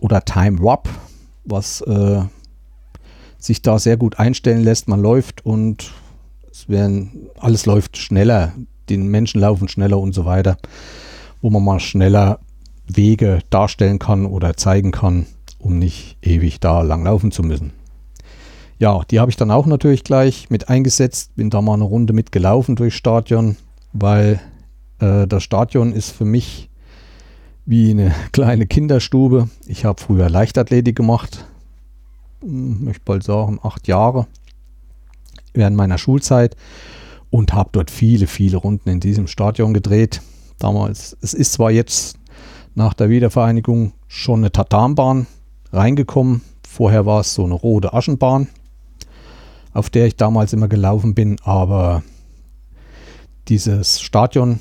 oder 0.00 0.24
Time 0.24 0.60
Warp, 0.60 0.88
was 1.44 1.80
äh, 1.82 2.22
sich 3.38 3.62
da 3.62 3.78
sehr 3.78 3.96
gut 3.96 4.18
einstellen 4.18 4.62
lässt. 4.62 4.88
Man 4.88 5.00
läuft 5.00 5.44
und 5.44 5.92
es 6.50 6.68
werden, 6.68 7.28
alles 7.38 7.66
läuft 7.66 7.96
schneller, 7.96 8.52
die 8.88 8.96
Menschen 8.96 9.40
laufen 9.40 9.68
schneller 9.68 9.98
und 9.98 10.12
so 10.14 10.24
weiter, 10.24 10.56
wo 11.40 11.50
man 11.50 11.64
mal 11.64 11.80
schneller 11.80 12.40
Wege 12.86 13.40
darstellen 13.50 13.98
kann 13.98 14.26
oder 14.26 14.56
zeigen 14.56 14.90
kann, 14.90 15.26
um 15.58 15.78
nicht 15.78 16.18
ewig 16.22 16.60
da 16.60 16.82
lang 16.82 17.04
laufen 17.04 17.30
zu 17.30 17.42
müssen. 17.42 17.72
Ja, 18.78 19.02
die 19.08 19.20
habe 19.20 19.30
ich 19.30 19.36
dann 19.36 19.50
auch 19.50 19.66
natürlich 19.66 20.02
gleich 20.02 20.50
mit 20.50 20.68
eingesetzt. 20.68 21.36
Bin 21.36 21.50
da 21.50 21.62
mal 21.62 21.74
eine 21.74 21.84
Runde 21.84 22.12
mitgelaufen 22.12 22.74
durchs 22.74 22.96
Stadion, 22.96 23.56
weil 23.92 24.40
äh, 24.98 25.26
das 25.26 25.44
Stadion 25.44 25.92
ist 25.92 26.10
für 26.10 26.24
mich 26.24 26.70
wie 27.66 27.90
eine 27.90 28.12
kleine 28.32 28.66
Kinderstube. 28.66 29.48
Ich 29.66 29.84
habe 29.84 30.00
früher 30.00 30.28
Leichtathletik 30.28 30.96
gemacht, 30.96 31.46
hm, 32.40 32.84
möchte 32.84 33.02
bald 33.04 33.22
sagen, 33.22 33.60
acht 33.62 33.86
Jahre 33.86 34.26
während 35.52 35.76
meiner 35.76 35.98
Schulzeit 35.98 36.56
und 37.30 37.54
habe 37.54 37.70
dort 37.72 37.92
viele, 37.92 38.26
viele 38.26 38.56
Runden 38.56 38.88
in 38.88 38.98
diesem 38.98 39.28
Stadion 39.28 39.72
gedreht. 39.72 40.20
Damals, 40.58 41.16
es 41.20 41.32
ist 41.32 41.52
zwar 41.52 41.70
jetzt 41.70 42.18
nach 42.74 42.92
der 42.92 43.08
Wiedervereinigung 43.08 43.92
schon 44.08 44.40
eine 44.40 44.50
Tatanbahn 44.50 45.28
reingekommen. 45.72 46.40
Vorher 46.68 47.06
war 47.06 47.20
es 47.20 47.34
so 47.34 47.44
eine 47.44 47.54
rote 47.54 47.92
Aschenbahn 47.92 48.48
auf 49.74 49.90
der 49.90 50.06
ich 50.06 50.16
damals 50.16 50.52
immer 50.52 50.68
gelaufen 50.68 51.14
bin. 51.14 51.36
Aber 51.44 52.02
dieses 53.48 54.00
Stadion 54.00 54.60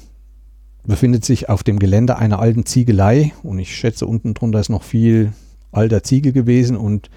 befindet 0.85 1.23
sich 1.23 1.47
auf 1.47 1.63
dem 1.63 1.79
Gelände 1.79 2.17
einer 2.17 2.39
alten 2.39 2.65
Ziegelei 2.65 3.31
und 3.43 3.59
ich 3.59 3.73
schätze, 3.75 4.05
unten 4.05 4.33
drunter 4.33 4.59
ist 4.59 4.69
noch 4.69 4.83
viel 4.83 5.31
alter 5.71 6.03
Ziegel 6.03 6.33
gewesen 6.33 6.75
und 6.75 7.09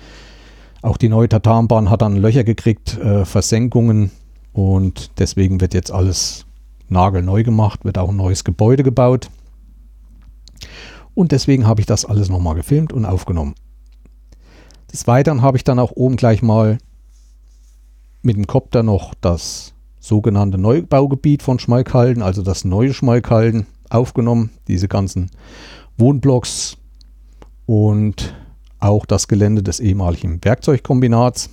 auch 0.83 0.97
die 0.97 1.09
neue 1.09 1.29
Tatanbahn 1.29 1.91
hat 1.91 2.03
dann 2.03 2.17
Löcher 2.17 2.45
gekriegt, 2.45 2.97
äh, 2.99 3.25
Versenkungen 3.25 4.13
und 4.53 5.19
deswegen 5.19 5.61
wird 5.61 5.75
jetzt 5.75 5.91
alles 5.91 6.47
nagelneu 6.89 7.43
gemacht, 7.43 7.85
wird 7.85 7.99
auch 7.99 8.11
ein 8.11 8.17
neues 8.17 8.45
Gebäude 8.45 8.85
gebaut. 8.85 9.29
Und 11.15 11.33
deswegen 11.33 11.67
habe 11.67 11.81
ich 11.81 11.87
das 11.87 12.05
alles 12.05 12.29
nochmal 12.29 12.55
gefilmt 12.55 12.93
und 12.93 13.05
aufgenommen. 13.05 13.55
Des 14.93 15.07
Weiteren 15.07 15.43
habe 15.43 15.57
ich 15.57 15.65
dann 15.65 15.79
auch 15.79 15.93
oben 15.93 16.17
gleich 16.17 16.43
mal 16.43 16.79
mit 18.27 18.37
dem 18.37 18.47
Kopter 18.47 18.83
noch 18.83 19.15
das 19.15 19.73
sogenannte 20.01 20.59
Neubaugebiet 20.59 21.43
von 21.43 21.59
Schmalkalden, 21.59 22.23
also 22.23 22.43
das 22.43 22.65
neue 22.65 22.93
Schmalkalden, 22.93 23.67
aufgenommen. 23.89 24.51
Diese 24.69 24.89
ganzen 24.89 25.31
Wohnblocks 25.97 26.77
und 27.67 28.35
auch 28.79 29.07
das 29.07 29.29
Gelände 29.29 29.63
des 29.63 29.81
ehemaligen 29.81 30.45
Werkzeugkombinats. 30.45 31.51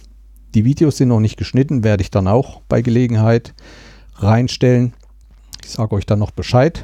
Die 0.53 0.65
Videos 0.65 0.97
sind 0.97 1.07
noch 1.07 1.19
nicht 1.19 1.37
geschnitten, 1.37 1.83
werde 1.83 2.01
ich 2.01 2.11
dann 2.11 2.27
auch 2.27 2.61
bei 2.67 2.81
Gelegenheit 2.81 3.53
reinstellen. 4.15 4.93
Ich 5.63 5.69
sage 5.69 5.95
euch 5.95 6.05
dann 6.05 6.19
noch 6.19 6.31
Bescheid, 6.31 6.83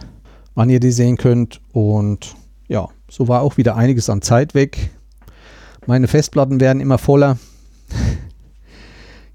wann 0.55 0.69
ihr 0.69 0.79
die 0.79 0.91
sehen 0.91 1.17
könnt. 1.17 1.61
Und 1.73 2.35
ja, 2.67 2.87
so 3.09 3.27
war 3.27 3.41
auch 3.41 3.57
wieder 3.57 3.75
einiges 3.75 4.09
an 4.09 4.21
Zeit 4.21 4.53
weg. 4.53 4.91
Meine 5.85 6.07
Festplatten 6.07 6.59
werden 6.59 6.79
immer 6.79 6.97
voller. 6.97 7.37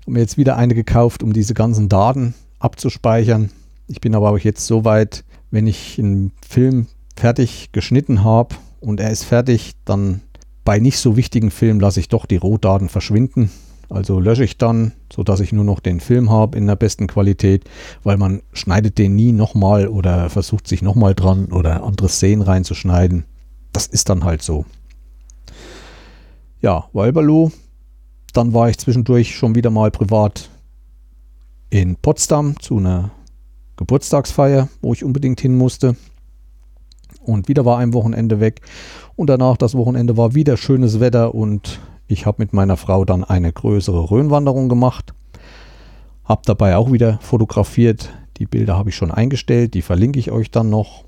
Mir 0.07 0.21
jetzt 0.21 0.37
wieder 0.37 0.57
eine 0.57 0.75
gekauft, 0.75 1.23
um 1.23 1.33
diese 1.33 1.55
ganzen 1.55 1.89
Daten 1.89 2.35
abzuspeichern. 2.59 3.51
Ich 3.89 4.01
bin 4.01 4.15
aber 4.15 4.31
auch 4.31 4.39
jetzt 4.39 4.67
so 4.67 4.85
weit, 4.85 5.25
wenn 5.51 5.67
ich 5.67 5.99
einen 5.99 6.33
Film 6.47 6.87
fertig 7.17 7.71
geschnitten 7.73 8.23
habe 8.23 8.55
und 8.81 9.01
er 9.01 9.11
ist 9.11 9.25
fertig, 9.25 9.73
dann 9.85 10.21
bei 10.65 10.79
nicht 10.79 10.99
so 10.99 11.17
wichtigen 11.17 11.51
Filmen 11.51 11.81
lasse 11.81 12.01
ich 12.01 12.09
doch 12.09 12.27
die 12.27 12.37
Rohdaten 12.37 12.89
verschwinden. 12.89 13.51
Also 13.91 14.19
lösche 14.19 14.45
ich 14.45 14.59
dann, 14.59 14.93
sodass 15.13 15.41
ich 15.41 15.53
nur 15.53 15.65
noch 15.65 15.81
den 15.81 16.01
Film 16.01 16.31
habe 16.31 16.57
in 16.59 16.67
der 16.67 16.77
besten 16.77 17.07
Qualität, 17.07 17.65
weil 18.03 18.17
man 18.17 18.43
schneidet 18.53 18.99
den 18.99 19.15
nie 19.15 19.33
nochmal 19.33 19.89
oder 19.89 20.31
versucht 20.31 20.67
sich 20.67 20.83
nochmal 20.83 21.15
dran 21.15 21.47
oder 21.47 21.85
andere 21.85 22.09
Szenen 22.09 22.43
reinzuschneiden. 22.43 23.25
Das 23.73 23.87
ist 23.87 24.09
dann 24.09 24.25
halt 24.25 24.43
so. 24.43 24.65
Ja, 26.61 26.89
Walberloh. 26.93 27.53
Dann 28.35 28.53
war 28.53 28.69
ich 28.69 28.79
zwischendurch 28.79 29.35
schon 29.35 29.55
wieder 29.55 29.71
mal 29.71 29.91
privat 29.91 30.51
in 31.71 31.97
Potsdam 31.97 32.61
zu 32.61 32.79
einer 32.79 33.13
Geburtstagsfeier, 33.77 34.69
wo 34.83 34.93
ich 34.93 35.05
unbedingt 35.05 35.41
hin 35.41 35.57
musste. 35.57 35.97
Und 37.23 37.49
wieder 37.49 37.65
war 37.65 37.79
ein 37.79 37.95
Wochenende 37.95 38.41
weg. 38.41 38.61
Und 39.17 39.29
danach 39.29 39.57
das 39.57 39.77
Wochenende 39.77 40.17
war 40.17 40.35
wieder 40.35 40.57
schönes 40.57 40.99
Wetter 40.99 41.35
und 41.35 41.81
ich 42.09 42.27
habe 42.27 42.43
mit 42.43 42.53
meiner 42.53 42.77
Frau 42.77 43.05
dann 43.05 43.25
eine 43.25 43.53
größere 43.53 44.11
Rhönwanderung 44.11 44.69
gemacht. 44.69 45.15
Habe 46.25 46.43
dabei 46.45 46.77
auch 46.77 46.91
wieder 46.91 47.19
fotografiert. 47.23 48.11
Die 48.39 48.47
Bilder 48.47 48.77
habe 48.77 48.91
ich 48.91 48.97
schon 48.97 49.13
eingestellt, 49.13 49.75
die 49.75 49.83
verlinke 49.83 50.19
ich 50.19 50.33
euch 50.33 50.51
dann 50.51 50.71
noch. 50.71 51.05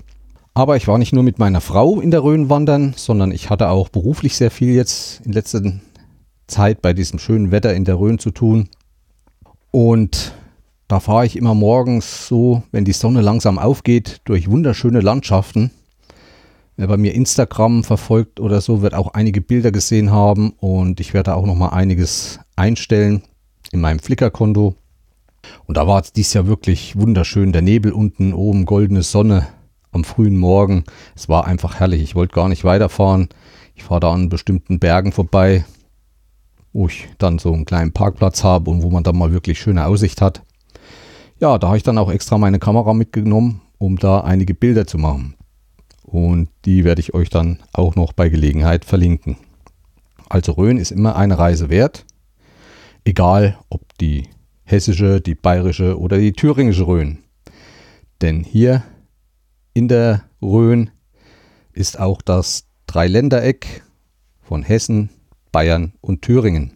Aber 0.53 0.77
ich 0.77 0.87
war 0.87 0.97
nicht 0.97 1.13
nur 1.13 1.23
mit 1.23 1.39
meiner 1.39 1.61
Frau 1.61 1.99
in 1.99 2.09
der 2.09 2.23
Rhön 2.23 2.49
wandern, 2.49 2.93
sondern 2.95 3.31
ich 3.31 3.49
hatte 3.49 3.69
auch 3.69 3.89
beruflich 3.89 4.35
sehr 4.35 4.49
viel 4.49 4.73
jetzt 4.73 5.25
in 5.25 5.33
letzter 5.33 5.61
Zeit 6.47 6.81
bei 6.81 6.93
diesem 6.93 7.19
schönen 7.19 7.51
Wetter 7.51 7.73
in 7.73 7.85
der 7.85 7.99
Rhön 7.99 8.19
zu 8.19 8.31
tun. 8.31 8.69
Und 9.71 10.33
da 10.87 10.99
fahre 10.99 11.25
ich 11.25 11.35
immer 11.35 11.53
morgens 11.53 12.27
so, 12.27 12.63
wenn 12.71 12.85
die 12.85 12.93
Sonne 12.93 13.21
langsam 13.21 13.59
aufgeht, 13.59 14.21
durch 14.25 14.49
wunderschöne 14.49 15.01
Landschaften. 15.01 15.71
Wer 16.77 16.87
bei 16.87 16.97
mir 16.97 17.13
Instagram 17.13 17.83
verfolgt 17.83 18.39
oder 18.39 18.61
so, 18.61 18.81
wird 18.81 18.93
auch 18.93 19.13
einige 19.13 19.41
Bilder 19.41 19.71
gesehen 19.71 20.11
haben 20.11 20.51
und 20.59 20.99
ich 20.99 21.13
werde 21.13 21.35
auch 21.35 21.45
noch 21.45 21.55
mal 21.55 21.69
einiges 21.69 22.39
einstellen 22.55 23.23
in 23.71 23.81
meinem 23.81 23.99
Flickr-Konto. 23.99 24.75
Und 25.65 25.77
da 25.77 25.87
war 25.87 26.01
es 26.01 26.13
dies 26.13 26.33
Jahr 26.33 26.47
wirklich 26.47 26.95
wunderschön. 26.97 27.51
Der 27.51 27.61
Nebel 27.61 27.91
unten, 27.91 28.33
oben 28.33 28.65
goldene 28.65 29.01
Sonne 29.01 29.47
am 29.91 30.03
frühen 30.03 30.37
Morgen. 30.37 30.83
Es 31.15 31.27
war 31.27 31.45
einfach 31.45 31.79
herrlich. 31.79 32.01
Ich 32.01 32.15
wollte 32.15 32.35
gar 32.35 32.47
nicht 32.47 32.63
weiterfahren. 32.63 33.29
Ich 33.75 33.83
fahre 33.83 34.01
da 34.01 34.13
an 34.13 34.29
bestimmten 34.29 34.79
Bergen 34.79 35.11
vorbei, 35.11 35.65
wo 36.77 36.87
ich 36.87 37.07
dann 37.17 37.39
so 37.39 37.53
einen 37.53 37.65
kleinen 37.65 37.91
Parkplatz 37.91 38.43
habe 38.43 38.69
und 38.69 38.83
wo 38.83 38.89
man 38.89 39.03
dann 39.03 39.17
mal 39.17 39.31
wirklich 39.31 39.59
schöne 39.59 39.85
Aussicht 39.85 40.21
hat 40.21 40.43
ja, 41.39 41.57
da 41.57 41.67
habe 41.67 41.77
ich 41.77 41.83
dann 41.83 41.97
auch 41.97 42.11
extra 42.11 42.37
meine 42.37 42.59
Kamera 42.59 42.93
mitgenommen, 42.93 43.61
um 43.77 43.97
da 43.97 44.21
einige 44.21 44.53
Bilder 44.53 44.87
zu 44.87 44.97
machen. 44.97 45.35
Und 46.03 46.49
die 46.65 46.83
werde 46.83 47.01
ich 47.01 47.13
euch 47.13 47.29
dann 47.29 47.59
auch 47.73 47.95
noch 47.95 48.13
bei 48.13 48.29
Gelegenheit 48.29 48.85
verlinken. 48.85 49.37
Also 50.29 50.53
Rhön 50.53 50.77
ist 50.77 50.91
immer 50.91 51.15
eine 51.15 51.37
Reise 51.37 51.69
wert, 51.69 52.05
egal 53.05 53.57
ob 53.69 53.81
die 53.99 54.29
hessische, 54.63 55.21
die 55.21 55.35
bayerische 55.35 55.99
oder 55.99 56.17
die 56.17 56.33
thüringische 56.33 56.87
Rhön. 56.87 57.19
Denn 58.21 58.43
hier 58.43 58.83
in 59.73 59.87
der 59.87 60.23
Rhön 60.41 60.89
ist 61.71 61.99
auch 61.99 62.21
das 62.21 62.65
Dreiländereck 62.87 63.83
von 64.41 64.63
Hessen, 64.63 65.09
Bayern 65.57 65.93
und 66.01 66.21
Thüringen. 66.21 66.73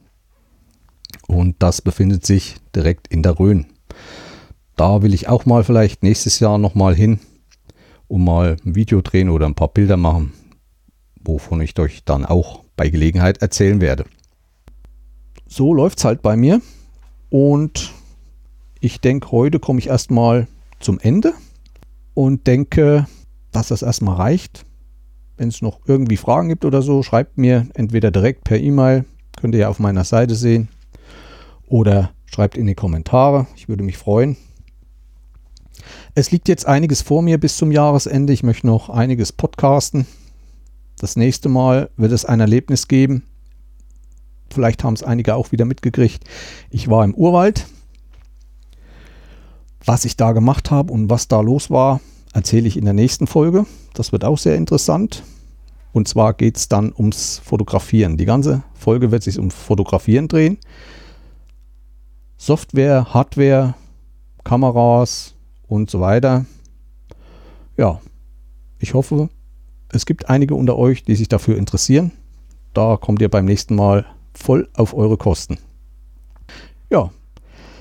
Und 1.27 1.55
das 1.59 1.81
befindet 1.81 2.25
sich 2.25 2.57
direkt 2.75 3.07
in 3.07 3.21
der 3.23 3.39
Rhön 3.39 3.67
da 4.81 5.03
will 5.03 5.13
ich 5.13 5.27
auch 5.27 5.45
mal 5.45 5.63
vielleicht 5.63 6.01
nächstes 6.01 6.39
Jahr 6.39 6.57
nochmal 6.57 6.95
hin 6.95 7.19
und 8.07 8.23
mal 8.23 8.57
ein 8.65 8.73
Video 8.73 9.01
drehen 9.01 9.29
oder 9.29 9.45
ein 9.45 9.53
paar 9.53 9.67
Bilder 9.67 9.95
machen, 9.95 10.33
wovon 11.23 11.61
ich 11.61 11.77
euch 11.77 12.03
dann 12.03 12.25
auch 12.25 12.63
bei 12.75 12.89
Gelegenheit 12.89 13.43
erzählen 13.43 13.79
werde. 13.79 14.05
So 15.47 15.73
läuft 15.75 15.99
es 15.99 16.05
halt 16.05 16.23
bei 16.23 16.35
mir 16.35 16.61
und 17.29 17.93
ich 18.79 18.99
denke, 18.99 19.31
heute 19.31 19.59
komme 19.59 19.77
ich 19.77 19.87
erstmal 19.87 20.47
zum 20.79 20.99
Ende 20.99 21.33
und 22.15 22.47
denke, 22.47 23.05
dass 23.51 23.67
das 23.67 23.83
erstmal 23.83 24.15
reicht. 24.15 24.65
Wenn 25.41 25.49
es 25.49 25.63
noch 25.63 25.79
irgendwie 25.87 26.17
Fragen 26.17 26.49
gibt 26.49 26.65
oder 26.65 26.83
so, 26.83 27.01
schreibt 27.01 27.39
mir 27.39 27.67
entweder 27.73 28.11
direkt 28.11 28.43
per 28.43 28.59
E-Mail, 28.59 29.05
könnt 29.35 29.55
ihr 29.55 29.61
ja 29.61 29.69
auf 29.69 29.79
meiner 29.79 30.03
Seite 30.03 30.35
sehen, 30.35 30.67
oder 31.65 32.11
schreibt 32.27 32.57
in 32.57 32.67
die 32.67 32.75
Kommentare. 32.75 33.47
Ich 33.55 33.67
würde 33.67 33.81
mich 33.81 33.97
freuen. 33.97 34.37
Es 36.13 36.29
liegt 36.29 36.47
jetzt 36.47 36.67
einiges 36.67 37.01
vor 37.01 37.23
mir 37.23 37.39
bis 37.39 37.57
zum 37.57 37.71
Jahresende. 37.71 38.33
Ich 38.33 38.43
möchte 38.43 38.67
noch 38.67 38.91
einiges 38.91 39.31
podcasten. 39.31 40.05
Das 40.99 41.15
nächste 41.15 41.49
Mal 41.49 41.89
wird 41.97 42.11
es 42.11 42.23
ein 42.23 42.39
Erlebnis 42.39 42.87
geben. 42.87 43.23
Vielleicht 44.51 44.83
haben 44.83 44.93
es 44.93 45.01
einige 45.01 45.33
auch 45.33 45.51
wieder 45.51 45.65
mitgekriegt. 45.65 46.23
Ich 46.69 46.87
war 46.87 47.03
im 47.03 47.15
Urwald. 47.15 47.65
Was 49.85 50.05
ich 50.05 50.17
da 50.17 50.33
gemacht 50.33 50.69
habe 50.69 50.93
und 50.93 51.09
was 51.09 51.27
da 51.27 51.41
los 51.41 51.71
war, 51.71 51.99
erzähle 52.31 52.67
ich 52.67 52.77
in 52.77 52.85
der 52.85 52.93
nächsten 52.93 53.25
Folge. 53.25 53.65
Das 53.95 54.11
wird 54.11 54.23
auch 54.23 54.37
sehr 54.37 54.55
interessant. 54.55 55.23
Und 55.93 56.07
zwar 56.07 56.33
geht 56.33 56.57
es 56.57 56.69
dann 56.69 56.93
ums 56.97 57.39
Fotografieren. 57.39 58.17
Die 58.17 58.25
ganze 58.25 58.63
Folge 58.73 59.11
wird 59.11 59.23
sich 59.23 59.37
um 59.37 59.51
Fotografieren 59.51 60.27
drehen. 60.27 60.57
Software, 62.37 63.13
Hardware, 63.13 63.75
Kameras, 64.43 65.35
und 65.71 65.89
so 65.89 66.01
weiter. 66.01 66.45
Ja, 67.77 68.01
ich 68.77 68.93
hoffe, 68.93 69.29
es 69.89 70.05
gibt 70.05 70.29
einige 70.29 70.53
unter 70.53 70.77
euch, 70.77 71.03
die 71.03 71.15
sich 71.15 71.29
dafür 71.29 71.57
interessieren. 71.57 72.11
Da 72.73 72.97
kommt 72.97 73.21
ihr 73.21 73.29
beim 73.29 73.45
nächsten 73.45 73.75
Mal 73.75 74.05
voll 74.33 74.67
auf 74.75 74.93
eure 74.93 75.15
Kosten. 75.15 75.57
Ja, 76.89 77.11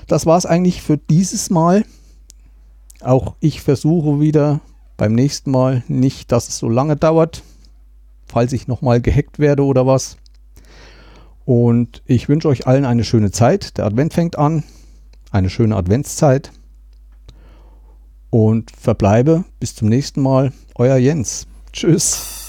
das 0.07 0.25
war 0.25 0.37
es 0.37 0.45
eigentlich 0.45 0.81
für 0.81 0.97
dieses 0.97 1.49
Mal. 1.49 1.83
Auch 3.01 3.35
ich 3.41 3.61
versuche 3.61 4.21
wieder 4.21 4.61
beim 4.95 5.13
nächsten 5.13 5.51
Mal 5.51 5.83
nicht, 5.89 6.31
dass 6.31 6.47
es 6.47 6.59
so 6.59 6.69
lange 6.69 6.95
dauert, 6.95 7.43
falls 8.31 8.53
ich 8.53 8.67
nochmal 8.67 9.01
gehackt 9.01 9.39
werde 9.39 9.63
oder 9.63 9.85
was. 9.85 10.17
Und 11.45 12.01
ich 12.05 12.29
wünsche 12.29 12.47
euch 12.47 12.67
allen 12.67 12.85
eine 12.85 13.03
schöne 13.03 13.31
Zeit. 13.31 13.77
Der 13.77 13.85
Advent 13.85 14.13
fängt 14.13 14.37
an. 14.37 14.63
Eine 15.31 15.49
schöne 15.49 15.75
Adventszeit 15.75 16.51
und 18.31 18.71
verbleibe 18.71 19.43
bis 19.59 19.75
zum 19.75 19.89
nächsten 19.89 20.21
Mal. 20.21 20.51
Euer 20.75 20.97
Jens. 20.97 21.45
Tschüss. 21.71 22.40